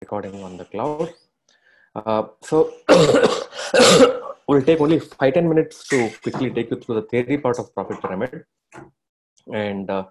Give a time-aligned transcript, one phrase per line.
[0.00, 1.12] recording on the cloud.
[1.94, 2.72] Uh, so
[4.48, 7.74] we'll take only five ten minutes to quickly take you through the theory part of
[7.74, 8.44] profit pyramid.
[9.52, 10.04] And uh,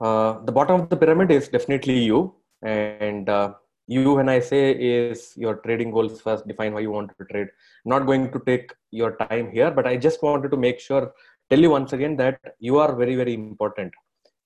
[0.00, 2.34] uh, the bottom of the pyramid is definitely you.
[2.62, 3.54] And uh,
[3.90, 7.48] you, when I say is your trading goals first, define why you want to trade.
[7.84, 11.12] not going to take your time here, but I just wanted to make sure,
[11.50, 13.92] tell you once again that you are very, very important.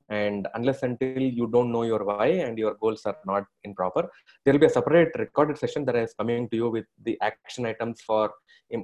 [0.09, 4.11] And unless until you don't know your why and your goals are not in proper
[4.45, 7.65] there will be a separate recorded session that is coming to you with the action
[7.65, 8.31] items for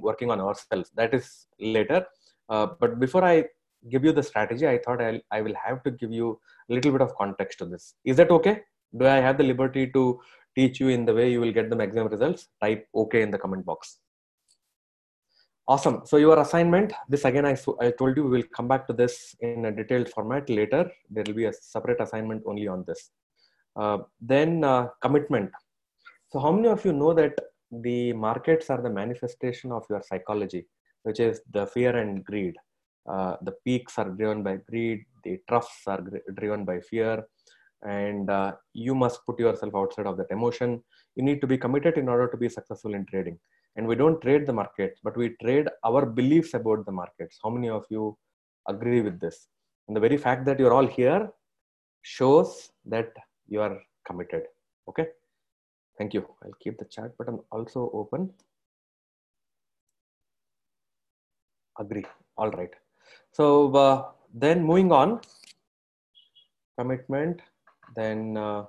[0.01, 0.89] working on ourselves.
[0.95, 2.07] That is later.
[2.49, 3.45] Uh, but before i
[3.89, 6.91] give you the strategy i thought I'll, i will have to give you a little
[6.91, 7.93] bit of context to this.
[8.03, 8.61] Is that okay?
[8.97, 10.19] Do i have the liberty to
[10.55, 12.47] teach you in the way you will get the exam results?
[12.61, 13.99] Type okay in the comment box
[15.67, 16.01] Awesome.
[16.05, 19.35] So your assignment, this again, I, I told you we will come back to this
[19.41, 20.91] in a detailed format later.
[21.09, 23.11] There will be a separate assignment only on this.
[23.75, 25.51] Uh, then uh, commitment.
[26.31, 27.39] So how many of you know that
[27.71, 30.65] the markets are the manifestation of your psychology,
[31.03, 32.55] which is the fear and greed.
[33.09, 36.03] Uh, the peaks are driven by greed, the troughs are
[36.35, 37.23] driven by fear,
[37.83, 40.83] and uh, you must put yourself outside of that emotion.
[41.15, 43.39] You need to be committed in order to be successful in trading
[43.75, 47.39] and we don't trade the markets but we trade our beliefs about the markets.
[47.43, 48.17] How many of you
[48.67, 49.47] agree with this?
[49.87, 51.29] And the very fact that you're all here
[52.01, 53.11] shows that
[53.47, 54.43] you are committed.
[54.87, 55.07] Okay?
[55.97, 56.27] Thank you.
[56.43, 58.31] I'll keep the chat button also open.
[61.79, 62.05] Agree.
[62.37, 62.71] All right.
[63.31, 65.21] So uh, then moving on.
[66.77, 67.41] Commitment
[67.95, 68.63] then uh,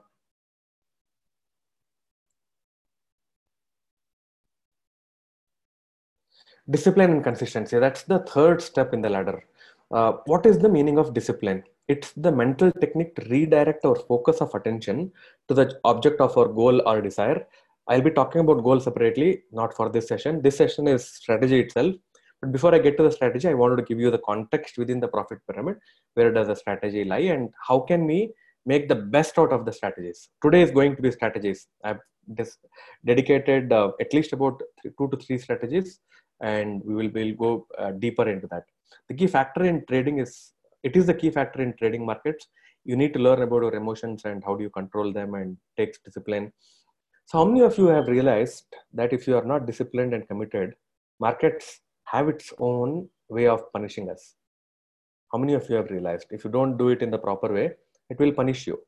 [6.71, 7.79] discipline and consistency.
[7.79, 9.45] That's the third step in the ladder.
[9.91, 11.63] Uh, what is the meaning of discipline?
[11.89, 15.13] It's the mental technique to redirect our focus of attention
[15.49, 17.47] to the object of our goal or desire.
[17.89, 20.41] I'll be talking about goal separately not for this session.
[20.41, 21.97] This session is strategy itself.
[22.41, 25.01] But before i get to the strategy i wanted to give you the context within
[25.01, 25.77] the profit pyramid.
[26.15, 28.33] Where does the strategy lie and how can we
[28.65, 30.29] make the best out of the strategies?
[30.43, 31.67] Today is going to be strategies.
[31.85, 32.01] I've
[33.05, 36.01] dedicated uh, at least about three, two to three strategies
[36.43, 38.65] and we will we'll go uh, deeper into that.
[39.09, 42.47] The key factor in trading is it is the key factor in trading markets.
[42.85, 45.99] You need to learn about your emotions and how do you control them and takes
[46.05, 46.53] discipline.
[47.27, 48.65] So how many of you have realized
[48.95, 50.75] that if you are not disciplined and committed
[51.21, 54.35] markets have its own way of punishing us?
[55.33, 56.27] How many of you have realized?
[56.31, 57.71] If you don't do it in the proper way
[58.13, 58.79] it will punish you.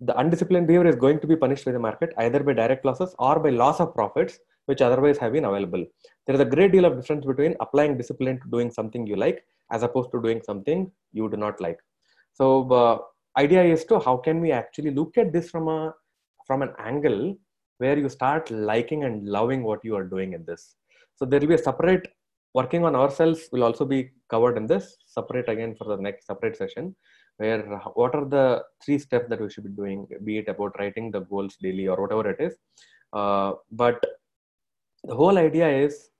[0.00, 3.14] The undisciplined behavior is going to be punished by the market either by direct losses
[3.18, 5.84] or by loss of profits which otherwise have been available.
[6.26, 9.44] There is a great deal of difference between applying discipline to doing something you like
[9.70, 11.78] as opposed to doing something you do not like.
[12.34, 12.98] So uh,
[13.40, 15.94] idea is to how can we actually look at this from a
[16.46, 17.36] from an angle
[17.78, 20.76] where you start liking and loving what you are doing in this.
[21.16, 22.08] So there will be a separate
[22.54, 26.56] working on ourselves will also be covered in this separate again for the next separate
[26.56, 26.94] session
[27.38, 27.62] where
[27.94, 31.20] what are the three steps that we should be doing be it about writing the
[31.32, 32.54] goals daily or whatever it is
[33.14, 33.98] uh, but
[35.04, 36.10] the whole idea is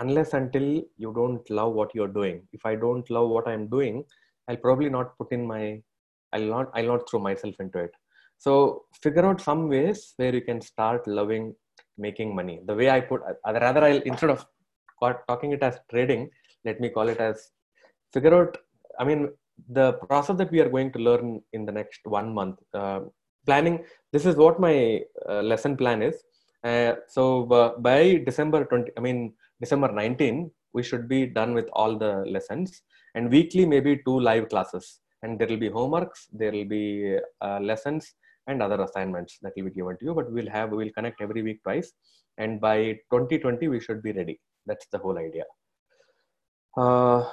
[0.00, 0.66] unless until
[1.02, 4.04] you don't love what you're doing if i don't love what i'm doing
[4.48, 5.80] i'll probably not put in my
[6.32, 7.92] i'll not i'll not throw myself into it.
[8.38, 11.54] So figure out some ways where you can start loving
[11.96, 12.60] making money.
[12.66, 14.44] The way i put uh, rather i'll instead of
[15.28, 16.30] talking it as trading
[16.64, 17.50] let me call it as
[18.12, 18.56] figure out
[19.00, 19.20] i mean
[19.78, 23.00] the process that we are going to learn in the next one month uh,
[23.46, 23.76] planning
[24.12, 26.16] this is what my uh, lesson plan is
[26.64, 31.68] uh, so uh, by December 20, I mean, December 19, we should be done with
[31.72, 32.82] all the lessons
[33.14, 35.00] and weekly, maybe two live classes.
[35.22, 38.14] And there will be homeworks, there will be uh, lessons
[38.46, 40.14] and other assignments that will be given to you.
[40.14, 41.92] But we'll have, we'll connect every week twice.
[42.38, 44.40] And by 2020, we should be ready.
[44.66, 45.44] That's the whole idea.
[46.76, 47.30] Uh,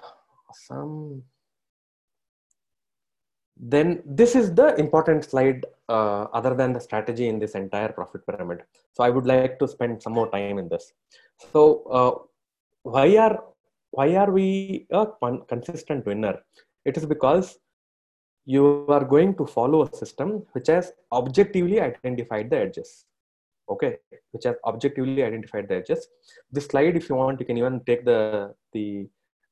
[0.54, 1.24] some
[3.58, 8.26] then this is the important slide uh, other than the strategy in this entire profit
[8.26, 8.64] pyramid.
[8.94, 10.94] So i would like to spend some more time in this.
[11.52, 12.12] So uh,
[12.84, 13.44] why are
[13.92, 15.06] why are we a
[15.48, 16.40] consistent winner?
[16.86, 17.60] It is because
[18.46, 23.06] you are going to follow a system which has objectively identified the edges.
[23.70, 23.98] Okay?
[24.32, 26.08] Which has objectively identified the edges.
[26.52, 29.08] This slide if you want you can even take the the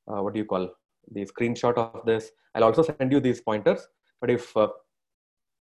[0.08, 0.70] uh, what do you call
[1.12, 3.82] the screenshot of this i'll also send you these pointers
[4.22, 4.68] but if uh,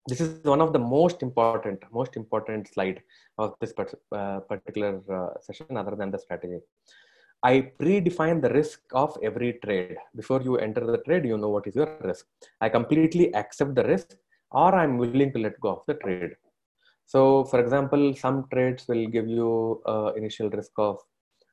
[0.08, 3.00] this is one of the most important most important slide
[3.38, 6.60] of this uh, particular uh, session other than the strategy
[7.44, 9.98] I predefine the risk of every trade.
[10.16, 12.28] Before you enter the trade, you know what is your risk.
[12.62, 14.16] I completely accept the risk
[14.52, 16.36] or I'm willing to let go of the trade.
[17.08, 21.00] So for example, some trades will give you uh, initial risk of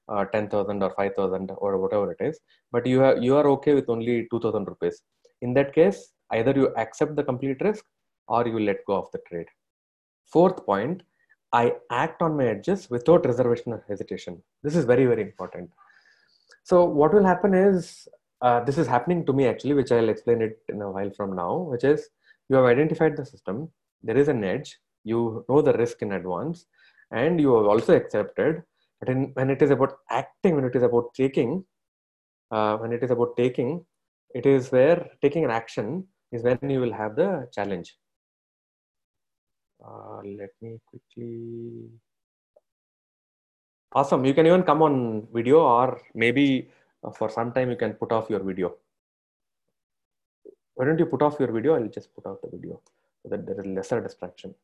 [0.08, 2.38] uh, 10,000 or 5,000 or whatever it is,
[2.72, 5.02] but you are, you are okay with only 2,000 rupees.
[5.42, 7.84] In that case, either you accept the complete risk
[8.26, 9.46] or you let go of the trade.
[10.26, 11.02] Fourth point,
[11.52, 14.42] I act on my edges without reservation or hesitation.
[14.62, 15.70] This is very, very important.
[16.64, 18.06] So what will happen is,
[18.42, 21.34] uh, this is happening to me actually, which I'll explain it in a while from
[21.34, 22.08] now, which is
[22.48, 23.70] you have identified the system,
[24.02, 26.66] there is an edge, you know the risk in advance,
[27.10, 28.62] and you have also accepted.
[29.00, 31.64] But in, when it is about acting, when it is about taking,
[32.50, 33.84] uh, when it is about taking,
[34.34, 37.96] it is where taking an action is when you will have the challenge.
[39.84, 41.88] Uh, let me quickly.
[43.92, 44.24] Awesome.
[44.24, 46.68] You can even come on video or maybe
[47.04, 48.74] uh, for some time you can put off your video.
[50.74, 51.74] Why don't you put off your video?
[51.74, 52.80] I'll just put off the video
[53.22, 54.54] so that there is lesser distraction.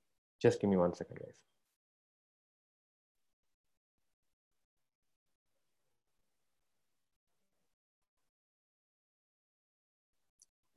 [0.41, 1.41] Just give me one second, guys.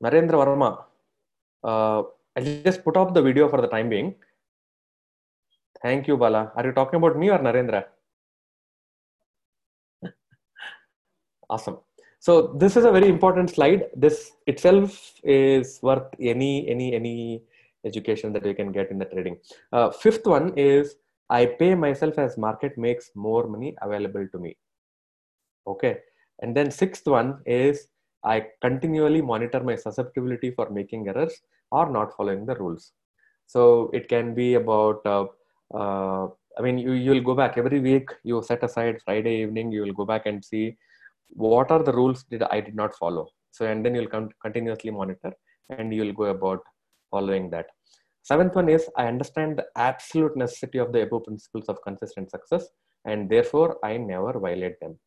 [0.04, 0.84] Narendra Varma,
[1.64, 2.04] uh,
[2.36, 4.16] I'll just put off the video for the time being.
[5.82, 6.52] Thank you, Bala.
[6.56, 7.86] Are you talking about me or Narendra?
[11.50, 11.78] awesome.
[12.20, 13.86] So this is a very important slide.
[13.96, 17.44] This itself is worth any any any
[17.86, 19.38] education that you can get in the trading.
[19.72, 20.96] Uh, fifth one is
[21.30, 24.58] I pay myself as market makes more money available to me.
[25.66, 26.00] Okay.
[26.40, 27.88] And then sixth one is
[28.24, 31.36] I continually monitor my susceptibility for making errors
[31.72, 32.94] or not following the rules.
[33.46, 35.26] So it can be about, uh,
[35.74, 36.28] uh,
[36.58, 39.94] I mean, you, you'll go back every week, you set aside Friday evening, you will
[39.94, 40.78] go back and see
[41.30, 43.30] what are the rules did I did not follow.
[43.52, 45.34] So, and then you'll come continuously monitor
[45.70, 46.60] and you'll go about
[47.12, 47.68] following that.
[48.24, 52.68] Seventh one is I understand the absolute necessity of the above principles of consistent success
[53.06, 55.00] and therefore I never violate them.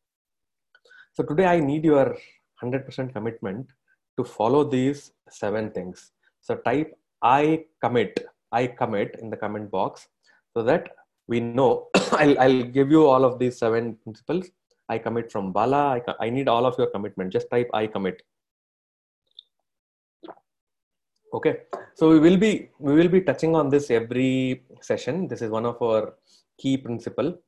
[1.12, 2.16] So today I need your
[2.62, 3.66] 100% commitment
[4.16, 6.12] to follow these seven things.
[6.40, 10.08] So type I commit, I commit in the comment box
[10.54, 10.88] so that
[11.28, 14.48] we know I'll, I'll give you all of these seven principles.
[14.88, 15.82] I commit from Bala.
[15.96, 17.32] I, I need all of your commitment.
[17.32, 18.22] Just type I commit.
[21.32, 21.58] Okay,
[21.94, 25.28] so we will be we will be touching on this every session.
[25.28, 26.14] This is one of our
[26.58, 27.38] key principle.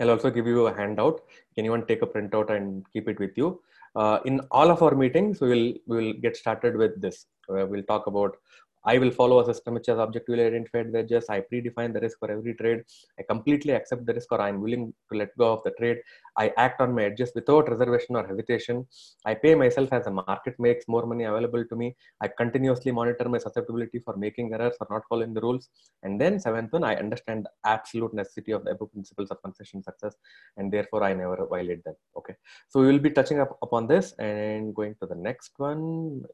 [0.00, 1.20] I'll also give you a handout.
[1.58, 3.60] Anyone take a printout and keep it with you?
[3.96, 7.26] Uh, in all of our meetings, we will we will get started with this.
[7.48, 8.36] Uh, we'll talk about
[8.84, 11.26] I will follow a system which has objectively identified edges.
[11.28, 12.82] I predefine the risk for every trade.
[13.18, 15.98] I completely accept the risk or I'm willing to let go of the trade.
[16.36, 18.86] I act on my edges without reservation or hesitation.
[19.26, 21.94] I pay myself as the market makes more money available to me.
[22.22, 25.68] I continuously monitor my susceptibility for making errors or not following the rules.
[26.02, 29.82] And then seventh one, I understand the absolute necessity of the above principles of concession
[29.82, 30.14] success
[30.56, 31.94] and therefore I never violate them.
[32.16, 32.34] Okay.
[32.68, 36.24] So we will be touching up upon this and going to the next one.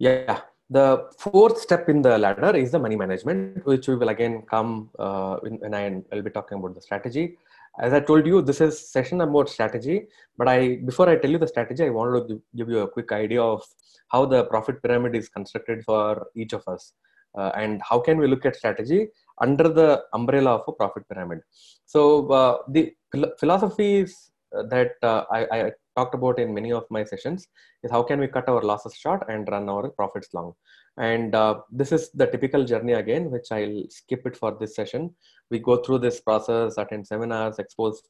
[0.00, 4.40] Yeah, the fourth step in the ladder is the money management, which we will again
[4.48, 7.36] come uh, when I will be talking about the strategy.
[7.78, 10.06] As I told you, this is session about strategy.
[10.38, 13.12] But I, before I tell you the strategy, I wanted to give you a quick
[13.12, 13.62] idea of
[14.08, 16.94] how the profit pyramid is constructed for each of us,
[17.36, 19.08] uh, and how can we look at strategy
[19.42, 21.40] under the umbrella of a profit pyramid.
[21.84, 22.94] So uh, the
[23.38, 27.48] philosophies that uh, I, I talked about in many of my sessions
[27.82, 30.52] is how can we cut our losses short and run our profits long.
[30.96, 35.14] And uh, this is the typical journey again, which I'll skip it for this session.
[35.50, 38.02] We go through this process, attend seminars, expose,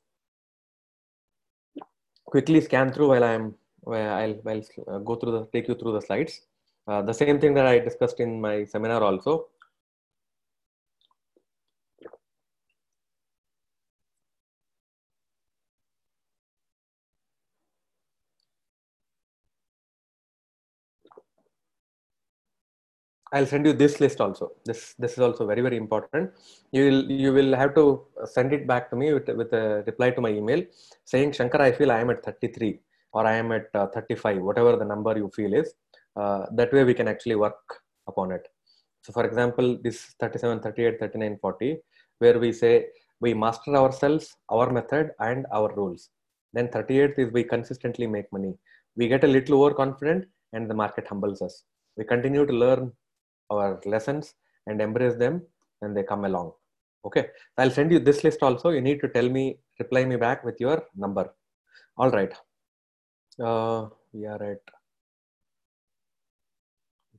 [2.26, 6.00] quickly scan through while I'm, while I'll, I'll go through the, take you through the
[6.00, 6.40] slides.
[6.88, 9.46] Uh, the same thing that I discussed in my seminar also.
[23.32, 24.52] I'll send you this list also.
[24.64, 26.30] This this is also very very important.
[26.72, 27.84] You will you will have to
[28.36, 30.62] send it back to me with with a reply to my email
[31.04, 32.80] saying Shankar, I feel I am at 33
[33.12, 35.74] or I am at uh, 35, whatever the number you feel is.
[36.16, 37.60] Uh, that way we can actually work
[38.06, 38.46] upon it.
[39.02, 41.78] So for example, this 37, 38, 39, 40,
[42.18, 42.86] where we say
[43.20, 46.10] we master ourselves, our method, and our rules.
[46.52, 48.54] Then 38 is we consistently make money.
[48.96, 51.64] We get a little overconfident and the market humbles us.
[51.96, 52.92] We continue to learn
[53.50, 54.34] our lessons
[54.66, 55.42] and embrace them
[55.80, 56.52] when they come along.
[57.04, 58.70] Okay, I'll send you this list also.
[58.70, 61.32] You need to tell me, reply me back with your number.
[61.96, 62.32] All right.
[63.42, 64.60] Uh, we are at,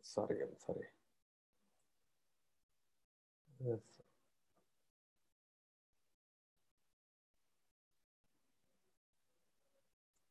[0.01, 0.85] sorry, I'm sorry.
[3.65, 3.79] Yes.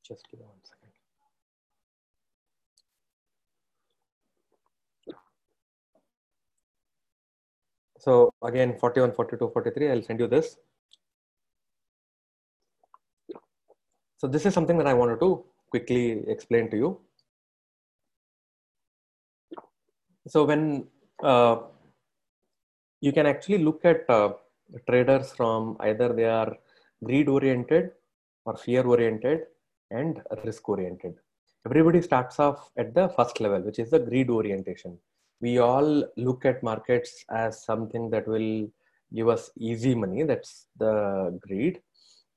[0.07, 0.91] Just give me one second.
[8.01, 10.57] So again, 41, 42, 43, I'll send you this.
[14.17, 17.01] So this is something that I wanted to quickly explain to you.
[20.29, 20.87] So when
[21.23, 21.57] uh,
[23.03, 24.33] you can actually look at uh,
[24.89, 26.57] traders from either they are
[27.05, 27.91] greed oriented
[28.47, 29.41] or fear oriented
[29.91, 31.15] and risk oriented.
[31.67, 34.99] Everybody starts off at the first level, which is the greed orientation.
[35.41, 38.69] We all look at markets as something that will
[39.15, 40.23] give us easy money.
[40.23, 41.81] That's the greed.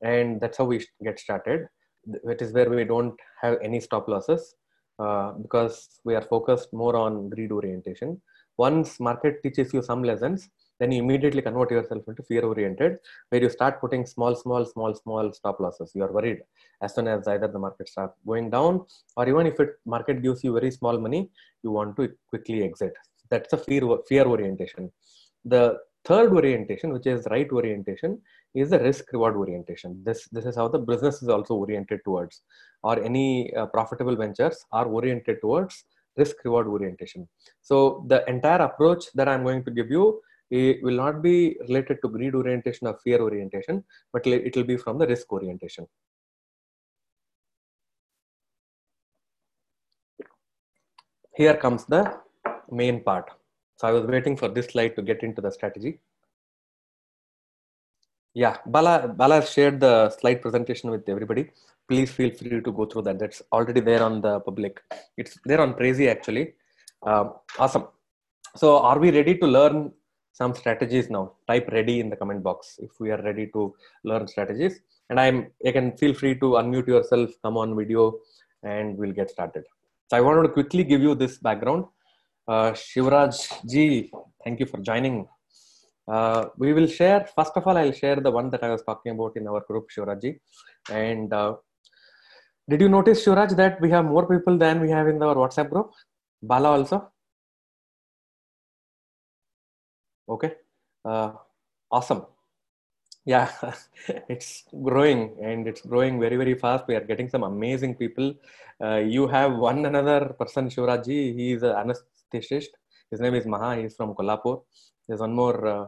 [0.02, 1.68] And that's how we get started.
[2.24, 4.56] That is where we don't have any stop losses
[5.00, 8.22] uh, because we are focused more on greed orientation.
[8.58, 10.50] Once market teaches you some lessons,
[10.84, 12.98] then you immediately convert yourself into fear oriented
[13.30, 15.92] where you start putting small small small small stop losses.
[15.96, 16.40] You are worried.
[16.82, 18.86] As soon as either the market starts going down
[19.16, 21.22] or even if it market gives you very small money
[21.64, 22.94] you want to quickly exit.
[23.30, 24.92] That's a fear fear orientation.
[25.46, 25.64] The
[26.10, 28.22] third orientation which is right orientation
[28.54, 30.02] is the risk reward orientation.
[30.08, 32.42] This this is how the business is also oriented towards
[32.84, 35.86] or any uh, profitable ventures are oriented towards
[36.18, 37.28] risk reward orientation.
[37.62, 40.06] So the entire approach that i'm going to give you
[40.50, 44.78] it will not be related to greed orientation or fear orientation, but it will be
[44.78, 45.88] from the risk orientation.
[51.36, 52.20] Here comes the
[52.72, 53.32] main part.
[53.78, 56.00] So I was waiting for this slide to get into the strategy.
[58.36, 61.50] Yeah, Bala, Bala shared the slide presentation with everybody.
[61.88, 63.20] Please feel free to go through that.
[63.20, 64.82] That's already there on the public.
[65.18, 66.54] It's there on Prezi actually.
[67.04, 67.88] Um, awesome.
[68.56, 69.92] So are we ready to learn
[70.34, 71.34] some strategies now.
[71.48, 73.74] Type ready in the comment box if we are ready to
[74.04, 74.80] learn strategies.
[75.10, 78.04] And i'm you can feel free to unmute yourself come on video
[78.64, 79.64] and we'll get started.
[80.10, 81.86] So i wanted to quickly give you this background.
[82.48, 83.36] Uh, shivraj
[83.74, 84.12] ji
[84.44, 85.28] thank you for joining.
[86.14, 89.14] Uh, we will share first of all i'll share the one that i was talking
[89.16, 90.34] about in our group shivraj ji.
[90.90, 91.56] And uh,
[92.70, 95.70] did you notice shivraj that we have more people than we have in our whatsapp
[95.70, 95.92] group?
[96.42, 97.13] Bala also
[100.28, 100.54] okay.
[101.04, 101.34] Uh,
[101.92, 102.26] awesome.
[103.26, 103.50] Yeah
[104.28, 106.86] it's growing and it's growing very very fast.
[106.88, 108.36] We are getting some amazing people.
[108.82, 112.74] Uh, you have one another person shivraji he is an anesthetist.
[113.12, 113.82] His name is maha.
[113.82, 114.64] He's from kolhapur.
[115.08, 115.86] There's one more uh,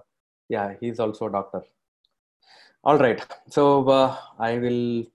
[0.50, 1.64] yeah he's also a doctor.
[2.84, 3.22] All right.
[3.50, 5.06] So uh, i will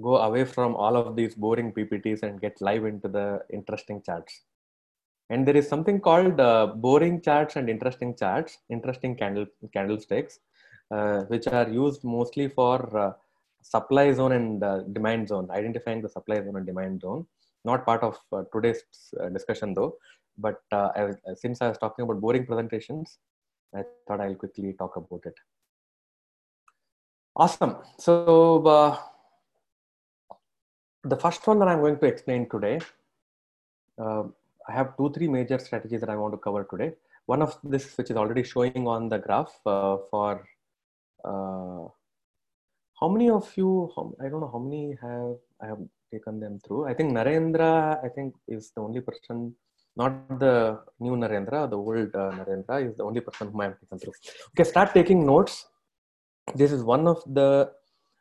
[0.00, 4.42] go away from all of these boring ppts and get live into the interesting charts
[5.30, 10.40] and there is something called uh, boring charts and interesting charts interesting candle candlesticks
[10.90, 13.12] uh, which are used mostly for uh,
[13.62, 17.24] supply zone and uh, demand zone identifying the supply zone and demand zone.
[17.64, 18.82] Not part of uh, today's
[19.22, 19.96] uh, discussion though
[20.38, 23.18] but I was, since i was talking about boring presentations
[23.74, 25.34] i thought i'll quickly talk about it.
[27.36, 27.76] Awesome.
[27.98, 28.98] So
[31.04, 32.80] the first one that i'm going to explain today
[34.70, 36.92] I have two, three major strategies that I want to cover today.
[37.26, 40.46] One of this, which is already showing on the graph uh, for
[41.24, 41.84] uh,
[43.00, 46.60] how many of you, how, I don't know how many have, I have taken them
[46.64, 46.86] through.
[46.86, 49.54] I think Narendra, I think is the only person,
[49.96, 53.80] not the new Narendra, the old uh, Narendra is the only person whom I have
[53.80, 54.12] taken through.
[54.50, 55.66] Okay, start taking notes.
[56.54, 57.72] This is one of the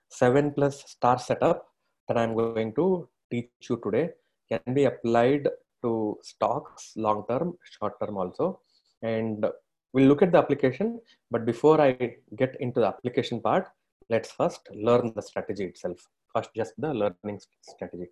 [0.09, 1.67] seven plus star setup
[2.07, 4.09] that I'm going to teach you today
[4.49, 5.47] can be applied
[5.83, 8.59] to stocks long term short term also.
[9.01, 9.45] And
[9.93, 10.99] we'll look at the application
[11.31, 11.91] but before i
[12.37, 13.67] get into the application part
[14.09, 15.99] let's first learn the strategy itself.
[16.33, 18.07] First just the learning strategy.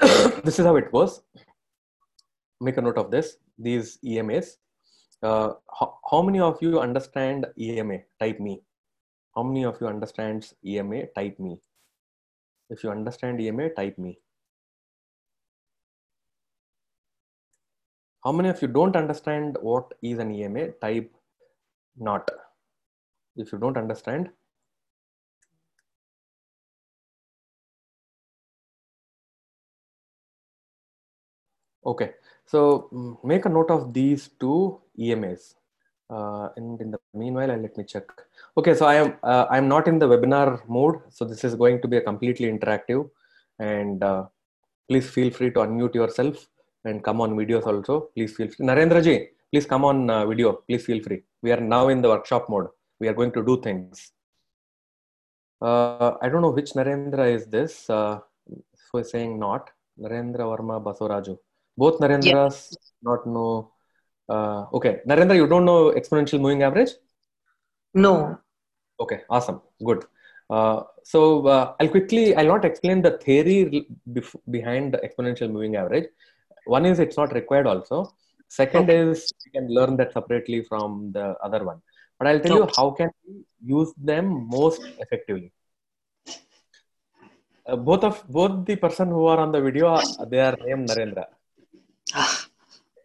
[0.44, 1.20] This is how it goes
[2.60, 3.36] make a note of this.
[3.58, 4.56] These emas
[5.22, 8.62] uh, how, how many of you understand ema type me?
[9.34, 11.60] How many of you understands ema type me?
[12.70, 14.18] If you understand ema type me
[18.24, 20.68] How many of you don't understand what is an EMA?
[20.80, 21.12] Type
[21.96, 22.28] not.
[23.36, 24.30] If you don't understand,
[31.88, 32.10] Okay,
[32.44, 35.54] so mm, make a note of these two EMAs.
[36.10, 38.04] Uh, and in the meanwhile, let me check.
[38.58, 41.80] Okay, so I am uh, I'm not in the webinar mode, so this is going
[41.80, 43.08] to be a completely interactive.
[43.58, 44.26] And uh,
[44.88, 46.46] please feel free to unmute yourself
[46.84, 48.08] and come on videos also.
[48.14, 48.66] Please feel free.
[48.66, 50.52] Narendra ji, please come on uh, video.
[50.66, 51.22] Please feel free.
[51.42, 52.68] We are now in the workshop mode.
[53.00, 54.12] We are going to do things.
[55.60, 57.88] Uh, I don't know which Narendra is this.
[57.90, 58.20] Uh,
[58.90, 59.70] so saying not
[60.00, 61.36] Narendra Varma Basoraju.
[61.76, 63.72] Both Narendras not know
[64.28, 66.90] uh, okay, Narendra, you don't know exponential moving average?
[67.94, 68.38] No.
[69.00, 70.04] Okay, awesome, good.
[70.50, 75.76] Uh, so uh, I'll quickly, I'll not explain the theory bef- behind the exponential moving
[75.76, 76.08] average.
[76.76, 78.12] One is it's not required also.
[78.48, 78.98] Second okay.
[79.10, 81.80] is you can learn that separately from the other one.
[82.18, 82.70] But I'll tell okay.
[82.70, 83.34] you how can we
[83.76, 85.52] use them most effectively.
[87.66, 89.98] Uh, both of both the person who are on the video,
[90.30, 91.26] they are named Narendra.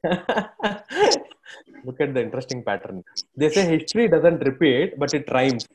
[1.86, 3.03] Look at the interesting pattern.
[3.36, 5.65] They say history doesn't repeat, but it rhymes.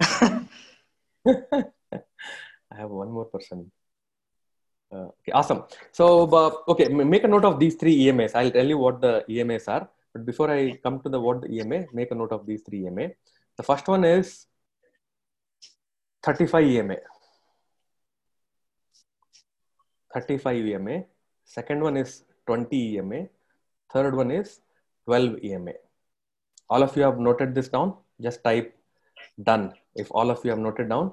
[2.72, 3.70] I have one more person.
[4.92, 5.64] Uh, okay, awesome.
[5.92, 8.34] So, uh, okay, make a note of these three EMAs.
[8.34, 9.88] I'll tell you what the EMAs are.
[10.12, 12.86] But before I come to the what the EMA, make a note of these three
[12.86, 13.08] EMA.
[13.56, 14.46] The first one is
[16.22, 16.96] 35 EMA.
[20.14, 21.04] 35 EMA.
[21.44, 23.26] Second one is 20 EMA.
[23.92, 24.60] Third one is
[25.04, 25.72] 12 EMA.
[26.70, 27.94] All of you have noted this down.
[28.20, 28.74] Just type
[29.42, 29.74] done.
[29.94, 31.12] If all of you have noted down,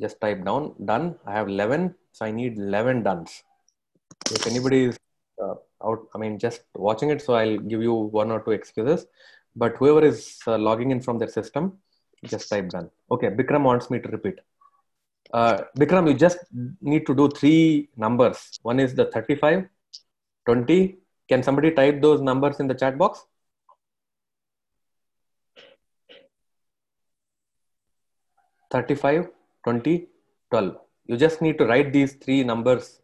[0.00, 1.16] just type down done.
[1.26, 3.42] I have 11, so I need 11 duns.
[4.30, 4.98] If anybody is
[5.42, 9.06] uh, out, I mean, just watching it, so I'll give you one or two excuses.
[9.56, 11.78] But whoever is uh, logging in from their system,
[12.24, 12.90] just type done.
[13.10, 14.40] Okay, Bikram wants me to repeat.
[15.32, 16.38] Uh, Bikram, you just
[16.80, 18.58] need to do three numbers.
[18.62, 19.68] One is the 35,
[20.46, 20.98] 20,
[21.28, 23.24] can somebody type those numbers in the chat box?
[28.70, 29.28] Thirty-five,
[29.64, 30.08] twenty,
[30.50, 30.76] twelve.
[31.06, 33.00] You just need to write these three numbers.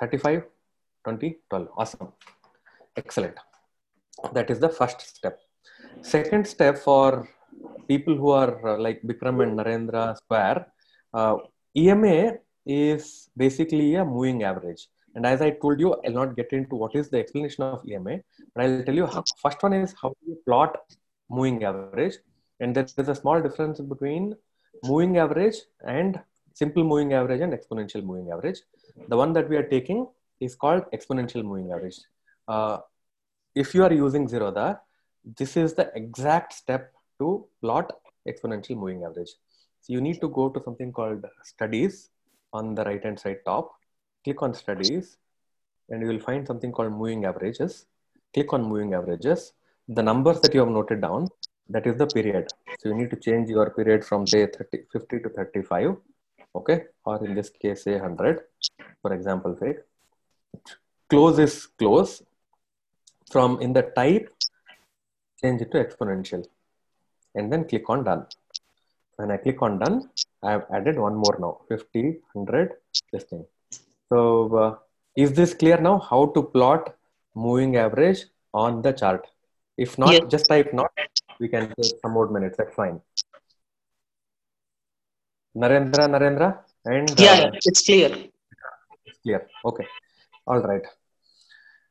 [0.00, 0.44] 35,
[1.04, 1.68] 20, 12.
[1.76, 2.12] Awesome.
[2.96, 3.34] Excellent.
[4.32, 5.40] That is the first step.
[6.02, 7.28] Second step for
[7.88, 10.66] people who are uh, like Bikram and Narendra Square,
[11.14, 11.36] uh,
[11.76, 12.34] EMA
[12.66, 14.86] is basically a moving average.
[15.14, 18.18] And as I told you, I'll not get into what is the explanation of EMA,
[18.54, 20.76] but I'll tell you how, first one is how you plot
[21.30, 22.16] moving average.
[22.60, 24.36] And there is a small difference between
[24.84, 26.20] moving average and
[26.54, 28.60] simple moving average and exponential moving average.
[29.08, 30.06] The one that we are taking
[30.40, 31.98] is called exponential moving average.
[32.46, 32.78] Uh,
[33.54, 34.80] if you are using Zerodha,
[35.36, 37.92] this is the exact step to plot
[38.26, 39.30] exponential moving average.
[39.80, 42.10] So you need to go to something called studies
[42.52, 43.78] on the right hand side top
[44.24, 45.16] click on studies
[45.88, 47.86] and you will find something called moving averages.
[48.34, 49.52] Click on moving averages.
[49.88, 51.28] The numbers that you have noted down,
[51.68, 52.48] that is the period.
[52.80, 55.96] So you need to change your period from day 30, 50 to 35.
[56.54, 56.84] Okay.
[57.04, 58.40] Or in this case, say 100,
[59.02, 59.76] for example, say
[61.10, 62.22] close is close.
[63.30, 64.34] From in the type,
[65.42, 66.46] change it to exponential
[67.34, 68.26] and then click on done.
[69.16, 70.10] When I click on done,
[70.42, 72.72] I have added one more now 50, 100,
[73.12, 73.44] this thing.
[74.08, 74.76] So uh,
[75.16, 76.94] is this clear now how to plot
[77.34, 79.26] moving average on the chart?
[79.76, 80.22] If not, yes.
[80.28, 80.90] just type not.
[81.40, 82.56] We can take some more minutes.
[82.58, 83.00] That's fine.
[85.56, 88.10] Narendra, Narendra, and yeah, uh, yeah, it's clear.
[89.06, 89.46] It's clear.
[89.64, 89.86] Okay.
[90.46, 90.86] All right.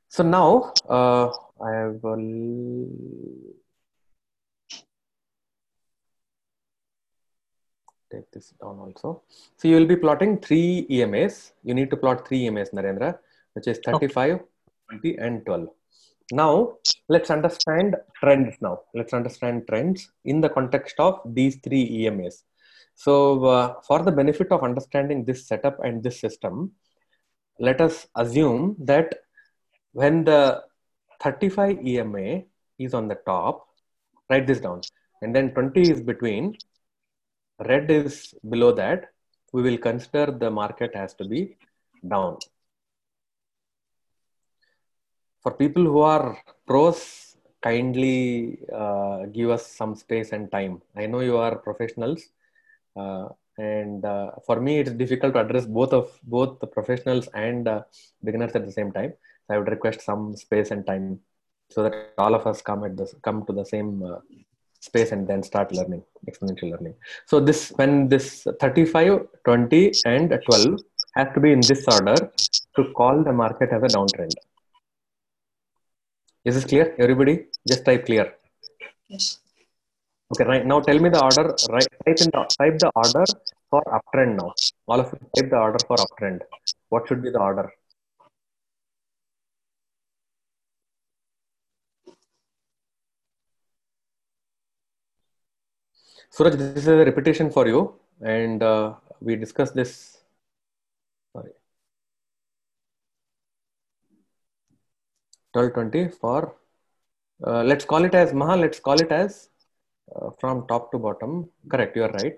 [0.09, 1.29] So now uh,
[1.61, 2.03] I have.
[2.03, 2.15] Uh,
[8.11, 9.21] take this down also.
[9.57, 11.51] So you will be plotting three EMAs.
[11.63, 13.17] You need to plot three EMAs, Narendra,
[13.53, 14.43] which is 35, okay.
[14.89, 15.67] 20, and 12.
[16.31, 18.81] Now, let's understand trends now.
[18.93, 22.43] Let's understand trends in the context of these three EMAs.
[22.95, 26.71] So uh, for the benefit of understanding this setup and this system,
[27.59, 29.15] let us assume that
[29.93, 30.63] when the
[31.21, 32.43] 35 EMA
[32.77, 33.67] is on the top,
[34.29, 34.81] write this down,
[35.21, 36.55] and then 20 is between,
[37.65, 39.11] red is below that,
[39.53, 41.55] we will consider the market has to be
[42.07, 42.37] down.
[45.43, 50.81] For people who are pros, kindly uh, give us some space and time.
[50.95, 52.21] I know you are professionals,
[52.95, 57.67] uh, and uh, for me it's difficult to address both of both the professionals and
[57.67, 57.81] uh,
[58.23, 59.13] beginners at the same time.
[59.47, 61.19] So I would request some space and time
[61.69, 64.19] so that all of us come at this come to the same uh,
[64.79, 66.95] space and then start learning exponential learning
[67.25, 68.27] so this when this
[68.59, 70.79] 35 20 and 12
[71.15, 72.17] has to be in this order
[72.75, 74.35] to call the market as a downtrend
[76.47, 76.95] Is this clear?
[76.97, 78.33] Everybody, just type clear.
[79.09, 79.39] Yes.
[80.31, 81.53] Okay, right now tell me the order.
[81.69, 83.25] Right, type in the, type the order
[83.69, 84.53] for uptrend now.
[84.87, 86.39] All of you type the order for uptrend.
[86.87, 87.69] What should be the order?
[96.29, 100.16] Suraj, this is a repetition for you, and uh, we discussed this.
[105.57, 106.39] 12 20 for
[107.47, 109.49] uh, let's call it as maha let's call it as
[110.15, 111.49] uh, from top to bottom.
[111.69, 112.37] Correct you are right.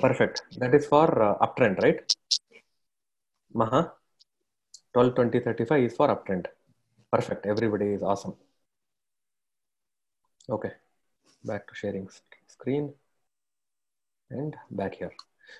[0.00, 0.42] Perfect.
[0.58, 2.00] That is for uh, uptrend right?
[3.52, 3.92] Maha
[4.94, 6.46] 12 20 35 is for uptrend.
[7.12, 7.46] Perfect.
[7.46, 8.34] Everybody is awesome.
[10.48, 10.72] Okay.
[11.44, 12.08] Back to sharing
[12.46, 12.92] screen.
[14.30, 15.12] And back here.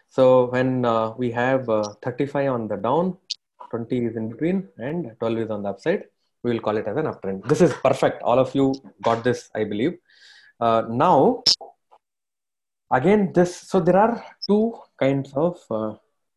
[0.08, 3.16] So when uh, we have uh, 35 on the down
[3.70, 6.04] 20 is in between and 12 is on the upside
[6.42, 7.46] we will call it as an uptrend.
[7.46, 8.22] This is perfect.
[8.22, 9.98] All of you got this, I believe.
[10.58, 11.42] Uh, now,
[12.90, 15.94] again, this so there are two kinds of uh,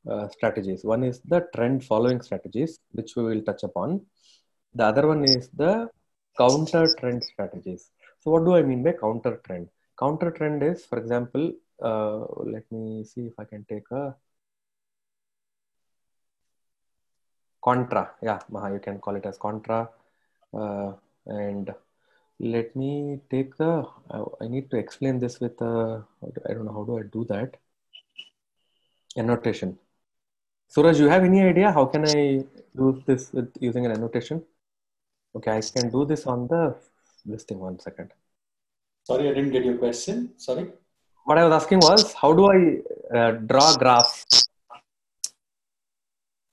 [0.10, 0.84] uh, strategies.
[0.84, 4.06] One is the trend following strategies, which we will touch upon.
[4.76, 5.90] The other one is the
[6.38, 7.92] counter trend strategies.
[8.20, 9.70] So, what do I mean by counter trend?
[10.00, 14.16] Counter trend is, for example, uh, let me see if I can take a
[17.64, 18.12] contra.
[18.22, 19.90] Yeah, Maha, you can call it as contra.
[20.54, 20.94] Uh,
[21.26, 21.74] and
[22.40, 26.02] let me take the, uh, I need to explain this with, uh,
[26.48, 27.56] I don't know, how do I do that?
[29.18, 29.78] Annotation.
[30.68, 32.44] Suraj, you have any idea how can I
[32.76, 34.44] do this with using an annotation?
[35.36, 36.76] Okay, I can do this on the,
[37.26, 38.12] this thing, one second.
[39.04, 40.34] Sorry, I didn't get your question.
[40.38, 40.72] Sorry.
[41.26, 44.43] What I was asking was, how do I uh, draw graphs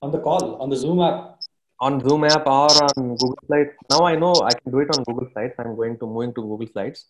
[0.01, 1.39] On the call, on the Zoom app.
[1.79, 3.73] on Zoom app or on Google Slides?
[3.89, 5.53] Now I know I can do it on Google Slides.
[5.59, 7.05] I'm going to moving to Google Slides.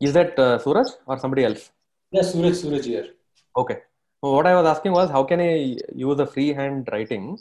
[0.00, 1.70] Is that uh, Suraj or somebody else?
[2.10, 3.08] Yes, Suraj, Suraj here.
[3.56, 3.78] Okay.
[4.22, 7.38] So what I was asking was, how can I use a freehand writing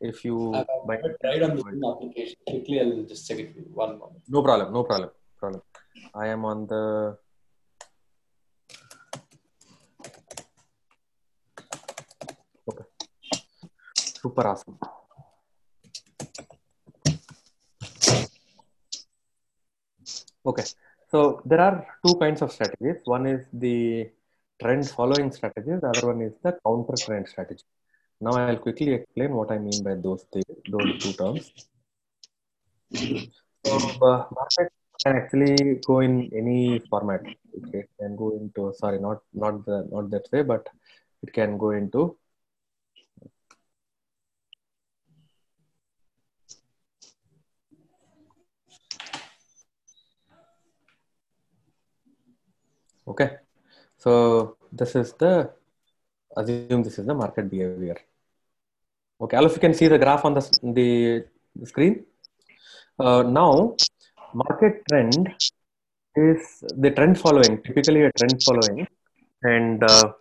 [0.00, 0.66] if you I've
[1.20, 2.36] tried on the Zoom application.
[2.46, 3.54] Quickly, I'll just check it.
[3.72, 4.22] One moment.
[4.28, 5.62] no problem, no problem, problem.
[6.14, 7.16] I am on the
[14.20, 14.76] Super awesome.
[20.44, 20.64] Okay,
[21.10, 23.00] so there are two kinds of strategies.
[23.04, 24.10] One is the
[24.60, 27.64] trend following strategy, the other one is the counter trend strategy.
[28.20, 31.52] Now I'll quickly explain what I mean by those th- those two terms.
[33.64, 34.68] So uh, market
[35.02, 37.22] can actually go in any format.
[37.54, 40.68] It can go into sorry, not not the not that way, but
[41.22, 42.19] it can go into
[53.10, 53.30] okay.
[53.98, 55.50] So this is the
[56.36, 57.98] assume this is the market behavior.
[59.20, 60.42] Okay, all of you can see the graph on the
[60.72, 62.04] the screen.
[62.98, 63.76] Uh, now,
[64.32, 65.34] market trend
[66.16, 68.86] is the trend following, typically a trend following.
[69.42, 70.12] And uh,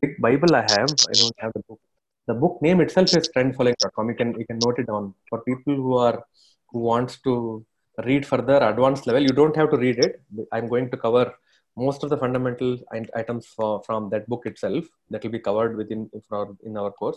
[0.00, 0.90] big Bible I have.
[1.10, 1.80] I don't have the book.
[2.26, 4.08] The book name itself is trendfollowing.com.
[4.08, 6.24] You can you can note it down for people who are
[6.70, 7.64] who wants to
[8.04, 9.22] read further advanced level.
[9.22, 10.22] You don't have to read it.
[10.52, 11.34] I'm going to cover
[11.76, 12.78] most of the fundamental
[13.14, 14.84] items for, from that book itself.
[15.10, 17.16] That will be covered within for, in our course.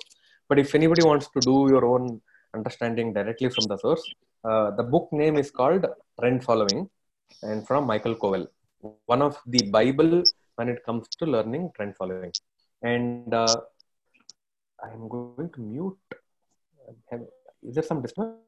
[0.50, 2.22] But if anybody wants to do your own
[2.54, 4.04] understanding directly from the source,
[4.44, 5.86] uh, the book name is called
[6.20, 6.90] Trend Following,
[7.44, 8.48] and from Michael Covel,
[9.06, 10.24] one of the Bible
[10.56, 12.32] when it comes to learning trend following.
[12.82, 13.56] And uh,
[14.84, 15.98] I'm going to mute.
[17.64, 18.47] Is there some disturbance?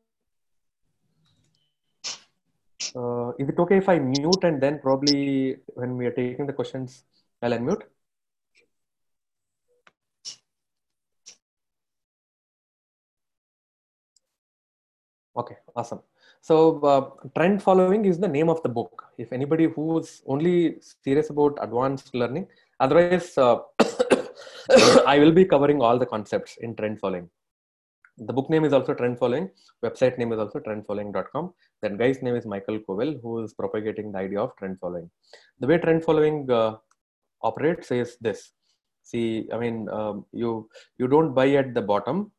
[2.95, 6.53] Uh, is it okay if I mute and then probably when we are taking the
[6.53, 7.03] questions,
[7.41, 7.83] I'll unmute?
[15.37, 16.01] Okay, awesome.
[16.41, 19.05] So, uh, trend following is the name of the book.
[19.17, 22.47] If anybody who's only serious about advanced learning,
[22.79, 23.59] otherwise, uh,
[25.05, 27.29] I will be covering all the concepts in trend following.
[28.19, 29.49] The book name is also trend following.
[29.83, 31.53] Website name is also trendfollowing.com.
[31.81, 35.09] That guy's name is Michael Covel, who is propagating the idea of trend following.
[35.59, 36.77] The way trend following uh,
[37.41, 38.51] operates is this.
[39.03, 42.31] See, I mean, um, you you don't buy at the bottom,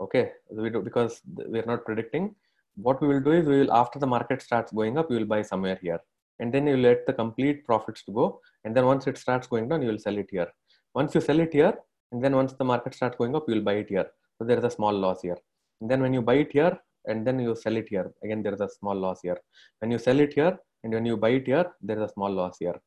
[0.00, 0.32] okay?
[0.50, 2.34] We do, because we're not predicting
[2.80, 5.30] what we will do is we will after the market starts going up you will
[5.34, 6.00] buy somewhere here
[6.38, 9.68] and then you let the complete profits to go and then once it starts going
[9.68, 10.48] down you will sell it here
[10.94, 11.74] once you sell it here
[12.12, 14.06] and then once the market starts going up you will buy it here
[14.38, 15.38] so there is a small loss here.
[15.80, 18.12] And then when you buy it here and then you sell it here.
[18.22, 19.38] Again there is a small loss here.
[19.80, 22.30] When you sell it here and when you buy it here there is a small
[22.30, 22.78] loss here.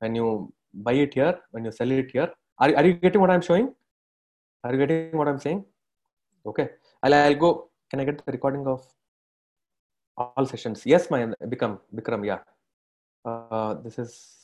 [0.00, 3.30] When you buy it here when you sell it here are, are you getting what
[3.30, 3.74] i'm showing?
[4.64, 5.64] Are you getting what i'm saying?
[6.46, 6.68] Okay.
[7.02, 7.70] I'll, I'll go.
[7.90, 8.84] Can i get the recording of
[10.16, 10.82] all sessions?
[10.84, 12.40] Yes my become bikram yeah.
[13.24, 14.36] Uh, this is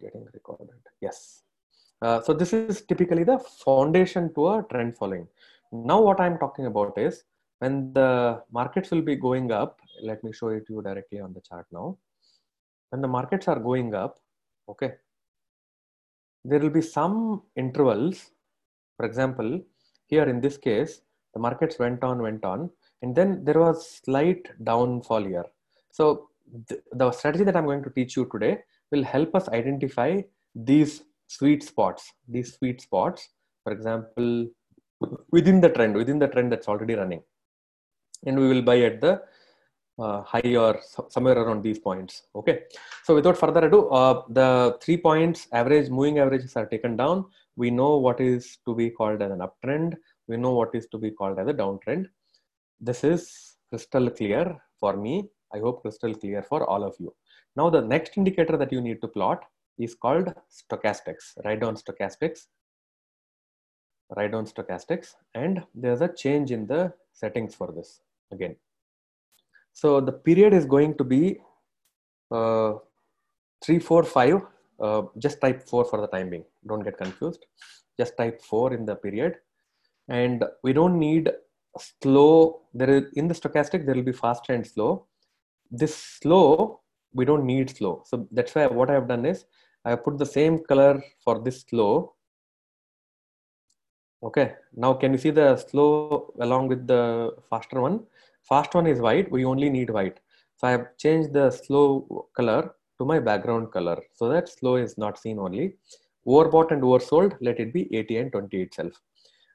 [0.00, 0.68] getting recorded.
[1.00, 1.42] Yes.
[2.02, 5.26] Uh, so this is typically the foundation to a trend following
[5.84, 7.24] now what i'm talking about is
[7.58, 11.32] when the markets will be going up let me show it to you directly on
[11.32, 11.96] the chart now.
[12.90, 14.18] When the markets are going up
[14.68, 14.92] okay
[16.44, 18.30] there will be some intervals.
[18.96, 19.60] For example
[20.06, 21.00] here in this case
[21.34, 22.70] the markets went on went on
[23.02, 25.44] and then there was slight downfall here.
[25.90, 26.28] So
[26.68, 28.58] th- the strategy that i'm going to teach you today
[28.90, 30.20] will help us identify
[30.54, 33.28] these sweet spots these sweet spots.
[33.64, 34.46] For example
[35.30, 37.22] within the trend within the trend that's already running.
[38.26, 39.22] And we will buy at the
[39.98, 42.62] uh, high or somewhere around these points okay?
[43.04, 47.26] So without further ado uh, the three points average moving averages are taken down.
[47.56, 49.94] We know what is to be called as an uptrend.
[50.28, 52.06] We know what is to be called as a downtrend.
[52.80, 55.28] This is crystal clear for me.
[55.54, 57.14] I hope crystal clear for all of you.
[57.54, 59.44] Now the next indicator that you need to plot
[59.78, 62.46] is called stochastics write down stochastics
[64.14, 68.00] write down stochastics and there's a change in the settings for this
[68.32, 68.56] again.
[69.72, 71.38] So the period is going to be
[72.30, 72.74] uh,
[73.64, 74.42] 3 4 5
[74.80, 76.44] uh, just type 4 for the time being.
[76.66, 77.46] Don't get confused.
[77.98, 79.36] Just type 4 in the period.
[80.08, 81.30] And we don't need
[81.78, 85.06] slow there is in the stochastic there will be fast and slow.
[85.70, 86.80] This slow
[87.12, 88.02] we don't need slow.
[88.06, 89.44] So that's why what i have done is
[89.84, 92.15] i have put the same color for this slow
[94.22, 94.54] okay.
[94.74, 98.00] Now can you see the slow along with the faster one?
[98.42, 99.30] Fast one is white.
[99.30, 100.20] We only need white.
[100.56, 104.02] So i have changed the slow color to my background color.
[104.14, 105.76] So that slow is not seen only.
[106.26, 108.92] Overbought and oversold let it be 80 and 20 itself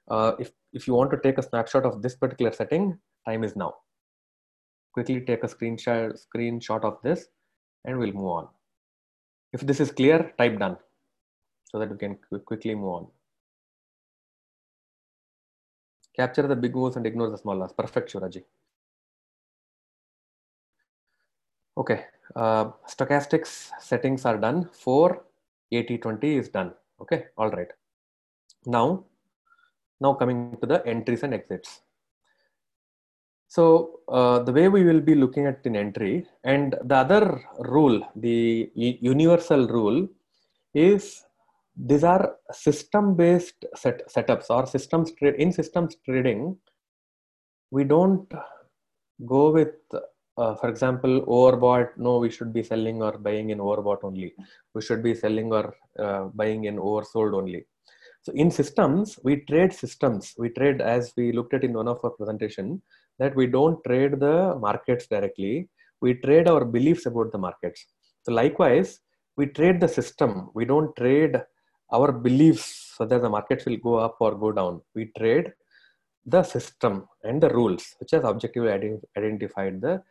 [0.10, 2.98] uh, if if you want to take a snapshot of this particular setting
[3.28, 3.74] time is now.
[4.94, 7.28] Quickly take a screenshot screenshot of this
[7.86, 8.48] and we'll move on.
[9.54, 10.78] If this is clear type done
[11.66, 13.08] so that we can qu- quickly move on
[16.22, 18.42] capture the big moves and ignore the small loss perfect shuraji
[21.82, 22.00] okay
[22.36, 24.70] uh, stochastics settings are done.
[24.72, 25.24] For
[25.72, 26.74] 80 20 is done.
[27.02, 27.72] Okay all right.
[28.66, 29.06] Now
[30.00, 31.82] now coming to the entries and exits.
[33.48, 38.02] So uh, the way we will be looking at an entry and the other rule
[38.16, 40.08] the universal rule
[40.74, 41.26] is
[41.90, 46.56] these are system based set, setups or systems in systems trading
[47.72, 48.32] we don't
[49.26, 49.76] go with
[50.38, 54.34] uh, for example overbought no we should be selling or buying in overbought only.
[54.74, 57.66] We should be selling or uh, buying in oversold only.
[58.24, 60.34] So in systems we trade systems.
[60.38, 62.82] We trade as we looked at in one of our presentation
[63.20, 65.70] that we don't trade the markets directly.
[66.02, 67.86] We trade our beliefs about the markets.
[68.24, 69.00] So likewise
[69.38, 70.50] we trade the system.
[70.54, 71.42] We don't trade
[71.92, 75.48] our beliefs whether the markets will go up or go down we trade
[76.26, 80.02] the system and the rules which has objectively ident- identified the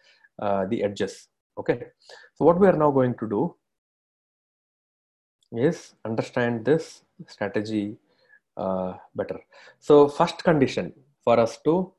[0.41, 1.29] uh, the edges.
[1.59, 1.89] Okay.
[2.35, 3.55] So what we are now going to do
[5.53, 7.97] is understand this strategy
[8.57, 9.39] uh, better.
[9.79, 11.93] So first condition for us to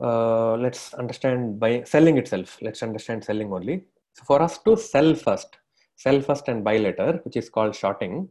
[0.00, 2.58] uh, let's understand by selling itself.
[2.62, 3.84] Let's understand selling only.
[4.14, 5.56] So for us to sell first
[5.96, 8.28] sell first and buy later which is called shorting.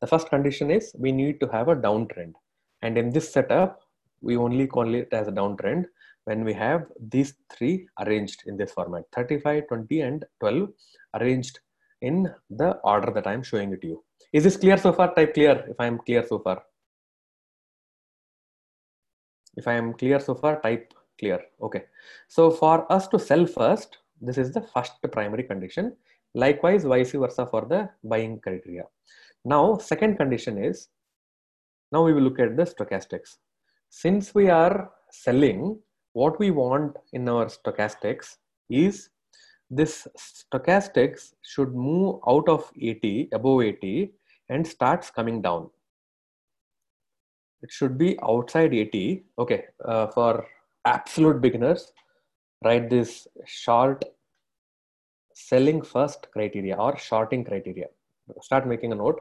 [0.00, 2.32] The first condition is we need to have a downtrend.
[2.82, 3.80] And in this setup
[4.20, 5.84] we only call it as a downtrend
[6.24, 10.68] when we have these three arranged in this format 35 20 and 12
[11.20, 11.60] arranged
[12.00, 14.04] in the order that i'm showing it to you.
[14.32, 15.14] Is this clear so far?
[15.14, 16.62] Type clear if i am clear so far.
[19.56, 21.40] If i am clear so far type clear.
[21.62, 21.84] Okay.
[22.28, 25.96] So for us to sell first this is the first primary condition
[26.34, 28.84] likewise vice versa for the buying criteria.
[29.44, 30.88] Now second condition is
[31.92, 33.36] now we will look at the stochastics.
[33.88, 35.78] Since we are selling
[36.12, 38.36] what we want in our stochastics
[38.68, 39.10] is
[39.70, 44.12] this stochastics should move out of 80 above 80
[44.48, 45.70] and starts coming down.
[47.62, 50.46] It should be outside 80 okay uh, for
[50.84, 51.92] absolute beginners
[52.64, 54.04] write this short
[55.48, 57.88] selling first criteria or shorting criteria.
[58.40, 59.20] Start making a note.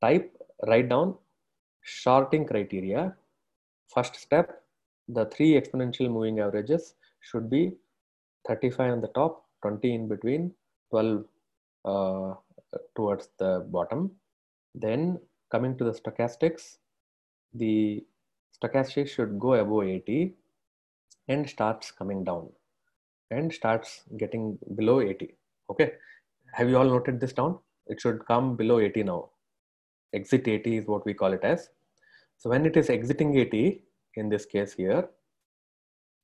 [0.00, 0.30] Type
[0.66, 1.14] write down
[1.82, 3.14] shorting criteria.
[3.94, 4.62] First step
[5.08, 7.72] the three exponential moving averages should be
[8.48, 10.52] 35 on the top, 20 in between,
[10.90, 11.24] 12
[11.84, 12.34] uh,
[12.96, 14.10] towards the bottom.
[14.74, 16.78] Then coming to the stochastics,
[17.54, 18.04] the
[18.56, 20.34] stochastic should go above 80
[21.28, 22.48] and starts coming down
[23.30, 25.34] and starts getting below 80.
[25.70, 25.92] Okay.
[26.52, 27.58] Have you all noted this down?
[27.86, 29.30] It should come below 80 now.
[30.12, 31.68] Exit 80 is what we call it as.
[32.38, 33.82] So when it is exiting 80,
[34.16, 35.08] in this case here,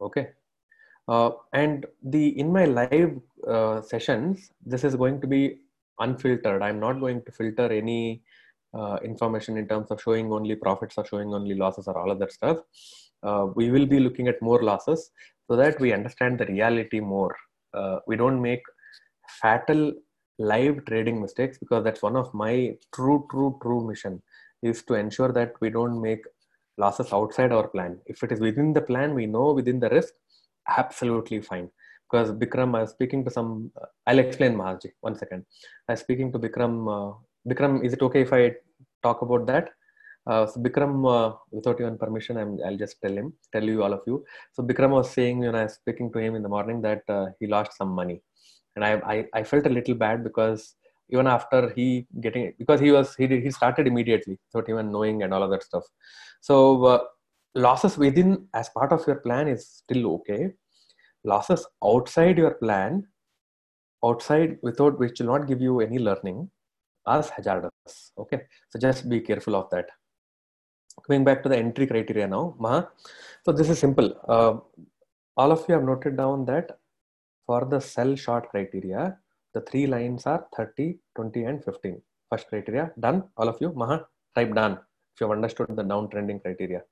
[0.00, 0.30] okay.
[1.08, 5.58] Uh, and the in my live uh, sessions, this is going to be
[5.98, 6.62] unfiltered.
[6.62, 8.22] I'm not going to filter any
[8.74, 12.18] uh, information in terms of showing only profits or showing only losses or all of
[12.20, 12.58] that stuff.
[13.22, 15.10] Uh, we will be looking at more losses
[15.48, 17.34] so that we understand the reality more.
[17.74, 18.62] Uh, we don't make
[19.40, 19.92] fatal
[20.38, 24.22] live trading mistakes because that's one of my true, true, true mission
[24.62, 26.24] is to ensure that we don't make
[26.78, 27.98] losses outside our plan.
[28.06, 30.14] If it is within the plan, we know within the risk,
[30.68, 31.70] absolutely fine.
[32.10, 35.44] Because Bikram, I was speaking to some, uh, I'll explain Maharji, one second.
[35.88, 36.74] I was speaking to Bikram.
[36.94, 37.14] Uh,
[37.48, 38.54] Bikram, is it okay if I
[39.02, 39.70] talk about that?
[40.24, 43.92] Uh, so Bikram, uh, without even permission, I'm, I'll just tell him, tell you all
[43.92, 44.24] of you.
[44.52, 47.26] So Bikram was saying when I was speaking to him in the morning that uh,
[47.40, 48.22] he lost some money,
[48.76, 50.76] and I, I I felt a little bad because
[51.10, 55.34] even after he getting because he was he he started immediately without even knowing and
[55.34, 55.84] all of that stuff.
[56.40, 57.00] So uh,
[57.56, 60.52] losses within as part of your plan is still okay.
[61.24, 63.08] Losses outside your plan,
[64.04, 66.48] outside without which will not give you any learning,
[67.06, 68.12] are hazardous.
[68.18, 69.86] Okay, so just be careful of that
[71.06, 72.88] coming back to the entry criteria now Maha.
[73.44, 74.08] so this is simple.
[74.28, 74.54] Uh,
[75.36, 76.78] all of you have noted down that
[77.46, 79.16] for the sell short criteria
[79.54, 82.00] the three lines are 30 20 and 15
[82.30, 83.24] first criteria done.
[83.36, 84.78] All of you maha type done.
[85.14, 86.82] If you have understood the downtrending criteria.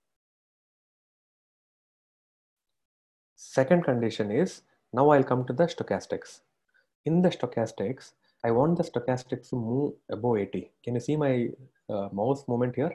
[3.37, 6.41] Second condition is now i'll come to the stochastics.
[7.05, 8.13] In the stochastics
[8.45, 11.49] i want the stochastics to move above 80 can you see my
[11.89, 12.93] uh, mouse movement here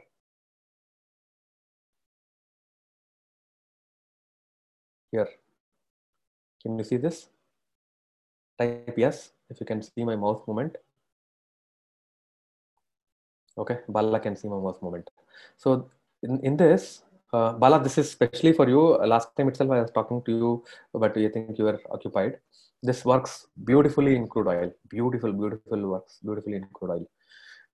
[5.11, 5.27] here.
[6.61, 7.27] Can you see this?
[8.59, 10.77] Type yes if you can see my mouse movement.
[13.57, 15.09] Okay bala can see my mouse movement.
[15.57, 15.89] So
[16.23, 18.81] in, in this uh, bala this is especially for you.
[19.13, 20.63] Last time itself i was talking to you
[20.93, 22.39] but i think you were occupied.
[22.81, 24.71] This works beautifully in crude oil.
[24.89, 27.05] Beautiful beautiful works beautifully in crude oil.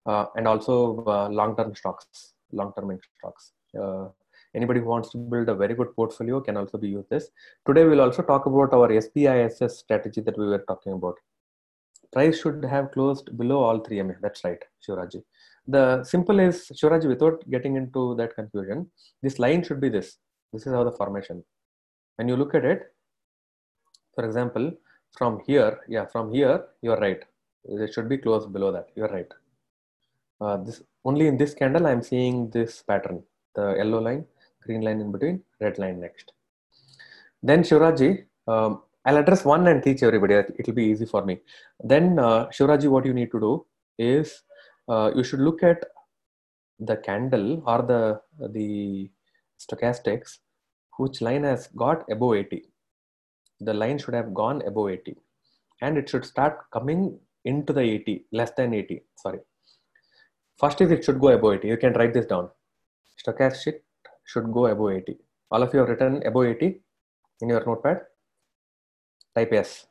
[0.05, 3.51] Uh, and also uh, long-term stocks long-term stocks.
[3.79, 4.07] Uh,
[4.55, 7.29] anybody who wants to build a very good portfolio can also be used this
[7.65, 11.15] today we'll also talk about our SPISS strategy that we were talking about
[12.11, 14.13] price should have closed below all 3 MA.
[14.21, 15.23] That's right, Shivraji.
[15.67, 18.89] The simple is, Shivraji, without getting into that confusion,
[19.21, 20.17] this line should be this.
[20.51, 21.43] This is how the formation.
[22.17, 22.81] When you look at it,
[24.15, 24.71] for example,
[25.17, 27.23] from here, yeah, from here, you're right.
[27.63, 28.89] It should be closed below that.
[28.95, 29.31] You're right.
[30.39, 33.23] Uh, this only in this candle, I'm seeing this pattern,
[33.55, 34.25] the yellow line,
[34.65, 36.31] green line in between, red line next.
[37.43, 40.35] Then Shivraji, um, I'll address one and teach everybody.
[40.59, 41.39] It'll be easy for me.
[41.83, 43.65] Then, uh, Shivraji, what you need to do
[43.97, 44.43] is
[44.87, 45.83] uh, you should look at
[46.79, 49.09] the candle or the the
[49.59, 50.39] stochastics,
[50.97, 52.63] which line has got above 80.
[53.59, 55.15] The line should have gone above 80,
[55.81, 59.03] and it should start coming into the 80, less than 80.
[59.15, 59.39] Sorry.
[60.57, 61.67] First is it should go above 80.
[61.67, 62.49] You can write this down.
[63.23, 63.81] Stochastic
[64.31, 65.17] should go above 80.
[65.51, 66.81] All of you have written above 80
[67.41, 68.01] in your notepad?
[69.35, 69.87] Type yes.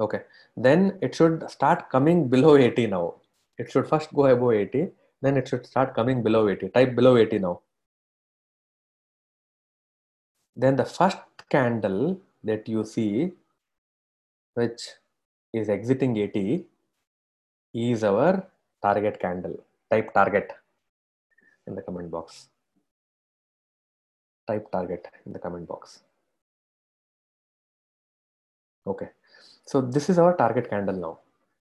[0.00, 0.22] Okay.
[0.56, 3.14] Then it should start coming below 80 now.
[3.58, 4.88] It should first go above 80
[5.20, 7.60] then it should start coming below 80 type below 80 now.
[10.56, 11.18] Then the first
[11.50, 13.32] candle that you see
[14.54, 14.88] which
[15.52, 16.64] is exiting 80
[17.74, 18.46] is our
[18.82, 19.56] target candle.
[19.90, 20.52] Type target
[21.68, 22.48] in the comment box
[24.50, 26.02] type target in the comment box
[28.90, 29.08] Okay,
[29.66, 31.18] so this is our target candle now.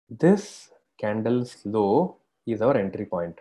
[0.09, 0.71] This
[1.01, 3.37] candle's low is our entry point.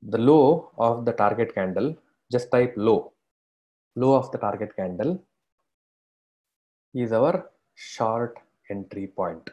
[0.00, 1.94] The low of the target candle,
[2.32, 3.12] just type low.
[3.96, 5.22] Low of the target candle
[6.94, 8.38] is our short
[8.70, 9.50] entry point.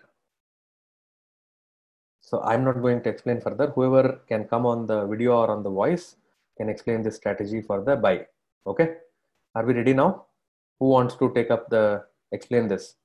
[2.33, 3.67] So I'm not going to explain further.
[3.67, 6.15] Whoever can come on the video or on the voice
[6.57, 8.25] can explain this strategy for the buy.
[8.65, 8.95] Okay,
[9.53, 10.25] are we ready now?
[10.79, 12.95] Who wants to take up the explain this?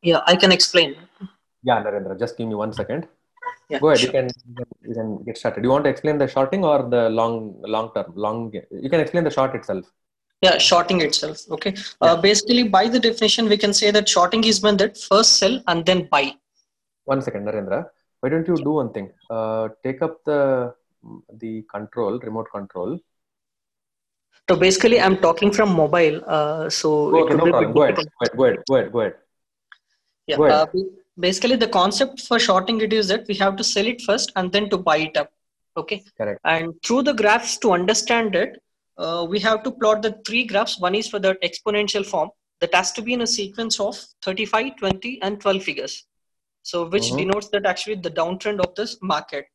[0.00, 0.94] Yeah, I can explain.
[1.64, 3.08] Yeah, Narendra, just give me one second.
[3.68, 3.98] Yeah, Go ahead.
[3.98, 4.06] sure.
[4.06, 5.64] You can, you can you can get started.
[5.64, 8.52] You want to explain the shorting or the long long term long?
[8.70, 9.90] You can explain the short itself.
[10.42, 11.38] Yeah, shorting itself.
[11.50, 11.74] Okay.
[12.00, 15.62] Uh, basically, by the definition, we can say that shorting is when that first sell
[15.68, 16.34] and then buy.
[17.04, 17.86] One second, Narendra.
[18.20, 19.10] Why don't you do one thing?
[19.30, 20.74] Uh, take up the
[21.38, 22.98] the control, remote control.
[24.50, 26.22] So basically, I'm talking from mobile.
[26.26, 27.72] Uh, so it Okay, will no be a problem.
[27.72, 27.96] Go ahead.
[28.36, 28.58] Go ahead.
[28.68, 28.92] Go ahead.
[28.92, 29.14] Go ahead.
[30.26, 30.36] Yeah.
[30.36, 30.68] Go ahead.
[30.68, 30.82] Uh,
[31.18, 34.52] basically, the concept for shorting it is that we have to sell it first and
[34.52, 35.32] then to buy it up.
[35.76, 36.02] Okay.
[36.16, 36.40] Correct.
[36.44, 38.61] And through the graphs to understand it,
[38.98, 40.78] uh, we have to plot the three graphs.
[40.78, 42.30] One is for the exponential form
[42.60, 46.06] that has to be in a sequence of 35, 20, and 12 figures.
[46.62, 47.18] So which Mhm.
[47.18, 49.46] denotes that actually the downtrend of this market.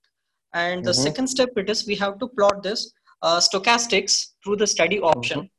[0.53, 1.03] And the Mhm.
[1.03, 5.49] second step it is we have to plot this uh, stochastics through the study option.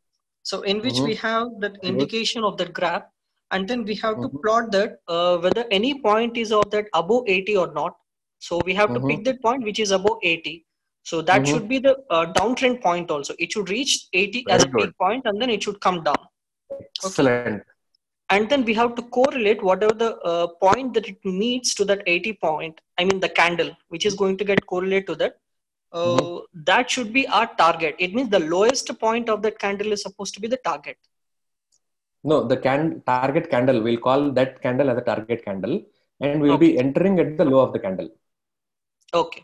[0.43, 3.03] So in which we have that indication of that graph,
[3.51, 7.25] and then we have to plot that uh, whether any point is of that above
[7.27, 7.97] 80 or not.
[8.39, 10.65] So we have to pick that point which is above 80.
[11.09, 11.51] So that Mhm.
[11.51, 13.35] should be the uh, downtrend point also.
[13.45, 13.93] It should reach
[14.23, 16.23] 80 as a peak point, and then it should come down.
[17.05, 17.63] Excellent.
[18.35, 22.03] And then we have to correlate whatever the uh, point that it meets to that
[22.15, 22.75] 80 point.
[23.01, 25.37] I mean the candle, which is going to get correlate to that.
[25.99, 26.41] Uh,
[26.71, 27.95] That should be our target.
[28.07, 30.99] It means the lowest point of that candle is supposed to be the target.
[32.31, 32.83] No, the can
[33.13, 33.81] target candle.
[33.87, 35.77] We'll call that candle as a target candle,
[36.21, 38.11] and we'll be entering at the low of the candle.
[39.23, 39.43] Okay.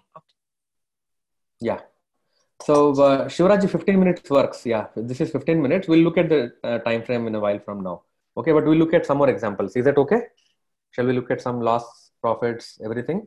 [1.60, 1.80] Yeah.
[2.62, 4.64] So uh, Shivraj, 15 minutes works.
[4.64, 5.88] Yeah, this is 15 minutes.
[5.88, 8.02] We'll look at the uh, time frame in a while from now.
[8.36, 9.76] Okay, but we'll look at some more examples.
[9.76, 10.22] Is that okay?
[10.92, 13.26] Shall we look at some loss, profits, everything?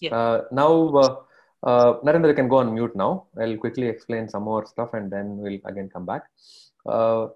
[0.00, 0.14] Yeah.
[0.14, 1.16] Uh, now, uh,
[1.62, 3.26] uh, Narendra, you can go on mute now.
[3.40, 6.24] I'll quickly explain some more stuff and then we'll again come back.
[6.84, 7.28] Uh,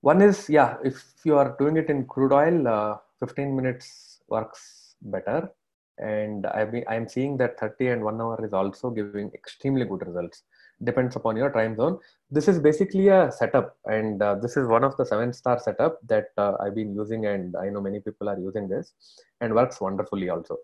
[0.00, 4.94] one is, yeah, if you are doing it in crude oil, uh, 15 minutes works
[5.02, 5.50] better
[5.98, 10.06] and I've been, I'm seeing that 30 and one hour is also giving extremely good
[10.06, 10.42] results.
[10.82, 11.98] Depends upon your time zone.
[12.30, 16.00] This is basically a setup, and uh, this is one of the seven star setup
[16.08, 18.92] that uh, I've been using, and I know many people are using this,
[19.40, 20.56] and works wonderfully also.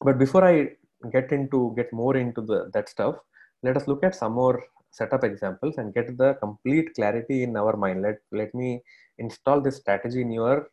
[0.00, 0.70] But before I
[1.12, 3.16] get into get more into the that stuff,
[3.62, 7.76] let us look at some more setup examples and get the complete clarity in our
[7.76, 8.00] mind.
[8.00, 8.80] Let let me
[9.18, 10.70] install this strategy in your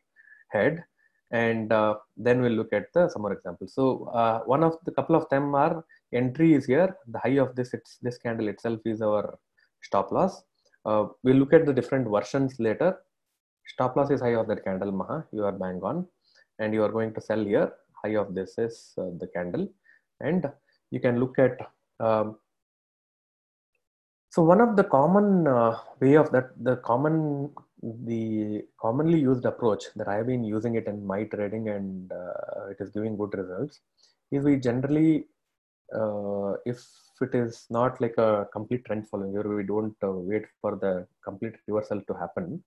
[0.49, 0.83] head
[1.31, 3.73] and uh, then we'll look at the some more examples.
[3.73, 6.95] So uh, one of the couple of them are entry is here.
[7.07, 9.37] The high of this it's this candle itself is our
[9.81, 10.43] stop loss.
[10.85, 12.97] Uh, we'll look at the different versions later.
[13.67, 15.25] Stop loss is high of that candle, Maha.
[15.31, 16.07] You are bang on,
[16.57, 17.71] and you are going to sell here.
[18.03, 19.67] High of this is uh, the candle,
[20.19, 20.49] and
[20.91, 21.57] you can look at.
[21.99, 22.37] Um,
[24.29, 27.49] so one of the common uh, way of that the common
[28.09, 32.67] the commonly used approach that I have been using it in my trading and uh,
[32.69, 33.79] it is giving good results
[34.31, 35.25] is we generally
[35.95, 36.85] uh, if
[37.21, 41.07] it is not like a complete trend following where we don't uh, wait for the
[41.23, 42.61] complete reversal to happen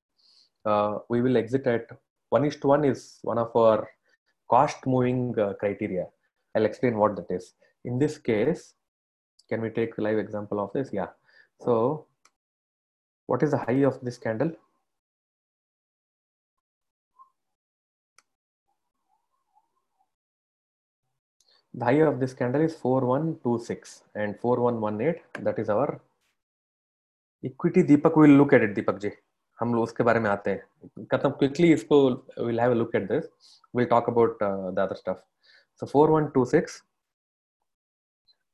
[0.65, 1.87] uh, we will exit at
[2.31, 3.89] one is to one is one of our
[4.51, 6.07] cost moving uh, criteria.
[6.55, 7.55] I'll explain what that is.
[7.85, 8.75] In this case
[9.49, 10.91] can we take a live example of this?
[10.93, 11.09] Yeah
[11.66, 12.06] so
[13.26, 14.52] what is the high of this candle
[21.74, 26.02] the high of this candle is 4126 and 4118 that is our
[27.44, 29.12] equity deepak will look at it deepak ji
[29.60, 31.98] हम लोग उसके बारे में आते हैं खत्म quickly इसको
[32.48, 33.26] we'll have a look at this
[33.74, 35.18] we'll talk about uh, the other stuff
[35.80, 36.84] so 4126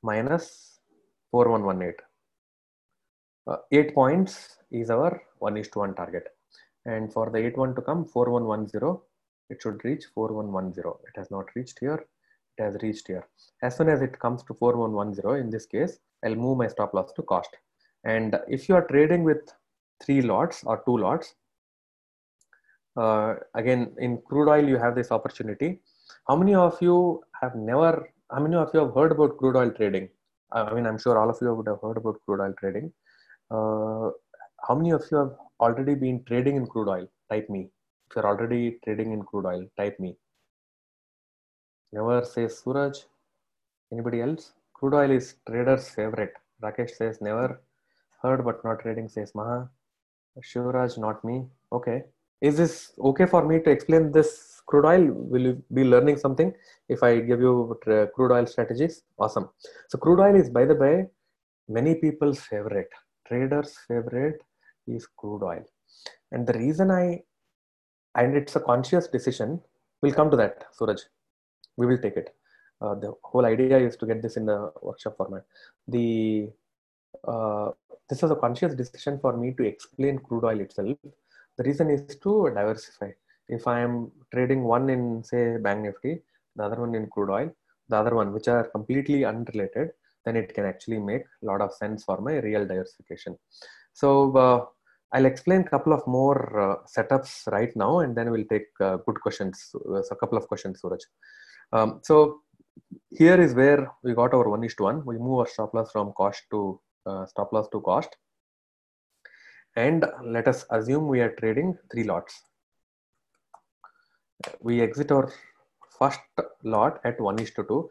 [0.10, 0.48] minus
[1.32, 2.07] 4118 uh,
[3.73, 6.27] 8 points is our 1 is to 1 target
[6.85, 9.01] and for the 8 1 to come 4110
[9.51, 12.01] it should reach 4110 it has not reached here
[12.59, 13.27] it has reached here.
[13.63, 17.13] As soon as it comes to 4110, in this case, I'll move my stop loss
[17.15, 17.51] to cost.
[18.05, 19.53] And if you are trading with
[20.05, 21.35] three lots or two lots,
[22.97, 25.81] uh, again, in crude oil, you have this opportunity.
[26.27, 29.71] How many of you have never, how many of you have heard about crude oil
[29.71, 30.09] trading?
[30.51, 32.93] I mean, I'm sure all of you would have heard about crude oil trading.
[33.51, 34.11] Uh,
[34.67, 37.07] how many of you have already been trading in crude oil?
[37.31, 37.71] Type me.
[38.09, 40.17] If you're already trading in crude oil, type me.
[41.93, 42.99] Never says Suraj.
[43.93, 44.53] Anybody else?
[44.75, 46.35] Crude oil is trader's favorite.
[46.63, 47.61] Rakesh says never.
[48.23, 49.71] Heard but not trading says Maha.
[50.43, 51.47] Shivraj, not me.
[51.73, 52.05] Okay.
[52.41, 55.05] Is this okay for me to explain this crude oil?
[55.13, 56.53] Will you be learning something
[56.89, 59.03] if I give you crude oil strategies?
[59.19, 59.49] Awesome.
[59.89, 61.07] So crude oil is, by the way,
[61.69, 62.91] many people's favorite.
[63.29, 64.43] Traders' favorite
[64.87, 65.64] is crude oil.
[66.33, 67.22] And the reason I,
[68.14, 69.61] and it's a conscious decision,
[70.03, 71.01] we'll come to that, Suraj
[71.76, 72.35] we will take it
[72.81, 75.45] uh, the whole idea is to get this in the workshop format.
[75.87, 76.51] The
[77.26, 77.70] uh,
[78.09, 80.97] this was a conscious decision for me to explain crude oil itself.
[81.57, 83.11] The reason is to diversify.
[83.49, 86.20] If I am trading one in say Bank Nifty,
[86.57, 87.51] the other one in crude oil,
[87.89, 89.91] the other one which are completely unrelated,
[90.29, 93.37] then it can actually make a lot of sense for my real diversification.
[93.95, 94.59] So uh,
[95.12, 98.99] I'll explain a couple of more uh, setups right now, and then we'll take uh,
[99.07, 99.74] good questions.
[99.74, 101.01] Uh, a couple of questions, Suraj.
[101.72, 102.41] Um, so
[103.11, 105.05] here is where we got our one is to one.
[105.05, 108.16] We move our stop loss from cost to uh, stop loss to cost,
[109.76, 110.05] and
[110.37, 112.43] let us assume we are trading three lots.
[114.61, 115.33] We exit our
[115.99, 116.20] first
[116.62, 117.91] lot at one is to two.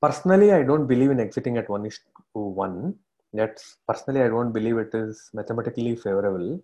[0.00, 1.98] Personally, I don't believe in exiting at one is
[2.34, 2.94] to one.
[3.34, 6.62] That's personally i don't believe it is mathematically favorable.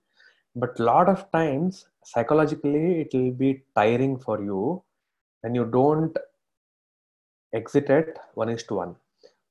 [0.55, 4.83] But a lot of times psychologically it will be tiring for you
[5.43, 6.17] and you don't
[7.55, 8.97] exit at one is to one.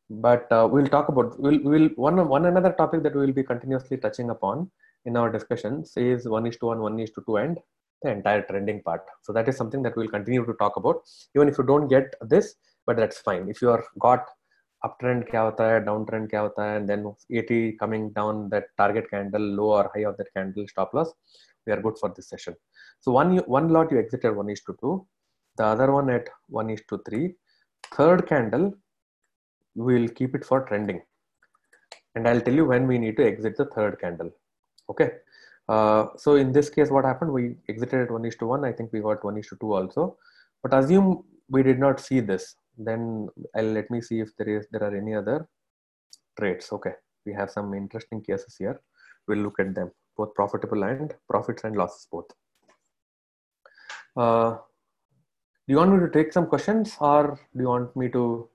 [0.10, 3.44] But uh, we'll talk about we'll, we'll one one another topic that we will be
[3.44, 4.70] continuously touching upon
[5.06, 7.58] in our discussions is one is to one one is to two and
[8.04, 9.02] the entire trending part.
[9.24, 11.02] So that is something that we'll continue to talk about.
[11.36, 12.56] Even if you don't get this
[12.87, 14.27] but that's fine if you are got
[14.87, 17.05] uptrend क्या होता है down trend क्या होता है and then
[17.41, 21.13] 80 coming down that target candle low or high of that candle stop loss
[21.67, 22.57] we are good for this session
[23.01, 24.95] so one one lot you exited 1 is to 2
[25.61, 26.29] the other one at
[26.63, 27.35] 1 is to 3
[27.97, 28.67] third candle
[29.75, 31.01] we will keep it for trending
[32.15, 34.31] and i'll tell you when we need to exit the third candle
[34.93, 35.11] okay
[35.75, 38.73] uh, so in this case what happened we exited at 1 is to 1 i
[38.79, 40.05] think we got 1 is to 2 also
[40.63, 41.09] but assume
[41.55, 42.45] we did not see this
[42.78, 45.48] then I'll let me see if there is there are any other
[46.40, 46.70] trades.
[46.72, 46.94] Okay,
[47.26, 48.80] we have some interesting cases here.
[49.28, 52.30] We'll look at them, both profitable and profits and losses both.
[54.16, 58.50] Uh, do you want me to take some questions or do you want me to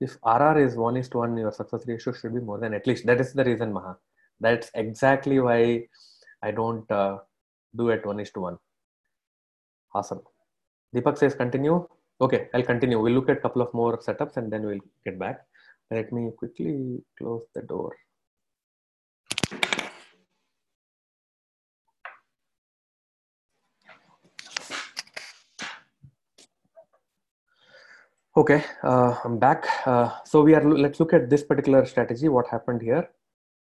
[0.00, 2.86] if RR is one is to one, your success ratio should be more than at
[2.86, 3.06] least.
[3.06, 3.96] That is the reason, Maha.
[4.40, 5.86] That's exactly why
[6.42, 7.18] I don't uh,
[7.74, 8.58] do it one is to one.
[9.94, 10.20] Awesome.
[10.94, 11.86] Deepak says continue.
[12.24, 12.98] Okay, I'll continue.
[12.98, 15.40] We'll look at a couple of more setups and then we'll get back.
[15.90, 17.94] Let me quickly close the door.
[28.34, 29.66] Okay, uh, I'm back.
[29.84, 33.06] Uh, so we are, let's look at this particular strategy, what happened here,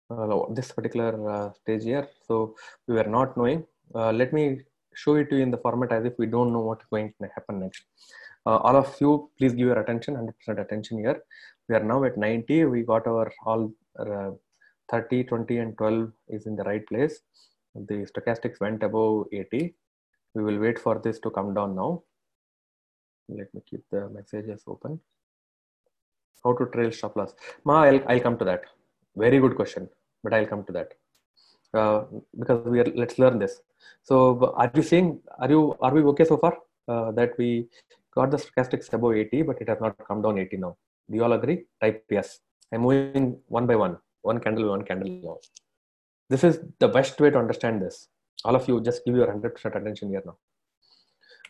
[0.09, 2.07] uh, this particular uh, stage here.
[2.25, 2.55] So
[2.87, 3.65] we were not knowing.
[3.93, 4.61] Uh, let me
[4.95, 7.27] show it to you in the format as if we don't know what's going to
[7.35, 7.83] happen next.
[8.47, 11.21] Uh, all of you, please give your attention, 100% attention here.
[11.67, 12.63] We are now at 90.
[12.65, 14.31] We got our all uh,
[14.89, 17.19] 30, 20, and 12 is in the right place.
[17.75, 19.75] The stochastics went above 80.
[20.33, 22.03] We will wait for this to come down now.
[23.27, 25.01] Let me keep the messages open.
[26.41, 27.33] How to trail stop loss?
[27.65, 28.61] Ma, I'll, I'll come to that.
[29.17, 29.89] Very good question,
[30.23, 30.93] but I'll come to that.
[31.73, 32.05] Uh,
[32.39, 33.59] because we are let's learn this
[34.01, 37.67] so are you saying are you are we okay so far uh, that we
[38.19, 40.73] got the stochastics above 80, but it has not come down 80 now.
[41.09, 41.59] Do you all agree?
[41.81, 42.39] Type yes.
[42.71, 45.37] I'm moving one by one, one candle, one candle now.
[46.29, 48.09] This is the best way to understand this.
[48.45, 50.37] All of you just give your 100% attention here now.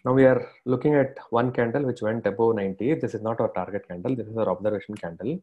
[0.06, 2.96] Now we are looking at one candle which went above 90.
[3.04, 4.16] This is not our target candle.
[4.16, 5.34] This is our observation candle.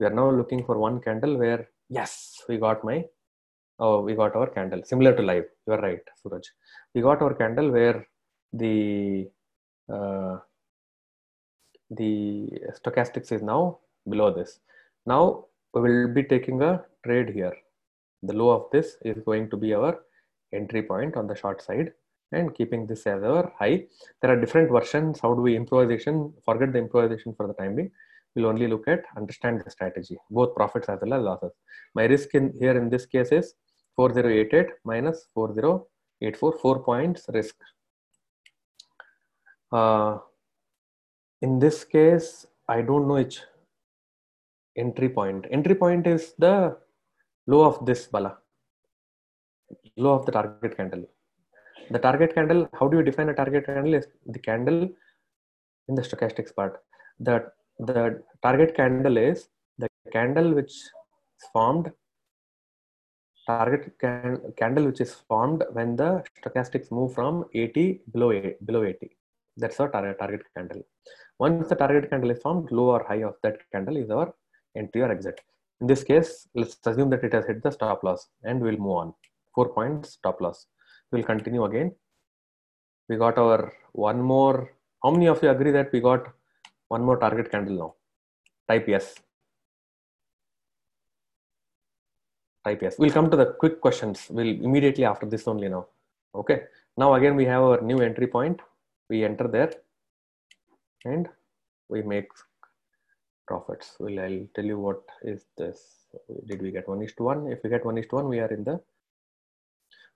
[0.00, 3.04] We are now looking for one candle where, yes, we got my,
[3.78, 4.82] oh, we got our candle.
[4.84, 5.44] Similar to live.
[5.66, 6.48] You are right, Suraj.
[6.94, 8.06] We got our candle where
[8.52, 9.28] the
[9.92, 10.38] uh,
[11.96, 13.78] the stochastics is now
[14.08, 14.60] below this.
[15.06, 17.56] Now we will be taking a trade here.
[18.22, 20.00] The low of this is going to be our
[20.52, 21.92] entry point on the short side
[22.32, 23.84] and keeping this as our high.
[24.20, 25.20] There are different versions.
[25.20, 26.32] How do we improvisation?
[26.44, 27.90] Forget the improvisation for the time being.
[28.34, 31.52] We'll only look at understand the strategy, both profits as well as losses.
[31.94, 33.54] My risk in here in this case is
[33.96, 37.54] 4088 minus 4084, four points risk.
[39.70, 40.18] Uh,
[41.44, 42.28] in this case,
[42.74, 43.36] I don't know which
[44.82, 45.46] entry point.
[45.56, 46.76] Entry point is the
[47.52, 48.32] low of this bala,
[50.04, 51.04] low of the target candle.
[51.90, 53.94] The target candle, how do you define a target candle?
[54.00, 54.80] Is the candle
[55.88, 56.82] in the stochastics part.
[57.20, 57.36] The,
[57.78, 60.90] the target candle is the candle which is
[61.52, 61.90] formed,
[63.46, 68.30] target can, candle which is formed when the stochastics move from 80 below,
[68.64, 69.10] below 80.
[69.56, 70.82] That's our target, target candle.
[71.38, 74.32] Once the target candle is formed, low or high of that candle is our
[74.76, 75.40] entry or exit.
[75.80, 78.96] In this case, let's assume that it has hit the stop loss and we'll move
[79.02, 79.14] on.
[79.54, 80.66] Four points stop loss.
[81.10, 81.94] We'll continue again.
[83.08, 84.72] We got our one more.
[85.02, 86.32] How many of you agree that we got
[86.88, 87.94] One more target candle now.
[88.68, 89.14] Type yes.
[92.64, 92.98] Type yes.
[92.98, 94.26] We'll come to the quick questions.
[94.30, 95.86] We'll immediately after this only now.
[96.34, 96.64] Okay.
[96.96, 98.60] Now again we have our new entry point.
[99.08, 99.72] We enter there
[101.04, 101.28] and
[101.88, 102.28] we make
[103.46, 103.96] profits.
[104.00, 106.06] Well, I'll tell you what is this.
[106.46, 107.48] Did we get one is to one?
[107.48, 108.80] If we get one is to one, we are in the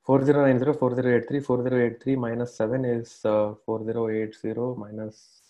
[0.05, 5.43] 4090, 4083, 4083 minus 7 is uh, 4080 minus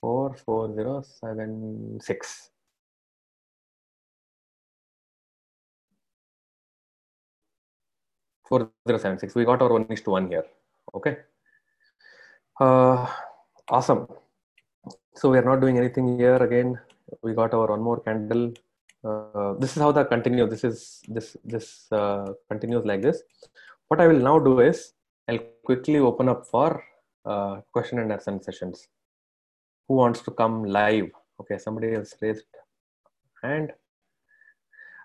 [0.00, 2.50] 4, 4076.
[8.52, 9.34] Four zero seven six.
[9.34, 10.44] We got our one is to one here.
[10.94, 11.16] Okay.
[12.60, 13.08] Uh,
[13.70, 14.06] awesome.
[15.14, 16.78] So we are not doing anything here again.
[17.22, 18.52] We got our one more candle.
[19.04, 20.46] Uh, this is how the continue.
[20.46, 23.22] This is this this uh, continues like this.
[23.88, 24.94] What I will now do is
[25.28, 26.82] I'll quickly open up for
[27.26, 28.88] uh, question and answer sessions.
[29.88, 31.10] Who wants to come live?
[31.40, 32.46] Okay, somebody else raised
[33.42, 33.72] hand.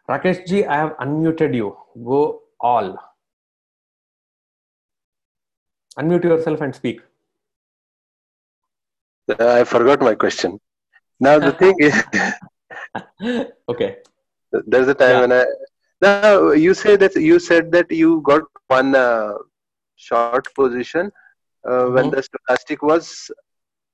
[0.10, 1.76] Rakesh ji, I have unmuted you.
[2.05, 2.97] Go all.
[5.99, 7.01] Unmute yourself and speak.
[9.30, 10.59] I forgot my question.
[11.19, 11.95] Now the thing is,
[13.69, 13.97] okay.
[14.65, 15.21] there's a time Yeah.
[15.21, 15.45] when I.
[16.01, 19.34] Now you say that you said that you got one uh,
[19.95, 21.11] short position
[21.67, 22.11] uh, when Mhm.
[22.15, 23.32] the stochastic was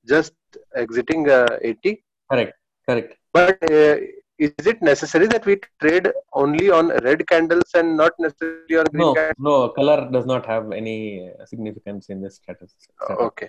[0.06, 0.34] just
[0.76, 2.04] exiting uh, 80.
[2.30, 2.52] Correct.
[2.88, 3.16] Correct.
[3.32, 3.96] But uh,
[4.38, 9.06] is it necessary that we trade only on red candles and not necessarily on green
[9.06, 9.36] No, candles?
[9.38, 12.74] no, color does not have any significance in this status.
[12.78, 13.18] setup.
[13.28, 13.48] Okay,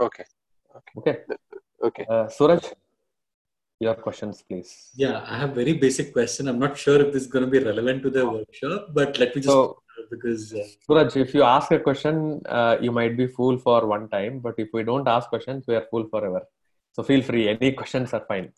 [0.00, 0.24] okay,
[0.98, 1.16] Okay.
[1.82, 2.06] okay.
[2.08, 2.64] Uh, Suraj,
[3.78, 4.90] your questions, please.
[4.94, 6.48] Yeah, I have very basic question.
[6.48, 9.34] I'm not sure if this is going to be relevant to the workshop, but let
[9.34, 9.78] me just So,
[10.10, 14.08] because uh, Suraj, if you ask a question, uh, you might be fool for one
[14.08, 16.42] time, but if we don't ask questions, we are fool forever.
[16.92, 17.48] So feel free.
[17.48, 18.52] Any questions are fine.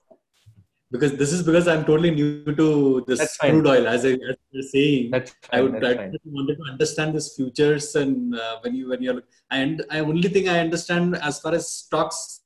[0.91, 3.87] Because this is because I'm totally new to this crude oil.
[3.87, 7.37] As I as you were saying, That's I would That's I wanted to understand this
[7.37, 11.55] futures and uh, when you when you're and I only thing I understand as far
[11.55, 12.41] as stocks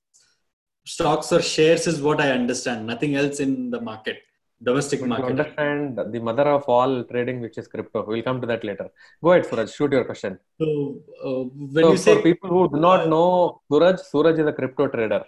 [0.84, 2.86] stocks or shares is what I understand.
[2.86, 4.18] Nothing else in the market,
[4.62, 5.30] domestic But market.
[5.30, 8.90] understand the mother of all trading, which is crypto, we'll come to that later.
[9.22, 9.72] Go ahead, Suraj.
[9.72, 10.38] Shoot your question.
[10.60, 14.46] So uh, when so you say for people who do not know Suraj, Suraj is
[14.46, 15.24] a crypto trader.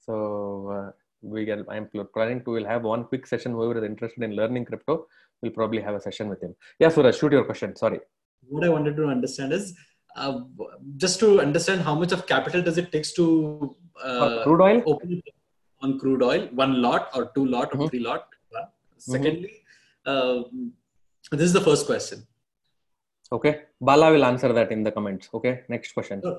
[0.00, 0.90] So uh,
[1.22, 3.52] we can, I'm pl- planning to will have one quick session.
[3.52, 5.06] Whoever is interested in learning crypto,
[5.42, 6.54] we'll probably have a session with him.
[6.78, 7.74] Yeah, Suraj, shoot your question.
[7.76, 8.00] Sorry.
[8.50, 9.64] what I wanted to understand is
[10.16, 10.40] uh,
[10.96, 14.82] just to understand how much of capital does it takes to uh, crude oil.
[14.86, 15.22] open
[15.82, 17.90] on crude oil, one lot or two lot or Mhm.
[17.90, 18.22] three lot.
[18.50, 18.68] One.
[18.96, 19.52] Secondly,
[20.06, 20.72] um,
[21.30, 22.26] this is the first question.
[23.30, 23.52] Okay.
[23.80, 25.28] Bala will answer that in the comments.
[25.34, 25.54] Okay.
[25.68, 26.22] Next question.
[26.24, 26.36] Uh,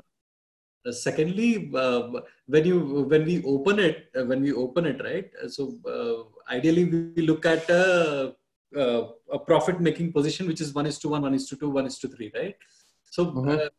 [0.91, 2.09] secondly, uh,
[2.47, 2.79] when you
[3.11, 5.29] when we open it, uh, when we open it, right?
[5.43, 8.35] uh, So uh, ideally, we look at a,
[8.75, 9.01] uh,
[9.31, 11.85] a profit making position, which is one is to one, one is to two, one
[11.85, 12.55] is to three, right?
[13.03, 13.59] So, Mhm.
[13.59, 13.69] uh,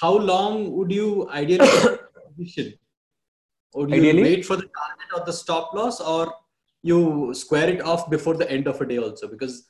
[0.00, 1.68] how long would you ideally
[2.36, 2.74] position?
[3.74, 4.22] Do you Ideally?
[4.22, 6.34] wait for the target or the stop loss, or
[6.82, 9.28] you square it off before the end of a day also?
[9.28, 9.66] Because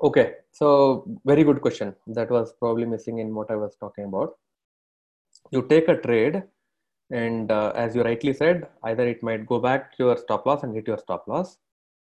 [0.00, 0.36] Okay.
[0.52, 1.94] So very good question.
[2.06, 4.36] That was probably missing in what I was talking about.
[5.50, 6.42] You take a trade,
[7.10, 10.62] and uh, as you rightly said, either it might go back to your stop loss
[10.62, 11.58] and hit your stop loss,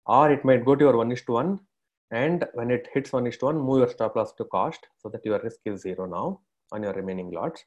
[0.05, 1.59] or it might go to your one is to one,
[2.11, 5.09] and when it hits one is to one, move your stop loss to cost so
[5.09, 6.39] that your risk is zero now
[6.71, 7.63] on your remaining lots.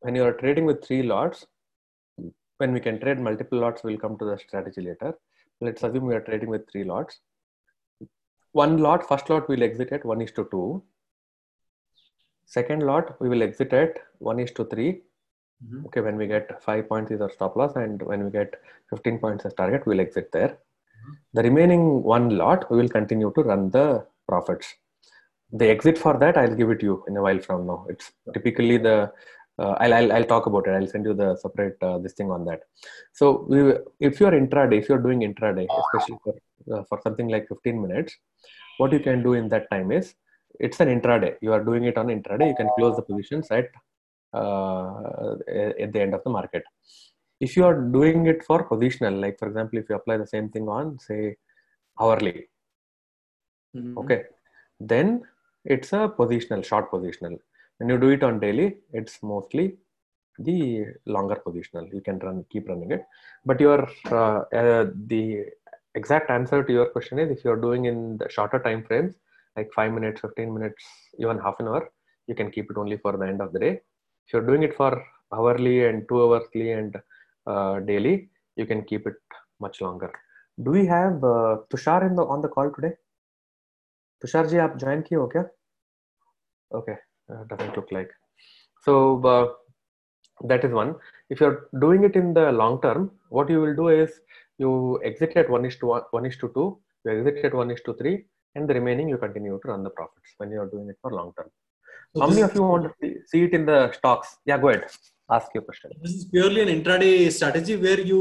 [0.00, 1.46] When you are trading with three lots,
[2.58, 5.14] when we can trade multiple lots, we'll come to the strategy later.
[5.60, 7.20] Let's assume we are trading with three lots
[8.56, 10.82] one lot first lot we'll exit at 1 is to 2
[12.46, 15.02] second lot we will exit at 1 is to 3
[15.64, 15.86] Mhm.
[15.86, 18.50] okay when we get 5 points is our stop loss and when we get
[18.90, 20.58] 15 points as target we'll exit there.
[21.36, 23.86] The remaining one lot we will continue to run the
[24.28, 24.68] profits.
[25.60, 27.78] The exit for that i'll give it you in a while from now.
[27.88, 28.96] It's typically the
[29.58, 30.72] uh, I'll, I'll i'll talk about it.
[30.78, 32.60] I'll send you the separate uh, this thing on that.
[33.20, 33.58] So we
[34.10, 36.34] if you're intraday if you're doing intraday especially for
[36.74, 38.14] uh, for something like 15 minutes
[38.78, 40.14] what you can do in that time is
[40.60, 41.36] it's an intraday.
[41.40, 42.48] You are doing it on intraday.
[42.48, 43.68] You can close the positions at
[44.32, 45.32] uh,
[45.84, 46.64] at the end of the market.
[47.40, 50.48] If you are doing it for positional like for example if you apply the same
[50.48, 51.36] thing on say
[52.00, 52.48] hourly
[53.76, 53.96] Mhm.
[54.02, 54.24] okay
[54.80, 55.22] then
[55.64, 57.38] it's a positional short positional.
[57.78, 59.76] When you do it on daily it's mostly
[60.38, 61.92] the longer positional.
[61.92, 63.02] You can run keep running it.
[63.44, 65.46] But your uh, uh, the
[65.94, 69.14] exact answer to your question is if you're doing in the shorter time frames
[69.56, 70.84] like 5 minutes 15 minutes
[71.18, 71.90] even half an hour
[72.26, 73.80] you can keep it only for the end of the day.
[74.26, 76.96] If you're doing it for hourly and two hourly and
[77.46, 79.14] uh, daily you can keep it
[79.60, 80.12] much longer.
[80.62, 82.94] Do we have uh, tushar in the on the call today?
[84.24, 85.48] Tushar ji you join Okay.
[86.74, 86.96] okay
[87.30, 88.10] uh, doesn't look like.
[88.82, 89.46] So uh,
[90.48, 90.96] that is one.
[91.30, 94.10] If you're doing it in the long term what you will do is
[94.58, 97.70] you exit at 1 is to 1, 1 is to 2 you exit at 1
[97.70, 98.24] is to 3
[98.56, 101.10] and the remaining you continue to run the profits when you are doing it for
[101.18, 101.50] long term.
[102.14, 104.38] So How many of you want to see, it in the stocks?
[104.46, 104.86] Yeah, go ahead.
[105.36, 105.90] Ask your question.
[106.02, 108.20] This is purely an intraday strategy where you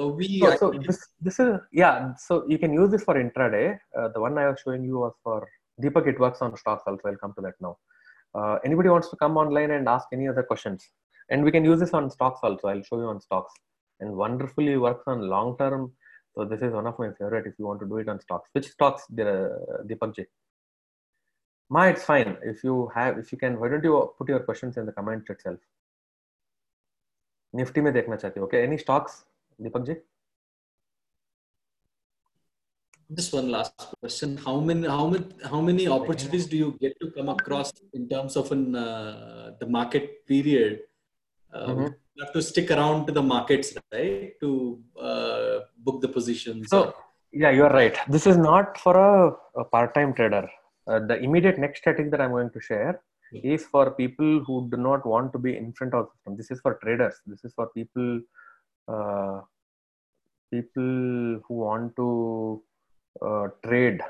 [0.00, 2.14] uh, we So, so this this is yeah.
[2.26, 3.66] So you can use this for intraday.
[3.98, 5.38] Uh, the one I was showing you was for
[5.82, 6.06] Deepak.
[6.12, 7.08] It works on stocks also.
[7.08, 7.74] I'll come to that now.
[8.38, 10.88] Uh, anybody wants to come online and ask any other questions,
[11.30, 12.68] and we can use this on stocks also.
[12.68, 13.52] I'll show you on stocks,
[14.00, 15.92] and wonderfully works on long term.
[16.35, 17.47] So this is one of my favorite.
[17.47, 20.25] If you want to do it on stocks, which stocks, uh, Deepak ji?
[21.69, 22.37] Ma, it's fine.
[22.43, 25.29] If you have, if you can, why don't you put your questions in the comment
[25.29, 25.59] itself?
[27.55, 29.25] Nifty में देखना चाहते हो okay any stocks
[29.61, 29.95] Deepak ji
[33.17, 37.07] Just one last question: How many, how many, how many opportunities do you get to
[37.15, 40.75] come across in terms of an uh, the market period?
[41.53, 41.95] Uh, Mhm.
[42.16, 46.68] You have to stick around to the markets, right, to uh, book the positions.
[46.70, 46.94] So,
[47.32, 47.96] yeah, you are right.
[48.08, 50.48] This is not for a, a part-time trader.
[50.86, 53.00] Uh, the immediate next strategy that I'm going to share
[53.32, 56.36] is for people who do not want to be in front of the system.
[56.36, 57.14] This is for traders.
[57.26, 58.20] This is for people,
[58.86, 59.40] uh,
[60.52, 62.62] people who want to
[63.26, 64.00] uh, trade,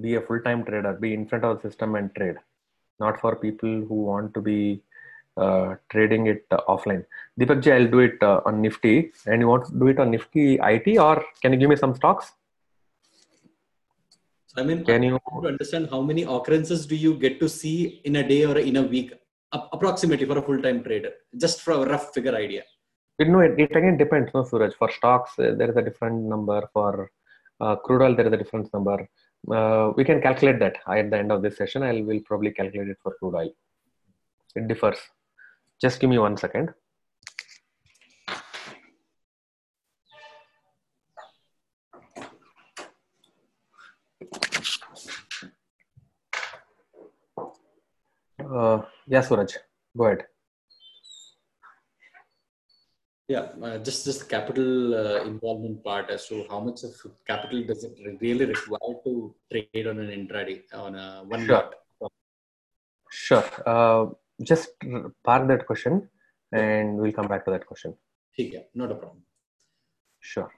[0.00, 2.36] be a full-time trader, be in front of the system and trade.
[3.00, 4.84] Not for people who want to be
[5.36, 7.04] uh, trading it uh, offline.
[7.38, 9.12] Deepak ji, I'll do it uh, on Nifty.
[9.26, 11.94] And you want to do it on Nifty IT or can you give me some
[11.94, 12.32] stocks?
[14.48, 15.14] So, I mean, Can you?
[15.14, 18.44] I want to understand how many occurrences do you get to see in a day
[18.44, 19.12] or in a week,
[19.54, 22.64] ap- approximately for a full-time trader, just for a rough figure idea.
[23.20, 24.72] You know, it, it again depends, no, Suraj.
[24.74, 26.68] For stocks, uh, there is a different number.
[26.72, 27.10] For
[27.60, 29.08] uh, crude oil, there is a different number.
[29.48, 31.84] Uh, we can calculate that at the end of this session.
[31.84, 33.50] I will probably calculate it for crude oil.
[34.56, 34.98] It differs.
[35.80, 36.74] Just give me one second.
[48.38, 49.54] Uh, yeah, Suraj,
[49.96, 50.26] go ahead.
[53.28, 56.92] Yeah, uh, just just capital uh, involvement part as to how much of
[57.26, 61.70] capital does it really require to trade on an intraday on a one Sure.
[62.00, 62.10] lot.
[63.12, 63.44] Sure.
[64.42, 64.70] Just
[65.24, 66.08] park that question
[66.52, 67.94] and we'll come back to that question.
[68.36, 69.22] Yeah, not a problem.
[70.20, 70.50] Sure.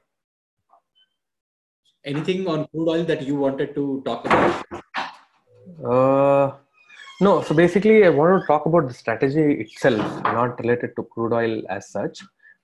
[2.04, 4.64] Anything on crude oil that you wanted to talk about?
[5.84, 6.56] Uh,
[7.20, 11.32] no, so basically, I want to talk about the strategy itself, not related to crude
[11.32, 12.20] oil as such.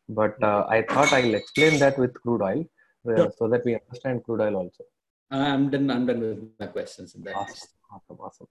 [0.09, 2.65] But uh, I thought I'll explain that with crude oil
[3.09, 3.33] uh, Sure.
[3.39, 4.85] so that we understand crude oil also.
[5.31, 5.91] I'm done.
[5.91, 7.15] I'm done with my questions.
[7.15, 8.47] Awesome, awesome, awesome.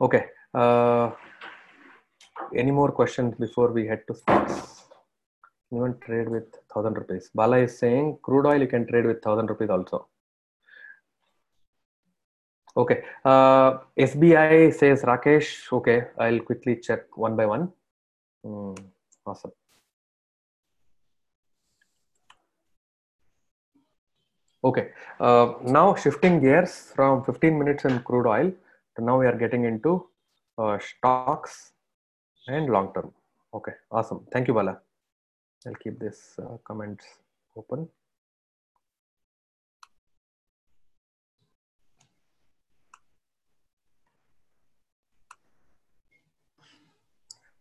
[0.00, 0.26] Okay.
[0.52, 1.10] Uh,
[2.56, 4.82] any more questions before we head to stocks?
[5.72, 7.30] Anyone trade with thousand rupees?
[7.34, 10.08] Bala is saying crude oil you can trade with thousand rupees also.
[12.76, 13.02] Okay.
[13.24, 15.72] Uh, SBI says Rakesh.
[15.72, 17.72] Okay, I'll quickly check one by one.
[18.44, 18.74] Hmm,
[19.26, 19.52] awesome.
[24.64, 24.88] Okay.
[25.20, 28.52] Uh, now shifting gears from 15 minutes in crude oil
[28.96, 30.06] to now we are getting into
[30.58, 31.72] uh, stocks
[32.46, 33.12] and long term.
[33.52, 33.72] Okay.
[33.90, 34.26] Awesome.
[34.32, 34.78] Thank you, Bala.
[35.66, 37.04] I'll keep this uh, comments
[37.56, 37.88] open.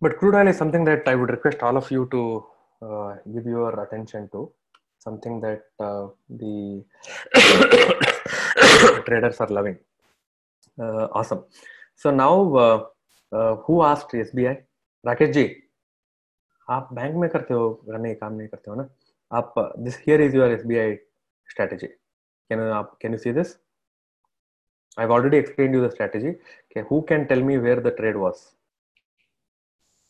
[0.02, 2.46] But crude oil is something that I would request all of you to
[2.82, 4.52] uh, give your attention to.
[5.00, 6.84] Something that uh, the
[9.06, 9.78] traders are loving.
[10.78, 11.44] Uh, awesome.
[11.96, 12.86] So now, uh,
[13.32, 14.58] uh, who asked SBI?
[15.04, 15.46] Rakesh ji,
[16.68, 18.88] आप bank में करते हो घर नहीं काम नहीं करते हो ना
[19.32, 20.96] आप this here is your SBI
[21.50, 23.56] strategy can आप can you see this
[25.00, 28.46] I already explain you the strategy कि who can tell me where the trade was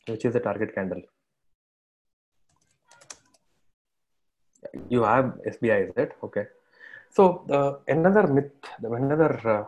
[0.07, 1.01] which is the target candle
[4.89, 6.14] you have SBI, is it?
[6.24, 6.45] Okay.
[7.18, 7.24] So
[7.95, 8.53] another myth
[9.01, 9.64] another uh,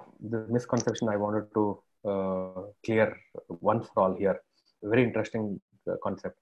[0.55, 1.63] misconception i wanted to
[2.05, 3.17] uh, clear
[3.61, 4.39] once for all here.
[4.83, 6.37] Very interesting uh, concept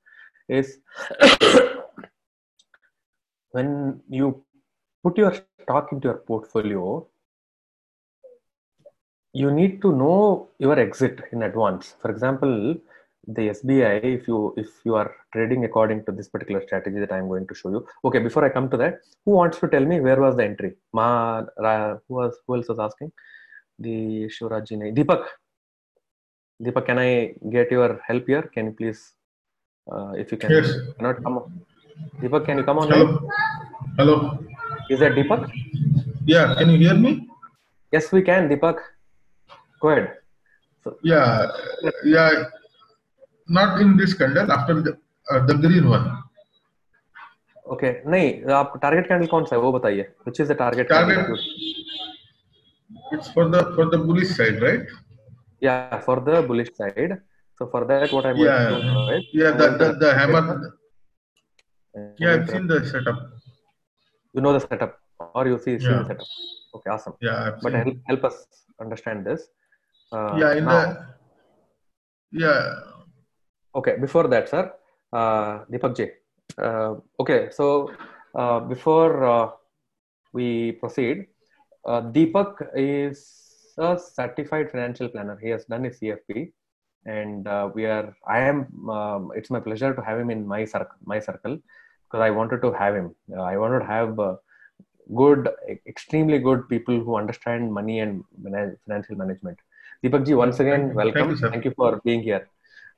[0.50, 0.80] is
[3.52, 4.44] when you
[5.04, 7.08] put your stock into your portfolio
[9.32, 11.96] you need to know your exit in advance.
[12.02, 12.76] For example
[13.28, 17.28] the SBI, if you if you are trading according to this particular strategy that I'm
[17.28, 17.86] going to show you.
[18.04, 20.74] Okay, before I come to that, who wants to tell me where was the entry?
[20.94, 23.12] Ma, Ra, who was who else was asking?
[23.80, 24.94] The Shivraji, nahi.
[24.96, 25.26] Deepak.
[26.62, 28.44] Deepak, can I get your help here?
[28.54, 29.14] Can you please,
[29.92, 30.74] uh, if you can, Yes.
[30.98, 31.66] cannot come on.
[32.22, 32.90] Deepak, can you come on?
[32.90, 33.30] Hello.
[33.98, 34.16] Hello.
[34.90, 35.50] Is that Deepak?
[36.26, 37.28] Yeah, can you hear me?
[37.92, 38.50] Yes, we can.
[38.50, 38.80] Deepak,
[39.80, 40.18] go ahead.
[40.84, 41.48] So, Yeah,
[42.04, 42.44] yeah.
[43.48, 44.52] Not in this candle.
[44.52, 44.98] After the
[45.32, 46.06] uh, the green one.
[47.74, 51.18] okay, नहीं आप target candle कौन सा है वो बताइए which is the target Target.
[51.18, 51.40] candle?
[53.18, 54.88] It's for the for the bullish side, right?
[55.68, 57.14] Yeah, for the bullish side.
[57.58, 58.70] So for that, what I'm Yeah.
[58.70, 60.42] going to do is Yeah, the the, the hammer.
[62.20, 63.20] Yeah, I've seen the setup.
[64.34, 64.98] You know the setup,
[65.40, 66.00] or you see, see yeah.
[66.02, 66.28] the setup.
[66.76, 67.16] Okay, awesome.
[67.28, 68.40] Yeah, I've But help help us
[68.86, 69.44] understand this.
[70.12, 70.82] Uh, yeah, in now, the
[72.46, 72.60] yeah.
[73.76, 74.72] Okay before that sir
[75.14, 76.08] uh, deepak ji.
[76.58, 77.90] Uh, okay so
[78.36, 79.48] uh, before uh,
[80.34, 81.28] we proceed
[81.86, 83.44] uh, deepak is
[83.78, 85.38] a certified financial planner.
[85.42, 86.52] He has done his cfp
[87.06, 88.60] and uh, we are i am
[88.90, 91.58] um, it's my pleasure to have him in my circle my circle
[92.06, 93.14] because i wanted to have him.
[93.36, 94.36] Uh, i wanted to have uh,
[95.16, 95.50] good
[95.86, 98.24] extremely good people who understand money and
[98.86, 99.58] financial management.
[100.04, 102.48] Deepak ji once again welcome Thank you, thank you for being here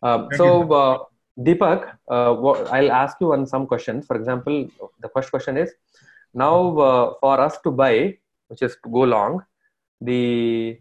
[0.06, 0.46] um, so,
[0.82, 0.98] uh,
[1.46, 1.82] Deepak,
[2.16, 2.34] uh,
[2.76, 4.06] I'll ask you on some questions.
[4.10, 4.56] For example,
[5.04, 5.70] the first question is
[6.34, 6.56] now
[6.88, 8.18] uh, for us to buy,
[8.50, 9.42] which is to go long,
[10.10, 10.80] the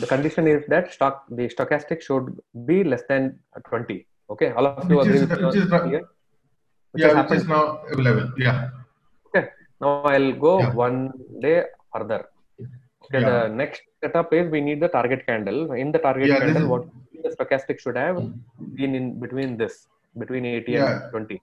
[0.00, 2.26] the condition is that stock the stochastic should
[2.66, 3.38] be less than
[3.68, 4.06] 20.
[4.30, 6.04] Okay, all of you Which agree is- with which is here?
[6.92, 7.62] Which Yeah, which is now
[7.92, 8.26] available.
[8.46, 8.58] Yeah.
[9.28, 9.44] Okay,
[9.80, 10.74] now I'll go Yeah.
[10.86, 10.98] one
[11.40, 11.56] day
[11.92, 12.20] further.
[13.04, 13.30] Okay, Yeah.
[13.30, 15.72] the next setup is we need the target candle.
[15.72, 16.84] In the target Yeah, candle, what
[17.24, 18.16] the stochastic should have
[18.80, 19.74] been in between this,
[20.22, 20.90] between 80 Yeah.
[20.92, 21.40] and 20.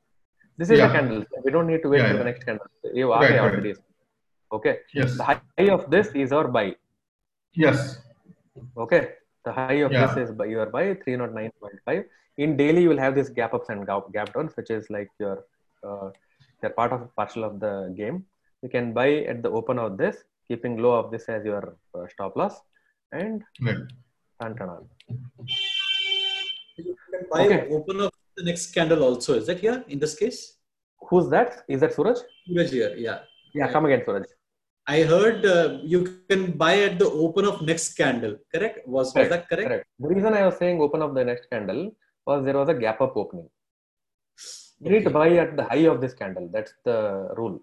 [0.58, 1.22] This is the candle.
[1.46, 2.68] We don't need to wait Yeah, for the next candle.
[3.02, 3.46] You are Right, right.
[3.46, 3.74] already.
[4.58, 4.74] Okay.
[5.00, 5.18] Yes.
[5.20, 6.68] The high of this is our buy.
[7.66, 7.80] Yes.
[8.86, 9.02] Okay.
[9.46, 10.06] The high of Yeah.
[10.06, 12.04] this is by your buy 309.5.
[12.46, 15.10] In daily, you will have this gap ups and gap, gap downs, which is like
[15.24, 15.38] your
[15.88, 16.10] uh,
[16.60, 18.18] they're part of partial of the game.
[18.64, 20.18] You can buy at the open of this,
[20.50, 21.64] keeping low of this as your
[21.96, 22.56] uh, stop loss,
[23.22, 23.82] and Right.
[24.42, 24.84] turn turn on.
[26.88, 27.62] You can buy Okay.
[27.78, 29.32] open up the next candle also.
[29.42, 30.40] Is that here in this case?
[31.10, 31.50] Who's that?
[31.68, 32.20] Is that Suraj?
[32.48, 33.20] Suraj here, yeah.
[33.60, 34.26] Yeah, come again, Suraj.
[34.96, 38.36] I heard uh, you can buy at the open of next candle.
[38.54, 38.78] Correct?
[38.88, 39.68] Was, was that correct?
[39.70, 39.86] Correct.
[40.04, 41.82] The reason I was saying open up the next candle
[42.26, 43.50] was there was a gap up opening.
[44.82, 46.50] You need to buy at the high of this candle.
[46.56, 46.98] That's the
[47.40, 47.60] rule.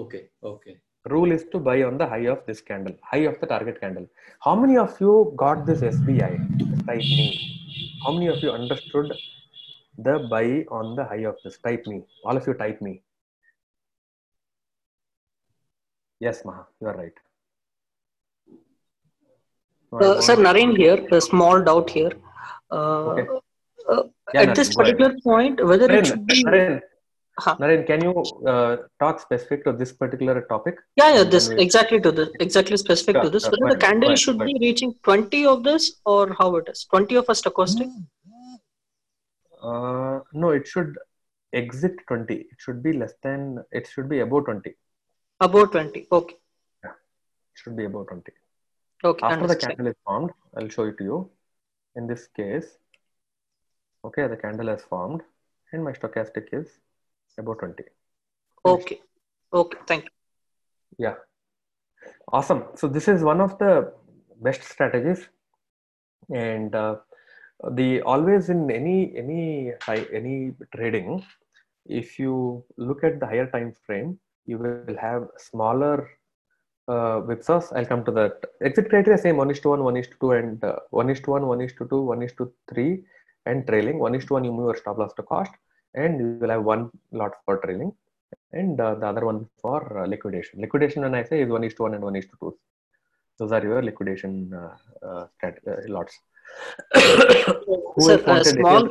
[0.00, 0.22] Okay.
[0.52, 0.76] Okay.
[1.10, 4.08] Rule is to buy on the high of this candle, high of the target candle.
[4.40, 6.38] How many of you got this SBI?
[6.86, 7.98] Me.
[8.04, 9.12] How many of you understood
[9.98, 11.58] the buy on the high of this?
[11.58, 12.04] Type me.
[12.24, 13.02] All of you type me.
[16.20, 17.12] Yes, Maha, you are right.
[19.92, 21.04] Uh, sir, Naren here.
[21.10, 22.12] A small doubt here.
[22.70, 23.26] Uh, Okay.
[23.88, 24.02] uh,
[24.34, 26.80] Yeah, at Naren, this particular point, whether it should be Naren,
[27.38, 27.56] Huh.
[27.58, 30.76] Naren, can you uh, talk specific to this particular topic?
[30.96, 33.44] yeah, yeah, this we- exactly to this, exactly specific Sure, to this.
[33.44, 33.52] sure.
[33.52, 36.68] Whether Go the candle ahead, should go be reaching 20 of this or how it
[36.68, 37.90] is 20 of a stochastic.
[39.62, 40.94] Uh, no, it should
[41.52, 42.34] exit 20.
[42.34, 44.70] It should be less than, it should be above 20.
[44.70, 44.76] It
[45.40, 46.06] About 20.
[46.12, 46.36] Okay.
[47.54, 48.32] should be above 20.
[49.04, 49.26] Okay.
[49.26, 51.30] After the candle is formed, I'll show it to you.
[51.96, 52.76] In this case,
[54.04, 55.22] okay, the candle has formed
[55.72, 56.68] and my stochastic is
[57.38, 57.84] above 20.
[58.64, 59.00] Okay.
[59.52, 59.78] Okay.
[59.86, 60.10] Thank you.
[60.98, 61.14] Yeah.
[62.32, 62.64] Awesome.
[62.76, 63.92] So this is one of the
[64.40, 65.28] best strategies.
[66.30, 66.96] And uh,
[67.72, 71.24] the always in any any high, any trading,
[71.86, 76.08] if you look at the higher time frame, you will have smaller
[76.88, 77.72] uh, whipsaws.
[77.76, 78.40] I'll come to that.
[78.62, 81.20] Exit criteria same one is to one, one is to two, and uh, one is
[81.20, 83.04] to one, one is to two, one is to three,
[83.46, 83.98] and trailing.
[83.98, 85.52] One is to one, you move your stop loss to cost,
[85.94, 87.92] and you will have one lot for trailing
[88.52, 90.60] and uh, the other one for uh, liquidation.
[90.60, 92.56] Liquidation, when I say, is one is to one and one is to two.
[93.38, 94.74] Those are your liquidation uh,
[95.06, 95.50] uh, uh,
[95.88, 96.18] lots.
[98.06, 98.88] Sir, uh, small-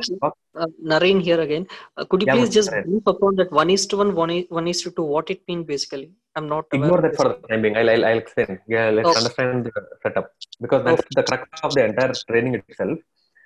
[0.54, 1.66] Uh, Naren here again.
[1.96, 2.84] Uh, could you Yeah, please just Naren.
[2.88, 5.40] brief upon that one is to one, one is, one is to two, what it
[5.48, 6.10] means basically?
[6.36, 7.76] I'm not Ignore that for the time being.
[7.76, 8.58] I'll, I'll, I'll explain.
[8.66, 9.18] Yeah, let's Okay.
[9.18, 9.72] understand the
[10.02, 10.30] setup
[10.60, 12.98] because that's the crux of the entire training itself.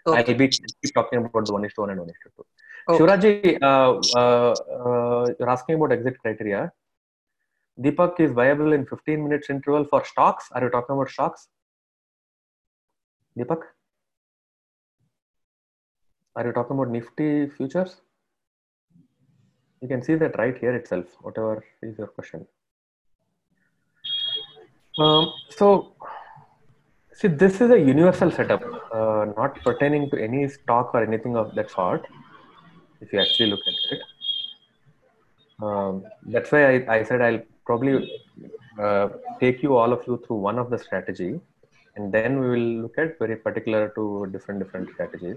[0.07, 0.33] Okay.
[0.33, 2.45] I'll be keep talking about the one is to one and one is to two.
[2.89, 3.03] Okay.
[3.03, 6.73] Shivraji, uh, uh, uh, you're asking about exit criteria.
[7.81, 10.49] Deepak is viable in 15 minutes interval for stocks.
[10.53, 11.49] Are you talking about stocks?
[13.39, 13.63] Deepak?
[16.37, 17.97] are you talking about Nifty futures?
[19.81, 22.47] You can see that right here itself, whatever is your question.
[24.99, 25.95] Um, so,
[27.13, 28.63] see, this is a universal setup,
[28.93, 32.07] uh, not pertaining to any stock or anything of that sort.
[33.01, 34.03] If you actually look at it,
[35.63, 38.21] um, that's why I, I said I'll probably
[38.81, 39.09] uh,
[39.41, 41.41] take you all of you through one of the strategy,
[41.97, 45.37] and then we will look at very particular to different different strategies.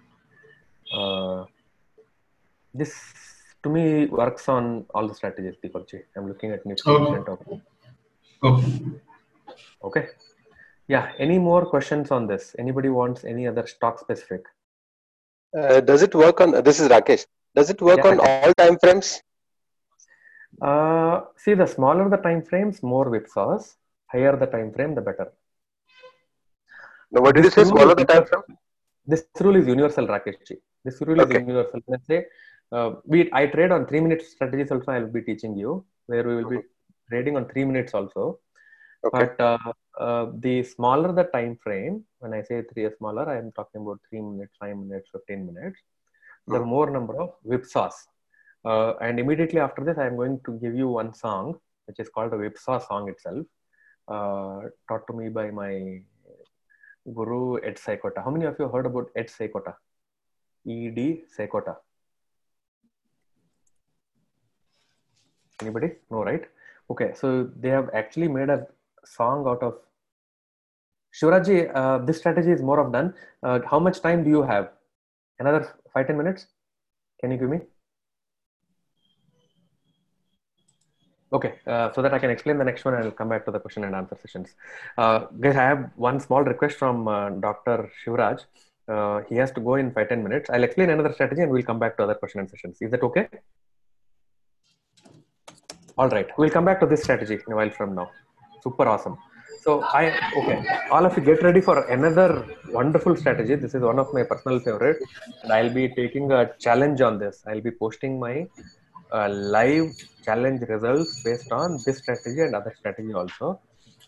[0.94, 1.46] Uh,
[2.74, 2.94] this
[3.64, 6.02] to me works on all the strategies, Deepakji.
[6.16, 7.14] I'm looking at Nifty Okay.
[7.14, 7.40] in of.
[8.44, 8.82] Okay.
[9.84, 10.08] Okay.
[10.88, 11.12] Yeah.
[11.18, 12.56] Any more questions on this?
[12.58, 14.44] Anybody wants any other stock specific?
[15.58, 16.52] Uh, does it work on?
[16.64, 17.26] This is Rakesh.
[17.56, 19.22] Does it work Yeah, on all time frames?
[20.62, 23.76] Uh, see, the smaller the time frames, more whipsaws.
[24.12, 25.32] Higher the time frame, the better.
[27.12, 27.64] No, what did you This say?
[27.64, 28.44] Smaller the time frame?
[29.08, 30.58] This rule is universal, Rakeshji.
[30.84, 31.20] This rule Okay.
[31.20, 31.80] is universal.
[31.88, 32.26] Let's say,
[32.72, 34.72] uh, we I trade on three minute strategies.
[34.72, 36.60] Also, I will be teaching you where we will be
[37.10, 38.40] trading on three minutes also.
[39.04, 39.28] Okay.
[39.28, 39.58] But uh,
[40.00, 44.00] uh, the smaller the time frame, when I say three smaller, I am talking about
[44.10, 45.80] three minutes, five minutes, fifteen minutes.
[46.54, 47.94] The more number of whipsaws.
[48.66, 52.10] Uh, and immediately after this, I am going to give you one song, which is
[52.10, 53.46] called the whipsaw song itself,
[54.08, 56.02] uh, taught to me by my
[57.14, 58.24] guru Ed Seykota.
[58.24, 59.76] How many of you heard about Ed Seykota?
[60.66, 61.76] E D Seykota.
[65.62, 65.92] Anybody?
[66.10, 66.44] No, right?
[66.90, 68.66] Okay, so they have actually made a
[69.06, 69.76] song out of
[71.14, 71.72] Shivraji.
[71.74, 73.14] Uh, this strategy is more of done.
[73.44, 74.72] Uh, how much time do you have?
[75.40, 76.48] Another five ten minutes?
[77.20, 77.60] Can you give me?
[81.32, 83.52] Okay, uh, so that I can explain the next one, and I'll come back to
[83.52, 84.56] the question and answer sessions.
[84.98, 87.92] Uh, guys, I have one small request from uh, Dr.
[88.04, 88.46] Shivraj.
[88.88, 90.50] Uh, he has to go in five ten minutes.
[90.50, 92.78] I'll explain another strategy, and we'll come back to other question and sessions.
[92.82, 93.28] Is that okay?
[96.00, 98.10] All right, we'll come back to this strategy in a while from now.
[98.64, 99.18] Super awesome.
[99.64, 100.04] So I
[100.40, 100.58] okay,
[100.90, 103.56] all of you get ready for another wonderful strategy.
[103.56, 105.00] This is one of my personal favorite,
[105.44, 107.44] and I'll be taking a challenge on this.
[107.48, 108.48] I'll be posting my
[109.12, 109.90] uh, live
[110.24, 113.60] challenge results based on this strategy and other strategy also.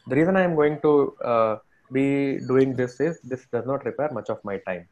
[0.08, 0.94] The reason I am going to
[1.34, 1.58] uh,
[1.92, 4.88] be doing this is this does not require much of my time.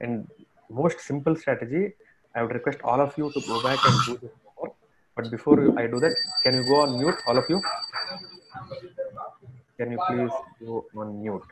[0.00, 0.28] And
[0.68, 1.94] most simple strategy,
[2.34, 4.32] I would request all of you to go back and do this.
[5.14, 7.62] But before I do that, can you go on mute, all of you?
[9.82, 11.42] Can you please go on mute?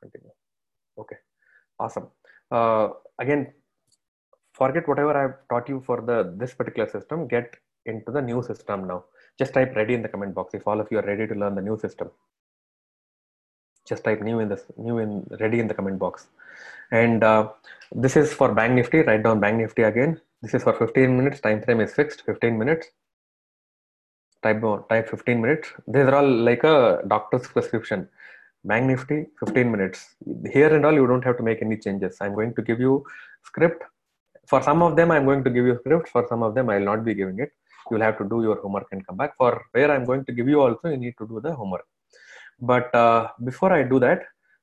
[0.00, 0.30] Continue.
[0.98, 1.16] Okay,
[1.78, 2.06] awesome.
[2.50, 3.52] Uh, again,
[4.54, 7.28] forget whatever I've taught you for the this particular system.
[7.28, 9.04] Get into the new system now.
[9.38, 11.56] Just type ready in the comment box if all of you are ready to learn
[11.56, 12.08] the new system.
[13.86, 16.28] Just type new in this new in ready in the comment box.
[16.90, 17.50] And uh,
[17.92, 19.02] this is for Bank Nifty.
[19.02, 20.22] Write down Bank Nifty again.
[20.40, 21.42] This is for 15 minutes.
[21.42, 22.22] Time frame is fixed.
[22.24, 22.88] 15 minutes.
[24.42, 25.68] Type type 15 minutes.
[25.86, 28.08] These are all like a doctor's prescription.
[28.64, 30.14] Bank Nifty 15 minutes.
[30.52, 32.18] Here and all you don't have to make any changes.
[32.20, 33.04] I'm going to give you
[33.42, 33.82] script
[34.50, 36.88] for some of them i'm going to give you script for some of them i'll
[36.92, 37.52] not be giving it
[37.90, 40.48] you'll have to do your homework and come back for where i'm going to give
[40.52, 41.86] you also you need to do the homework
[42.72, 44.22] but uh, before i do that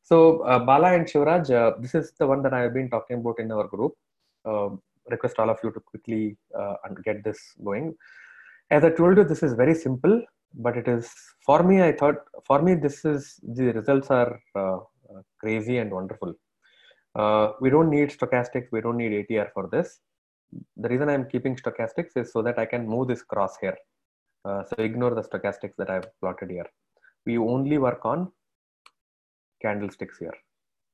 [0.09, 0.17] so
[0.51, 3.39] uh, bala and shivraj uh, this is the one that i have been talking about
[3.43, 3.93] in our group
[4.49, 4.69] uh,
[5.13, 6.23] request all of you to quickly
[6.59, 6.75] uh,
[7.07, 7.87] get this going
[8.71, 10.21] as i told you this is very simple
[10.55, 11.09] but it is
[11.45, 12.15] for me i thought
[12.47, 14.77] for me this is the results are uh,
[15.13, 16.33] uh, crazy and wonderful.
[17.15, 19.99] Uh, we don't need stochastics we don't need atr for this.
[20.77, 23.77] The reason i'm keeping stochastics is so that i can move this cross here.
[24.43, 26.65] Uh, so ignore the stochastics that i've plotted here.
[27.25, 28.31] We only work on
[29.61, 30.33] candlesticks here.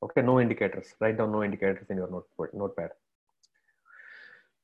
[0.03, 0.93] Okay no indicators.
[0.99, 2.09] Write down no indicators in your
[2.53, 2.91] notepad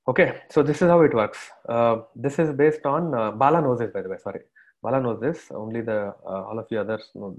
[0.07, 1.39] okay so this is how it works.
[1.67, 4.41] Uh, this is based on uh, bala knows this by the way sorry.
[4.83, 7.37] Bala knows this only the uh, all of you others know.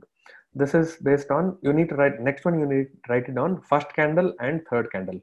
[0.54, 3.34] This is based on you need to write next one you need to write it
[3.34, 5.20] down first candle and third candle.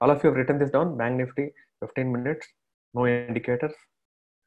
[0.00, 2.46] All of you have written this down bank nifty 15 minutes
[2.94, 3.74] no indicators.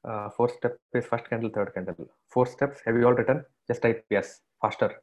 [0.06, 1.96] Uh, fourth step is first candle third candle.
[2.28, 3.46] Four steps have you all written?
[3.68, 5.02] Just type yes faster.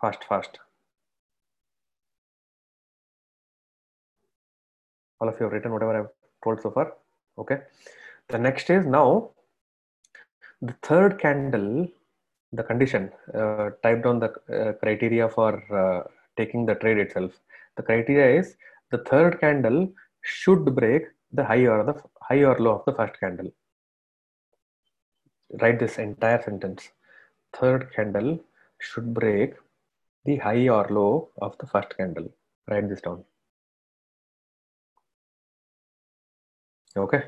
[0.00, 0.58] Fast fast
[5.20, 6.12] all of you have written whatever i've
[6.44, 6.94] told so far.
[7.38, 7.58] Okay.
[8.28, 9.30] The next is now
[10.62, 11.88] the third candle
[12.52, 15.52] the condition uh, type down the uh, criteria for
[15.82, 17.32] uh, taking the trade itself.
[17.76, 18.56] The criteria is
[18.90, 19.92] the third candle
[20.22, 23.52] should break the high or the high or low of the first candle.
[25.60, 26.90] Write this entire sentence.
[27.52, 28.40] Third candle
[28.78, 29.54] should break
[30.24, 32.28] the high or low of the first candle.
[32.68, 33.24] Write this down.
[36.96, 37.22] Okay.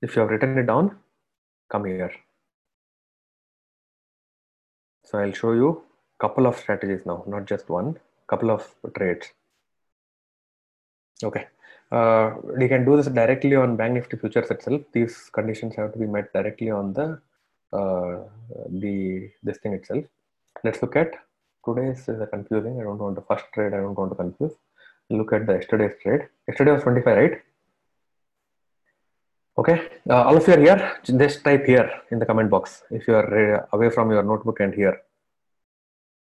[0.00, 0.96] If you have written it down,
[1.70, 2.12] come here.
[5.04, 5.82] So I'll show you
[6.22, 7.98] couple of strategies now, not just one,
[8.28, 8.62] couple of
[8.96, 9.26] trades.
[11.22, 11.46] Okay.
[11.90, 14.80] Uh, we can do this directly on Bank Nifty futures itself.
[14.92, 17.20] These conditions have to be met directly on the
[17.72, 18.24] uh,
[18.82, 20.04] the this thing itself.
[20.64, 21.12] Let's look at
[21.66, 22.80] today's is confusing.
[22.80, 23.74] I don't want the first trade.
[23.74, 24.54] I don't want to confuse.
[25.10, 26.22] Look at the yesterday's trade.
[26.48, 27.42] Yesterday was 25, right?
[29.58, 30.96] Okay, uh, all of you are here.
[31.04, 34.60] Just type here in the comment box if you are uh, away from your notebook
[34.60, 35.02] and here.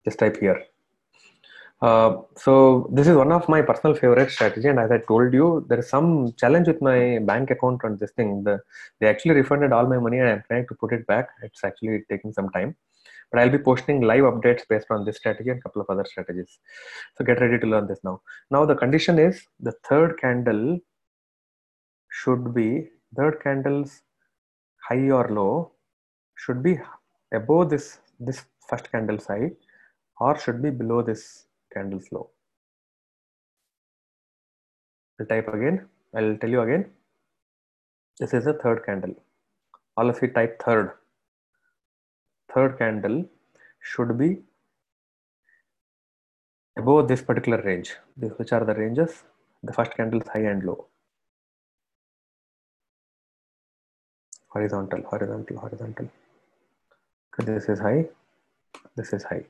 [0.05, 0.63] Just type here.
[1.81, 5.65] Uh, so this is one of my personal favorite strategy and as i told you
[5.69, 8.59] there is some challenge with my bank account on this thing the,
[8.99, 12.03] they actually refunded all my money and i'm trying to put it back it's actually
[12.09, 12.75] taking some time
[13.31, 16.03] but i'll be posting live updates based on this strategy and a couple of other
[16.03, 16.59] strategies
[17.17, 20.77] so get ready to learn this now now the condition is the third candle
[22.09, 24.01] should be third candle's
[24.87, 25.71] high or low
[26.35, 26.79] should be
[27.33, 29.51] above this this first candle's high
[30.19, 32.29] or should be below this candle flow.
[35.19, 35.87] I'll type again.
[36.15, 36.91] I'll tell you again.
[38.19, 39.15] This is a third candle.
[39.95, 40.91] All of you type third.
[42.53, 43.25] Third candle
[43.81, 44.41] should be
[46.77, 47.95] above this particular range.
[48.17, 49.23] This, which are the ranges?
[49.63, 50.87] The first candle is high and low.
[54.49, 56.09] Horizontal, horizontal, horizontal.
[57.37, 58.05] This is high.
[58.95, 59.45] This is high.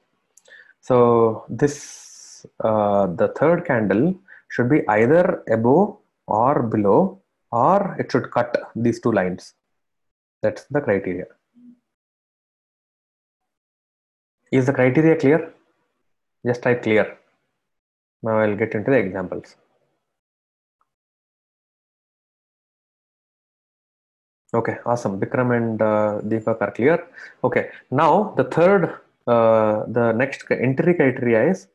[0.81, 4.15] So this uh, the third candle
[4.49, 5.97] should be either above
[6.27, 7.21] or below
[7.51, 9.53] or it should cut these two lines.
[10.41, 11.25] That's the criteria.
[14.51, 15.53] Is the criteria clear?
[16.45, 17.17] Just type clear.
[18.23, 19.55] Now I'll get into the examples.
[24.53, 25.19] Okay, awesome.
[25.19, 27.07] Bikram and uh, Deepak are clear.
[27.43, 31.67] Okay, now the third uh, the next entry criteria is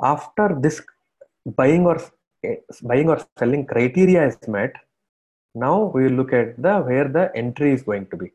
[0.00, 0.80] after this
[1.44, 1.98] buying or
[2.82, 4.74] buying or selling criteria is met
[5.54, 8.28] now we will look at the where the entry is going to be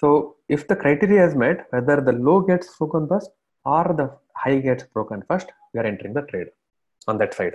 [0.00, 3.30] so if the criteria is met whether the low gets broken first
[3.64, 4.06] or the
[4.42, 6.48] high gets broken first we are entering the trade
[7.06, 7.54] on that side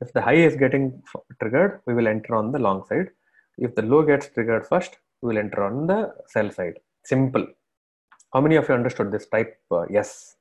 [0.00, 0.84] if the high is getting
[1.40, 3.08] triggered we will enter on the long side
[3.58, 6.00] if the low gets triggered first we will enter on the
[6.34, 6.76] sell side
[7.12, 7.46] simple
[8.32, 9.26] how many of you understood this?
[9.26, 10.36] Type uh, yes.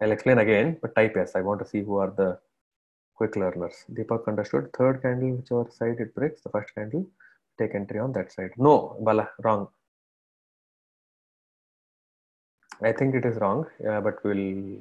[0.00, 1.32] I'll explain again, but type yes.
[1.34, 2.38] I want to see who are the
[3.16, 3.74] quick learners.
[3.92, 4.72] Deepak understood.
[4.76, 7.06] Third candle, whichever side it breaks, the first candle,
[7.58, 8.52] take entry on that side.
[8.56, 9.68] No, Bala, wrong.
[12.82, 14.78] I think it is wrong, but we'll.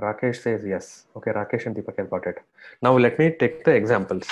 [0.00, 1.04] Rakesh says yes.
[1.14, 2.38] Okay, Rakesh and Deepak have got it.
[2.80, 4.26] Now let me take the examples.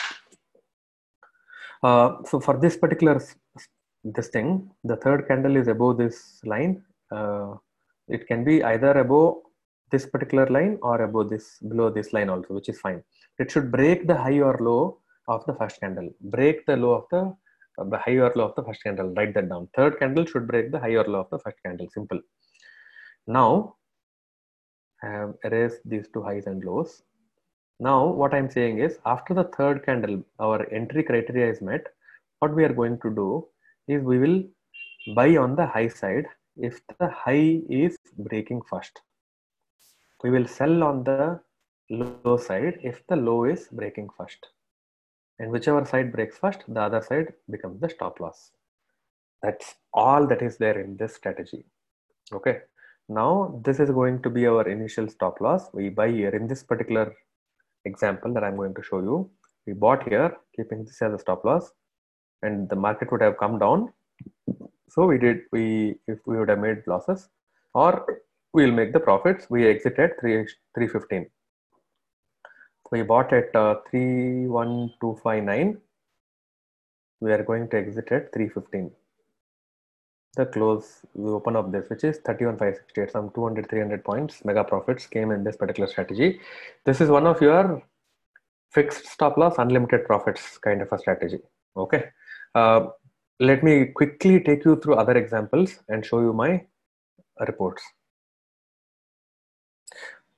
[1.82, 3.22] Uh, so for this particular
[4.04, 6.82] this thing, the third candle is above this line.
[7.10, 7.54] Uh,
[8.08, 9.36] it can be either above
[9.90, 13.02] this particular line or above this below this line also which is fine.
[13.38, 16.10] It should break the high or low of the first candle.
[16.20, 17.34] Break the low of the
[17.78, 19.12] uh, the high or low of the first candle.
[19.14, 19.68] Write that down.
[19.76, 21.88] Third candle should break the high or low of the first candle.
[21.92, 22.20] Simple.
[23.26, 23.76] Now
[25.02, 27.02] i have erased these two highs and lows
[27.88, 31.86] now what i'm saying is after the third candle our entry criteria is met
[32.40, 33.46] what we are going to do
[33.88, 34.42] is we will
[35.14, 36.26] buy on the high side
[36.56, 39.00] if the high is breaking first.
[40.22, 41.40] We will sell on the
[41.90, 44.46] low side if the low is breaking first.
[45.38, 48.50] And whichever side breaks first, the other side becomes the stop loss.
[49.42, 51.64] That's all that is there in this strategy.
[52.32, 52.58] Okay.
[53.08, 55.70] Now this is going to be our initial stop loss.
[55.72, 57.14] We buy here in this particular
[57.84, 59.30] example that I'm going to show you.
[59.66, 61.70] We bought here, keeping this as a stop loss,
[62.42, 63.92] and the market would have come down
[64.90, 67.28] so we did, we if we would have made losses
[67.74, 68.04] or
[68.52, 69.48] we'll make the profits.
[69.48, 71.26] We exit at 3, 315.
[72.90, 75.78] We bought at uh, 31259.
[77.20, 78.90] We are going to exit at 315.
[80.36, 84.44] The close, we open up this, which is 31568, some 200, 300 points.
[84.44, 86.40] Mega profits came in this particular strategy.
[86.84, 87.82] This is one of your
[88.70, 91.40] fixed stop loss, unlimited profits kind of a strategy.
[91.76, 92.04] Okay.
[92.54, 92.86] Uh,
[93.40, 96.64] let me quickly take you through other examples and show you my
[97.40, 97.82] reports.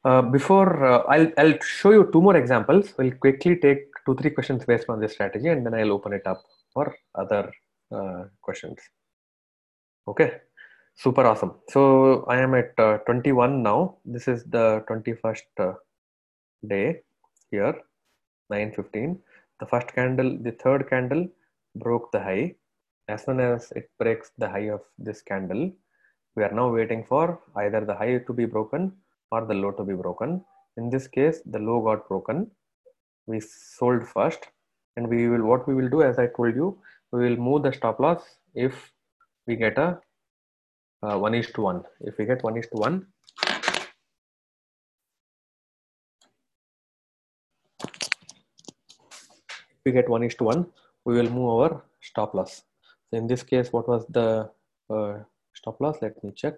[0.05, 2.95] Uh, before uh, I'll, I'll show you two more examples.
[2.99, 6.27] We'll quickly take two, three questions based on this strategy and then I'll open it
[6.27, 6.43] up
[6.73, 7.53] for other
[7.95, 8.79] uh, questions.
[10.09, 10.41] Okay.
[10.95, 11.53] Super awesome.
[11.71, 13.97] So I am at uh, 21 now.
[14.05, 15.73] This is the 21st uh,
[16.67, 17.03] day
[17.51, 17.75] here,
[18.53, 19.19] 9:15.
[19.61, 21.29] The first candle, the third candle
[21.77, 22.57] broke the high.
[23.09, 25.73] As soon as it breaks the high of this candle,
[26.37, 28.93] we are now waiting for either the high to be broken
[29.31, 30.45] or the low to be broken.
[30.77, 32.51] In this case, the low got broken.
[33.27, 34.49] We sold first,
[34.97, 36.79] and we will what we will do, as I told you,
[37.13, 38.23] we will move the stop loss
[38.55, 38.92] if
[39.47, 39.99] we get a
[41.03, 41.83] uh, 1 is to 1.
[42.01, 43.07] If we get 1 is to 1,
[49.71, 50.67] if we get 1 is to 1,
[51.05, 52.63] we will move our stop loss.
[53.11, 54.51] So in this case, what was the
[54.89, 55.19] uh,
[55.55, 55.99] stop loss?
[56.01, 56.55] Let me check.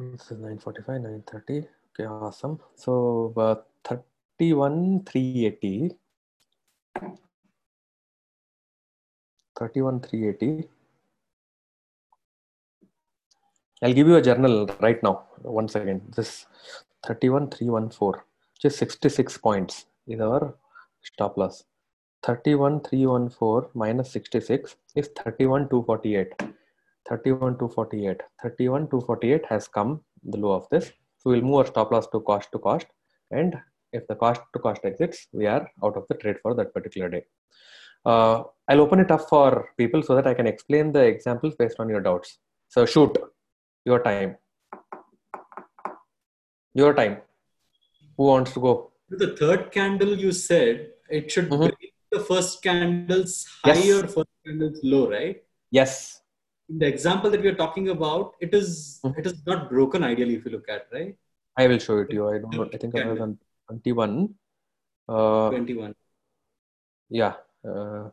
[0.00, 1.68] This is 945, 930.
[1.94, 2.58] Okay, awesome.
[2.74, 5.90] So uh, 31 380
[9.58, 10.68] 31 380
[13.82, 15.24] i'll give you a journal right now.
[15.42, 16.00] One second.
[16.16, 16.46] This
[17.06, 18.22] 31 314
[18.58, 19.86] just 66 points.
[20.06, 20.54] Is our
[21.02, 21.64] stop loss.
[22.22, 26.32] 31 314 minus 66 is 31 248
[27.08, 30.92] 31 248 31 248 has come the low of this
[31.22, 32.86] so we'll move our stop loss to cost to cost
[33.30, 33.54] and
[33.92, 37.08] if the cost to cost exits, we are out of the trade for that particular
[37.10, 37.24] day.
[38.06, 41.78] Uh, I'll open it up for people so that I can explain the examples based
[41.78, 42.38] on your doubts.
[42.68, 43.16] So shoot,
[43.84, 44.36] your time.
[46.74, 47.18] Your time.
[48.16, 48.92] Who wants to go?
[49.10, 51.68] The third candle you said it should Mhm.
[51.68, 53.78] break the first candle's Yes.
[53.78, 55.44] high or first candle's low, right?
[55.70, 56.21] Yes.
[56.68, 59.18] In the example that we are talking about, it is Mhm.
[59.18, 61.16] it is not broken ideally if you look at right.
[61.56, 62.28] I will show it to you.
[62.28, 62.68] I don't know.
[62.72, 64.34] I think I was on 21.
[65.08, 65.94] Uh, 21.
[67.10, 67.34] yeah.
[67.64, 68.10] Uh,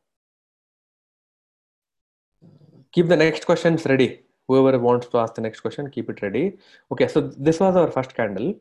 [2.91, 4.25] keep the next questions ready.
[4.47, 6.57] Whoever wants to ask the next question, keep it ready.
[6.91, 8.59] Okay, so this was our first candle.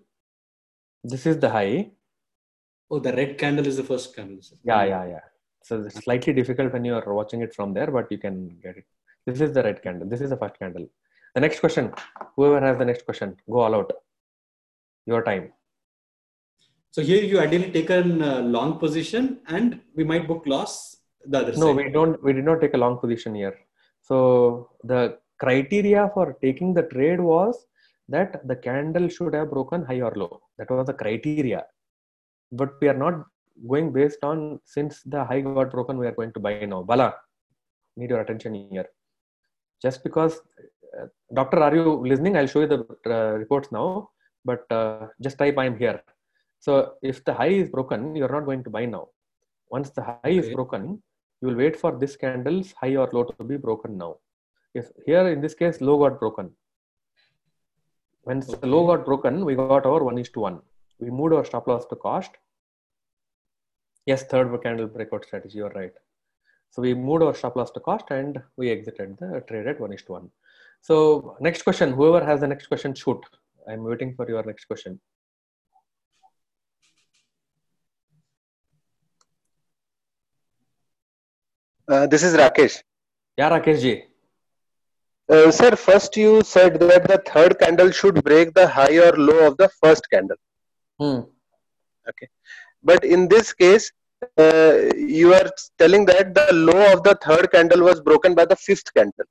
[1.02, 1.90] This is the high.
[2.90, 4.38] Oh, the red candle is the first candle.
[4.64, 5.24] Yeah, yeah, yeah.
[5.62, 8.76] So it's slightly difficult when you are watching it from there, but you can get
[8.76, 8.86] it.
[9.28, 10.08] This is the red candle.
[10.12, 10.86] This is the first candle.
[11.34, 11.92] The next question.
[12.36, 13.92] Whoever has the next question, go all out.
[15.06, 15.52] Your time.
[16.90, 21.38] So here you ideally take a uh, long position and we might book loss the
[21.40, 21.76] other No, side.
[21.76, 22.22] we don't.
[22.22, 23.56] We did not take a long position here.
[24.00, 27.66] So the criteria for taking the trade was
[28.08, 30.40] that the candle should have broken high or low.
[30.56, 31.64] That was the criteria.
[32.50, 33.26] But we are not
[33.72, 36.82] going based on since the high got broken, we are going to buy now.
[36.82, 37.14] Bala,
[37.96, 38.86] need your attention here.
[39.80, 40.40] Just because,
[40.98, 42.36] uh, doctor, are you listening?
[42.36, 44.10] I'll show you the uh, reports now.
[44.44, 46.02] But uh, just type I'm here.
[46.60, 49.08] So if the high is broken, you are not going to buy now.
[49.70, 51.02] Once the high is broken,
[51.40, 54.16] you will wait for this candle's high or low to be broken now.
[54.74, 56.50] If here in this case low got broken.
[58.22, 60.60] When the low got broken, we got our one is to one.
[60.98, 62.30] We moved our stop loss to cost.
[64.06, 65.58] Yes, third candle breakout strategy.
[65.58, 65.92] You're right.
[66.70, 69.92] So we moved our stop loss to cost and we exited the trade at one
[69.92, 70.30] is to one.
[70.80, 71.92] So next question.
[71.92, 73.20] Whoever has the next question, shoot.
[73.68, 75.00] I'm waiting for your next question.
[81.88, 82.82] Uh, this is Rakesh.
[83.36, 84.04] Yeah, Rakesh ji.
[85.30, 89.46] Uh, sir, first you said that the third candle should break the high or low
[89.46, 90.36] of the first candle.
[90.98, 91.20] Hmm.
[92.08, 92.28] Okay.
[92.82, 93.92] But in this case,
[94.36, 98.56] uh, you are telling that the low of the third candle was broken by the
[98.56, 99.26] fifth candle.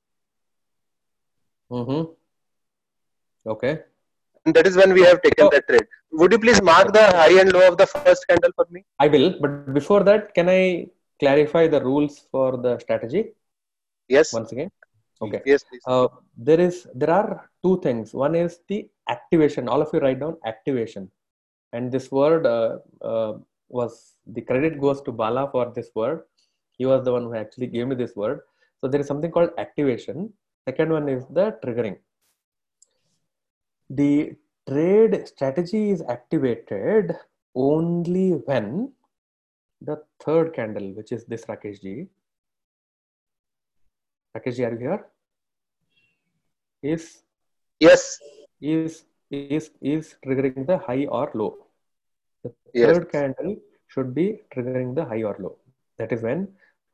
[1.72, 2.12] Mm-hmm.
[3.50, 3.80] Okay.
[4.46, 5.50] And that is when we have taken Oh.
[5.50, 5.86] the trade.
[6.12, 8.86] Would you please mark the high and low of the first candle for me?
[9.00, 10.88] I will, but before that, can I
[11.20, 13.34] clarify the rules for the strategy
[14.08, 14.32] Yes.
[14.34, 14.72] once again?
[15.22, 15.42] Okay.
[15.46, 15.82] Yes, please.
[15.86, 16.08] Uh,
[16.38, 18.14] there is there are two things.
[18.14, 19.68] One is the activation.
[19.68, 21.10] All of you write down activation,
[21.74, 23.34] and this word uh, uh,
[23.70, 26.24] was the credit goes to Bala for this word.
[26.78, 28.42] He was the one who actually gave me this word.
[28.82, 30.32] So there is something called activation.
[30.68, 31.98] Second one is the triggering.
[33.90, 34.36] The
[34.70, 37.16] trade strategy is activated
[37.56, 38.92] only when
[39.82, 42.08] the third candle, which is this Rakesh ji.
[44.36, 45.06] Rakesh ji, are you here?
[46.84, 47.24] Is
[47.80, 48.20] Yes.
[48.62, 51.67] is is is triggering the high or low.
[52.74, 52.94] Yes.
[52.94, 53.58] third candle
[53.88, 55.58] should be triggering the high or low.
[55.98, 56.50] That is when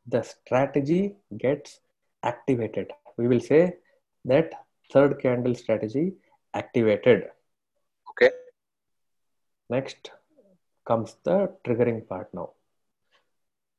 [0.08, 1.80] the strategy gets
[2.24, 2.92] activated.
[3.18, 3.78] We will say
[4.26, 4.54] that
[4.92, 6.14] third candle strategy
[6.54, 7.30] activated.
[8.10, 8.32] Okay.
[9.70, 10.12] Next,
[10.86, 12.50] comes the triggering part now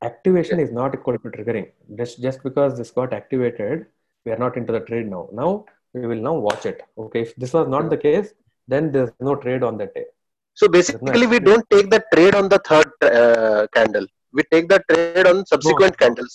[0.03, 1.69] activation is not equal to triggering
[1.99, 3.87] just just because this got activated
[4.25, 5.51] we are not into the trade now now
[5.93, 7.93] we will now watch it okay if this was not hmm.
[7.95, 8.35] the case
[8.69, 10.07] then there's no trade on that day
[10.55, 14.07] So basically, we don't take the trade on the third uh, candle.
[14.33, 16.35] We take the trade on subsequent candles.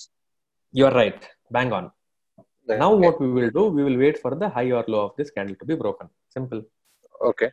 [0.80, 1.22] you are right
[1.56, 1.86] bang on
[2.82, 3.04] now Okay.
[3.06, 5.56] what we will do we will wait for the high or low of this candle
[5.62, 6.62] to be broken simple
[7.30, 7.50] Okay.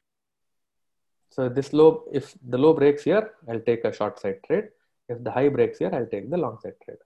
[1.35, 1.89] so this low
[2.21, 4.67] if the low breaks here i'll take a short side trade
[5.15, 7.01] if the high breaks here i'll take the long side trade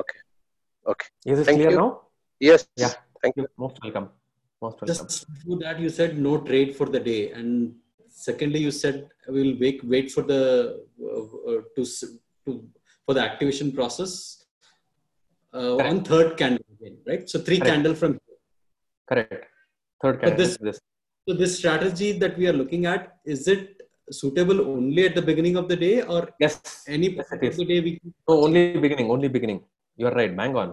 [0.00, 0.20] Okay.
[0.94, 1.08] Okay.
[1.30, 1.80] is this Thank clear you.
[1.84, 1.90] now
[2.50, 2.60] Yes.
[2.84, 2.92] Yeah.
[3.22, 3.46] Thank you.
[3.64, 4.08] most welcome
[4.62, 7.74] most welcome Just before that, you said no trade for the day, and
[8.08, 8.96] secondly, you said
[9.28, 10.42] we'll wait wait for the
[11.02, 11.82] uh, uh, to
[12.46, 12.50] to
[13.06, 14.12] for the activation process
[15.54, 15.90] uh, Correct.
[15.90, 17.28] on third candle again, right?
[17.30, 17.72] So three Correct.
[17.74, 18.36] candle from here.
[19.10, 19.44] correct
[20.02, 20.78] third candle this- this
[21.28, 23.02] So this strategy that we are looking at
[23.34, 23.62] is it
[24.18, 26.54] suitable only at the beginning of the day or yes
[26.96, 29.58] any Yes, part of the day we can No, only beginning, only beginning.
[30.00, 30.70] You are right, bang on.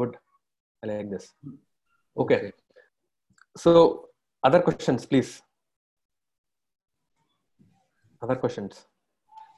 [0.00, 0.12] Good.
[0.82, 1.24] I like this.
[2.22, 2.38] Okay.
[3.58, 4.10] So,
[4.44, 5.42] other questions, please.
[8.22, 8.86] Other questions.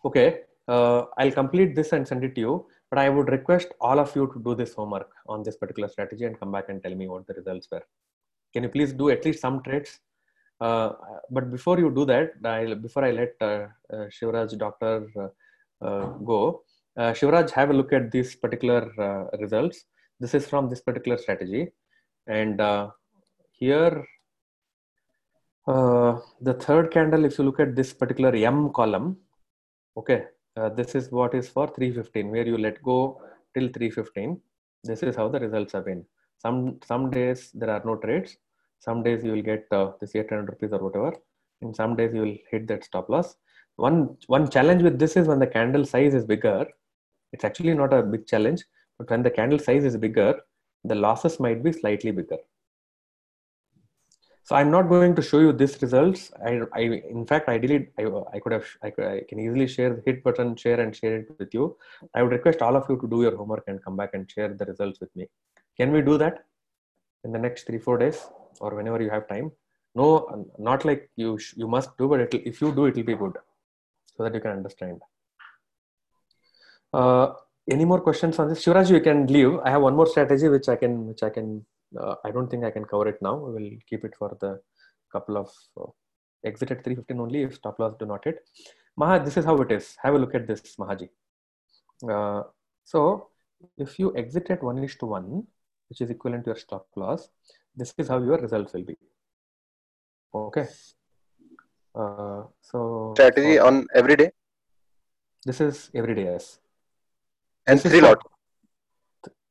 [0.05, 0.41] Okay.
[0.67, 4.15] Uh, I'll complete this and send it to you, but I would request all of
[4.17, 7.09] you to do this homework on this particular strategy and come back and tell me
[7.09, 7.83] what the results were.
[8.55, 9.99] Can you please do at least some trades?
[10.61, 10.93] Uh,
[11.31, 16.07] but before you do that, I'll, before I let uh, uh, Shivraj doctor uh, uh,
[16.31, 16.63] go,
[16.97, 19.85] uh, Shivraj, have a look at these particular results.
[20.21, 21.69] This is from this particular strategy.
[22.27, 22.61] And
[23.61, 24.05] here,
[25.67, 29.17] uh, the third candle, if you look at this particular M column,
[29.97, 30.25] okay,
[30.57, 33.23] uh, this is what is for 315, where you let go
[33.55, 34.41] till 315.
[34.83, 36.05] This is how the results have been.
[36.39, 38.37] Some, some days there are no trades.
[38.81, 41.15] Some days you will get uh, this 800 rupees or whatever.
[41.61, 43.37] In some days you will hit that stop loss.
[43.77, 46.67] One, one challenge with this is when the candle size is bigger,
[47.33, 48.65] it's actually not a big challenge
[48.99, 50.35] but when the candle size is bigger
[50.85, 52.39] the losses might be slightly bigger
[54.51, 56.81] so i'm not going to show you this results i, I
[57.17, 58.05] in fact ideally I,
[58.35, 61.19] I could have I, could, I can easily share the hit button share and share
[61.19, 61.77] it with you
[62.15, 64.49] i would request all of you to do your homework and come back and share
[64.49, 65.29] the results with me
[65.77, 66.45] can we do that
[67.25, 68.19] in the next three four days
[68.61, 69.53] or whenever you have time
[69.95, 70.09] no
[70.59, 73.37] not like you you must do but if you do it will be good
[74.17, 75.01] so that you can understand
[76.93, 77.29] uh,
[77.71, 78.65] any more questions on this?
[78.65, 79.59] Shivraj, you can leave.
[79.65, 81.65] I have one more strategy which I can, which I can.
[81.99, 83.37] Uh, I don't think I can cover it now.
[83.37, 84.61] We will keep it for the
[85.13, 85.51] couple of
[85.81, 85.91] uh,
[86.45, 88.39] exit at 315 only if stop loss do not hit.
[88.97, 89.97] Maha, this is how it is.
[90.03, 91.09] Have a look at this, Mahaji.
[92.09, 92.43] Uh,
[92.85, 93.29] so
[93.77, 95.47] if you exit at one is to one,
[95.89, 97.29] which is equivalent to your stop loss,
[97.75, 98.97] this is how your results will be.
[100.35, 100.67] Okay.
[101.95, 104.31] Uh, so Strategy so on every day
[105.45, 106.25] this is every day.
[106.25, 106.59] Yes.
[107.67, 108.19] and This is three lot.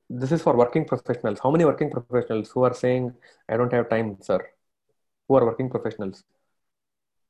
[0.10, 1.40] This is for working professionals.
[1.42, 3.14] How many working professionals who are saying,
[3.48, 4.40] I don't have time, sir?
[5.28, 6.24] Who are working professionals?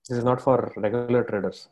[0.07, 1.67] This is not for regular traders.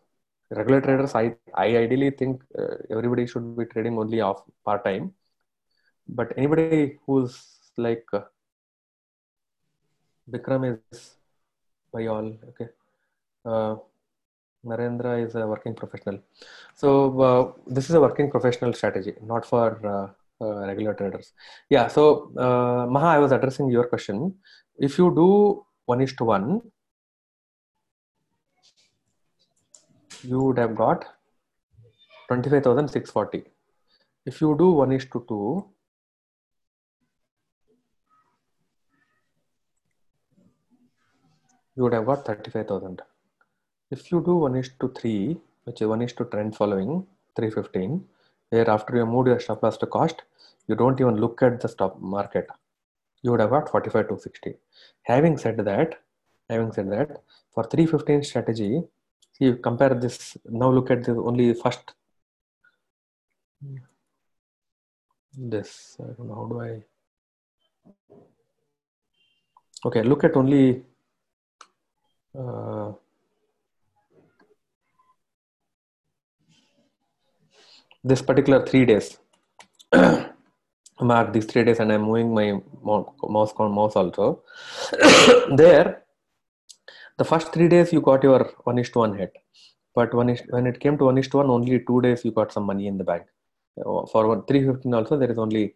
[0.49, 5.13] Regular traders, I, I ideally think uh, everybody should be trading only off part time.
[6.07, 7.41] But anybody who's
[7.77, 8.21] like uh,
[10.29, 11.15] Bikram is
[11.91, 12.69] by all, okay.
[13.45, 13.75] Uh,
[14.65, 16.19] Narendra is a working professional.
[16.75, 20.07] So uh, this is a working professional strategy, not for uh,
[20.39, 21.33] regular traders.
[21.69, 21.87] Yeah.
[21.87, 24.35] So uh, Maha, I was addressing your question.
[24.77, 26.61] If you do one is to one,
[30.23, 31.05] you would have got
[32.27, 33.43] twenty-five thousand six forty.
[34.25, 35.65] If you do one is to two,
[41.75, 43.01] you would have got thirty-five thousand.
[43.89, 47.07] If you do one is to three, which is one is to trend following
[47.37, 48.03] 315,
[48.49, 50.21] where after you moved your stop loss to cost,
[50.67, 52.47] you don't even look at the stop market.
[53.21, 54.55] You would have got 45 to 60.
[55.03, 55.99] Having said that,
[56.49, 58.83] having said that, for 315 strategy,
[59.33, 60.37] see you compare this.
[60.45, 61.93] Now look at the only first.
[65.39, 66.83] This I don't know how do I.
[69.85, 70.83] Okay, look at only.
[72.37, 72.91] Uh,
[78.07, 79.17] this particular three days.
[80.99, 82.45] Mark these three days and i'm moving my
[82.83, 84.43] mouse mouse mouse also.
[85.61, 86.03] There
[87.17, 89.33] the first three days you got your one is to one hit.
[89.93, 92.31] But when it, when it came to one is to one only two days you
[92.31, 93.23] got some money in the bank.
[93.79, 95.75] Uh, for one, 315 also there is only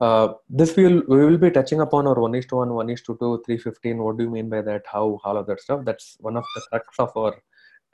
[0.00, 2.90] uh, this we will we will be touching upon our one is to one one
[2.90, 4.82] is to two 315 what do you mean by that?
[4.92, 5.84] How all of that stuff?
[5.84, 7.34] That's one of the crux of our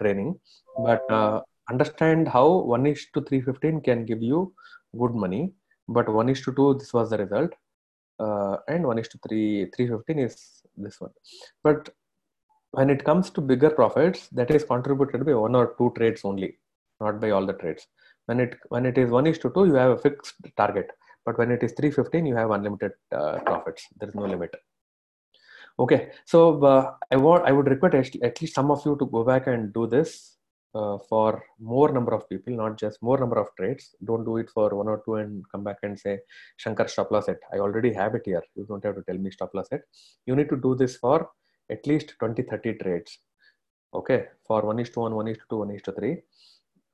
[0.01, 0.41] training,
[0.85, 1.41] but uh,
[1.71, 4.53] understand how one is to three fifteen can give you
[4.99, 5.53] good money,
[5.89, 7.53] but one is to two this was the result,
[8.19, 11.11] uh, and one is to three three fifteen is this one.
[11.63, 11.91] But
[12.73, 16.59] when it comes to bigger profits, that is contributed by one or two trades only,
[17.01, 17.87] not by all the trades.
[18.27, 20.91] When it when it is one is to two, you have a fixed target,
[21.25, 23.87] but when it is three fifteen, you have unlimited uh, profits.
[23.99, 24.55] There is no limit.
[25.79, 29.23] Okay, so uh, I want I would request at least some of you to go
[29.25, 30.38] back and do this
[30.79, 33.85] uh, for more number of people, not just more number of trades.
[34.05, 36.19] Don't do it for one or two and come back and say
[36.57, 37.41] Shankar stop loss set.
[37.53, 38.43] I already have it here.
[38.55, 39.83] You don't have to tell me stop loss set.
[40.27, 41.31] You need to do this for
[41.71, 43.19] at least 20 30 trades.
[43.95, 46.19] Okay, for one is to one, one is to two, one is to three.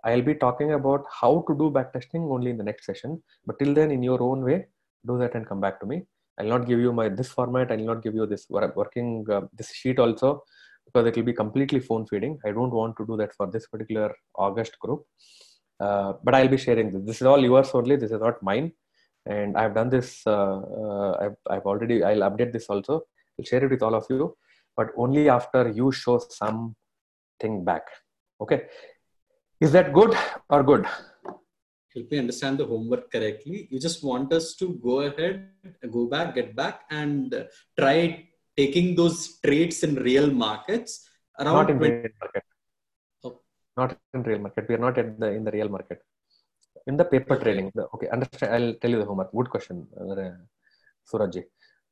[0.05, 3.23] I'll be talking about how to do backtesting only in the next session.
[3.47, 4.67] But till then, in your own way,
[5.07, 6.03] do that and come back to me.
[6.39, 7.73] I'll not give you my this format.
[7.73, 10.43] I'll not give you this working uh, this sheet also
[10.85, 12.39] because it will be completely phone feeding.
[12.45, 15.05] I don't want to do that for this particular August group.
[15.81, 17.03] Uh, but I'll be sharing this.
[17.05, 17.97] This is all yours only.
[17.97, 18.73] This is not mine.
[19.27, 20.23] And I've done this.
[20.27, 22.05] Uh, uh I've, I've already.
[22.05, 23.03] I'll update this also.
[23.39, 24.37] I'll share it with all of you,
[24.77, 27.87] but only after you show something back.
[28.41, 28.65] Okay.
[29.61, 30.15] Is that good
[30.51, 30.87] or good?
[31.95, 33.69] help me understand the homework correctly.
[33.71, 35.49] You just want us to go ahead,
[35.91, 37.47] go back, get back, and
[37.79, 41.09] try taking those trades in real markets
[41.41, 41.55] around.
[41.55, 41.93] Not in 20...
[41.95, 42.45] real market.
[43.25, 43.41] Oh.
[43.77, 44.69] Not in real market.
[44.69, 46.01] We are not at the in the real market.
[46.87, 47.71] In the paper trading.
[47.75, 48.55] The, okay, understand.
[48.55, 49.33] I'll tell you the homework.
[49.33, 50.31] Good question, uh,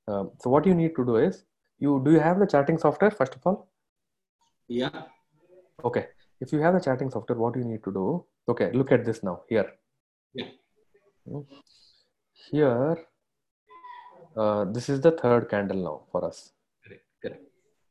[0.09, 1.45] Um, so what you need to do is
[1.79, 3.59] you do you have the charting software first of all?
[4.69, 5.03] Yeah.
[5.89, 6.07] Okay.
[6.41, 8.07] If you have the charting software, what you need to do?
[8.53, 9.69] Okay, look at this now here
[11.27, 11.41] yeah.
[12.51, 12.97] Here,
[14.37, 16.53] uh, this is the third candle now for us.
[16.85, 17.05] Correct.
[17.23, 17.43] Correct.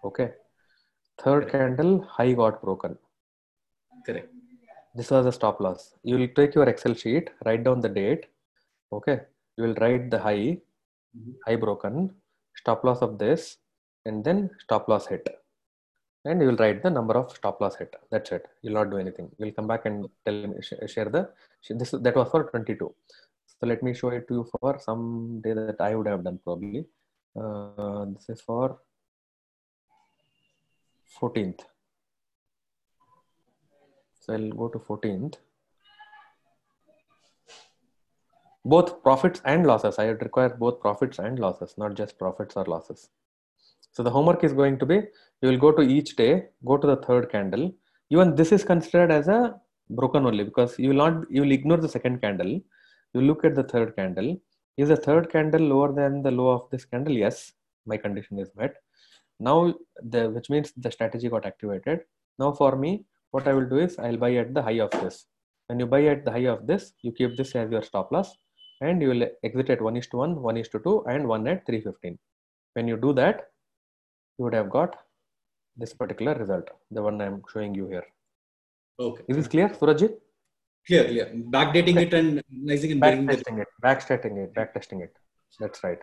[0.03, 0.31] Okay.
[1.23, 1.51] Third Correct.
[1.51, 2.97] candle, high got broken.
[4.05, 4.29] Correct.
[4.95, 5.93] This was a stop loss.
[6.03, 8.25] You will take your Excel sheet, write down the date.
[8.91, 9.21] Okay.
[9.57, 10.57] You will write the high,
[11.17, 11.31] mm-hmm.
[11.45, 12.11] high broken,
[12.55, 13.57] stop loss of this,
[14.05, 15.27] and then stop loss hit
[16.25, 17.95] and you will write the number of stop loss hit.
[18.11, 18.45] That's it.
[18.61, 19.29] You'll not do anything.
[19.37, 21.29] You'll come back and tell me share the
[21.69, 22.93] this that was for 22.
[23.61, 26.39] So let me show it to you for some day that I would have done
[26.43, 26.87] probably.
[27.39, 28.79] Uh, this is for
[31.21, 31.59] 14th.
[34.19, 35.35] So I'll go to 14th.
[38.65, 39.99] Both profits and losses.
[39.99, 43.09] I would require both profits and losses, not just profits or losses.
[43.91, 44.95] So the homework is going to be,
[45.41, 47.71] you will go to each day, go to the third candle.
[48.09, 49.55] Even this is considered as a
[49.91, 52.59] broken only because you will not, you will ignore the second candle.
[53.13, 54.39] You look at the third candle.
[54.77, 57.13] Is the third candle lower than the low of this candle?
[57.13, 57.51] Yes,
[57.85, 58.75] my condition is met.
[59.39, 62.01] Now, the which means the strategy got activated.
[62.39, 65.25] Now for me, what I will do is I'll buy at the high of this.
[65.67, 68.35] When you buy at the high of this, you keep this as your stop loss
[68.81, 71.47] and you will exit at 1 is to 1, 1 is to 2 and 1
[71.47, 72.17] at 315.
[72.73, 73.51] When you do that,
[74.37, 74.95] you would have got
[75.77, 78.05] this particular result, the one I'm showing you here.
[78.99, 79.23] Okay.
[79.27, 80.17] Is this clear, Surajit?
[80.87, 81.25] Clear, yeah.
[81.25, 85.15] Backdating it and analyzing and backtesting it, backtesting it, backtesting it.
[85.59, 85.99] That's right.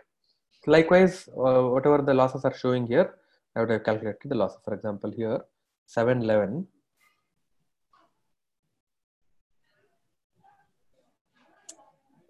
[0.67, 3.15] Likewise, uh, whatever the losses are showing here,
[3.57, 4.61] I would have calculated the losses.
[4.65, 5.41] For example, here
[5.87, 6.67] 711.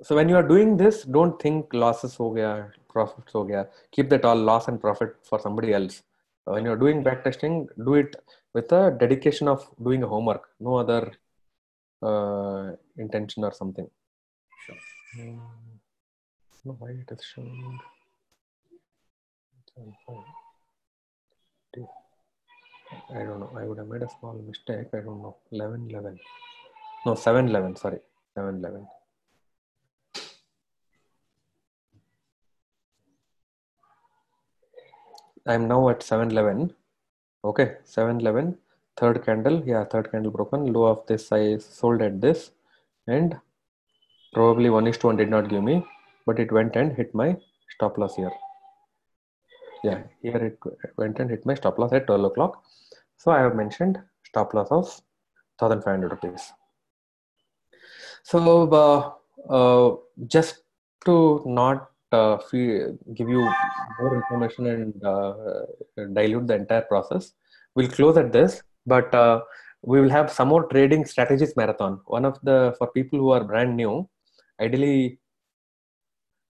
[0.02, 3.66] So when you are doing this, don't think losses ho gaya, profits ho gaya.
[3.90, 6.02] Keep that all loss and profit for somebody else.
[6.44, 8.14] When you're doing backtesting, do it
[8.54, 11.12] with a dedication of doing a homework, no other
[12.02, 13.88] uh, intention or something.
[14.64, 14.76] Sure.
[15.20, 15.40] Um,
[16.64, 17.78] no, why it is showing.
[23.10, 23.50] I don't know.
[23.56, 24.88] I would have made a small mistake.
[24.92, 25.36] I don't know.
[25.52, 26.18] 11 11.
[27.06, 27.76] No, 7 11.
[27.76, 27.98] Sorry.
[28.34, 28.86] 7 11.
[35.46, 36.74] I'm now at 711.
[37.44, 38.58] Okay, 711.
[38.98, 39.62] Third candle.
[39.64, 40.72] Yeah, third candle broken.
[40.72, 42.50] Low of this I sold at this.
[43.06, 43.36] And
[44.32, 45.86] probably 1 is to 1 did not give me,
[46.26, 47.36] but it went and hit my
[47.74, 48.32] stop loss here.
[49.84, 50.58] Yeah, here it
[50.96, 52.62] went and hit my stop loss at 12 o'clock.
[53.16, 54.84] So I have mentioned stop loss of
[55.58, 56.52] 1500 rupees.
[58.24, 59.12] So uh,
[59.48, 59.96] uh,
[60.26, 60.62] just
[61.04, 63.48] to not uh, give you
[64.00, 65.34] more information and uh,
[66.12, 67.32] dilute the entire process.
[67.74, 68.62] We'll close at this,
[68.94, 69.40] but uh,
[69.82, 72.00] we will have some more trading strategies marathon.
[72.06, 74.08] One of the for people who are brand new,
[74.60, 75.20] ideally,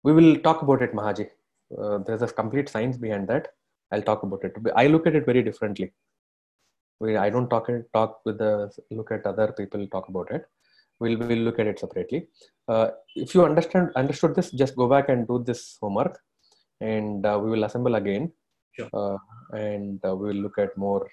[0.04, 1.28] we will talk about it, Mahaji.
[1.78, 3.48] Uh, there's a complete science behind that.
[3.92, 4.54] I'll talk about it.
[4.76, 5.92] I look at it very differently.
[7.00, 10.46] We, I don't talk talk with the look at other people talk about it.
[11.00, 12.28] We'll we'll look at it separately.
[12.66, 16.18] Uh, if you understand understood this, just go back and do this homework,
[16.80, 18.32] and uh, we will assemble again.
[18.72, 18.90] Sure.
[18.92, 19.18] Uh,
[19.56, 21.08] and uh, we will look at more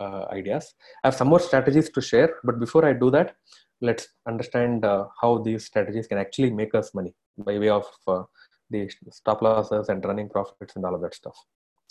[0.00, 0.74] uh, ideas.
[1.02, 3.36] I have some more strategies to share, but before I do that,
[3.80, 8.22] let's understand uh, how these strategies can actually make us money by way of uh,
[8.70, 11.36] the stop losses and running profits and all of that stuff.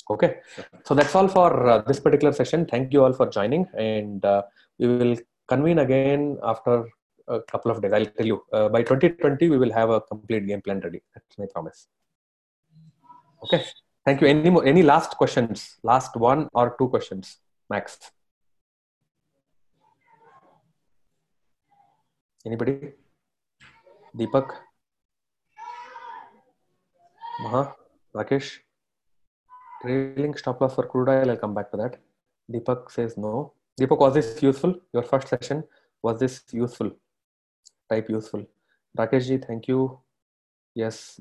[0.10, 0.40] Okay,
[0.84, 2.66] so that's all for uh, this particular session.
[2.66, 4.42] Thank you all for joining, and uh,
[4.78, 5.18] we will
[5.48, 6.90] convene again after
[7.28, 7.94] a couple of days.
[7.94, 11.02] I'll tell you uh, by 2020 we will have a complete game plan ready.
[11.14, 11.88] That's my promise.
[13.44, 13.64] Okay,
[14.06, 14.28] thank you.
[14.28, 14.66] Any more?
[14.66, 15.78] Any last questions?
[15.84, 17.38] Last one or two questions,
[17.70, 18.12] max.
[22.46, 22.94] Anybody?
[24.16, 24.54] Deepak?
[27.42, 27.76] Maha?
[28.16, 28.60] Rakesh?
[29.82, 32.00] Trailing stop loss for crude oil, I'll come back to that.
[32.52, 33.54] Deepak says no.
[33.80, 34.76] Deepak, was this useful?
[34.94, 35.64] Your first session,
[36.02, 36.92] was this useful?
[37.90, 38.46] Type useful.
[38.98, 40.00] Rakesh ji, thank you.
[40.76, 41.20] Yes.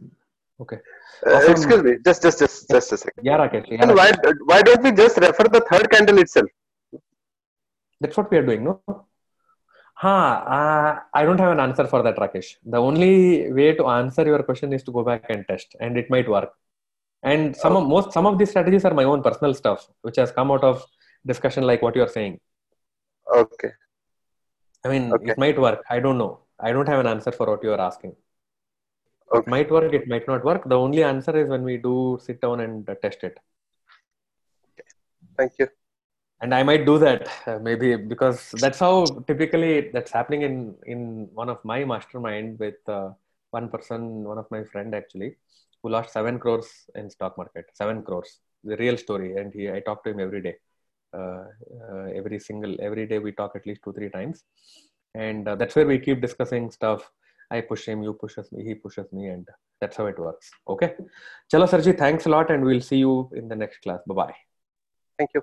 [0.60, 0.78] Okay.
[1.26, 1.50] Uh, Awesome.
[1.52, 3.24] excuse me, just just just just a second.
[3.24, 3.66] Yeah, Rakesh.
[3.68, 4.12] Yeah, And why
[4.44, 6.48] why don't we just refer the third candle itself?
[8.00, 8.80] That's what we are doing, no?
[9.94, 10.08] Huh,
[10.56, 12.56] uh, I don't have an answer for that, Rakesh.
[12.64, 16.10] The only way to answer your question is to go back and test, and it
[16.10, 16.50] might work.
[17.22, 20.32] And some of most some of these strategies are my own personal stuff, which has
[20.32, 20.84] come out of
[21.24, 22.40] discussion like what you are saying.
[23.42, 23.70] Okay.
[24.84, 25.30] I mean, Okay.
[25.32, 25.84] it might work.
[25.88, 26.40] I don't know.
[26.58, 28.16] I don't have an answer for what you are asking.
[29.32, 29.48] It Okay.
[29.48, 29.92] might work.
[29.92, 30.68] It might not work.
[30.68, 33.38] The only answer is when we do sit down and uh, test it.
[34.64, 34.84] okay.
[35.36, 35.68] Thank you.
[36.42, 38.94] and i might do that uh, maybe because that's how
[39.30, 40.54] typically that's happening in
[40.94, 41.00] in
[41.42, 43.10] one of my mastermind with uh,
[43.58, 44.00] one person
[44.32, 45.30] one of my friend actually
[45.82, 48.32] who lost 7 crores in stock market 7 crores
[48.70, 50.56] the real story and he i talk to him every day
[51.18, 51.44] uh,
[51.90, 54.44] uh, every single every day we talk at least two three times
[55.14, 57.02] and uh, that's where we keep discussing stuff
[57.56, 59.46] i push him you pushes me he pushes me and
[59.80, 60.50] that's how it works.
[60.68, 60.94] Okay?
[61.52, 64.00] Chalo sarji thanks a lot and we'll see you in the next class.
[64.06, 64.34] Bye bye
[65.18, 65.42] Thank you.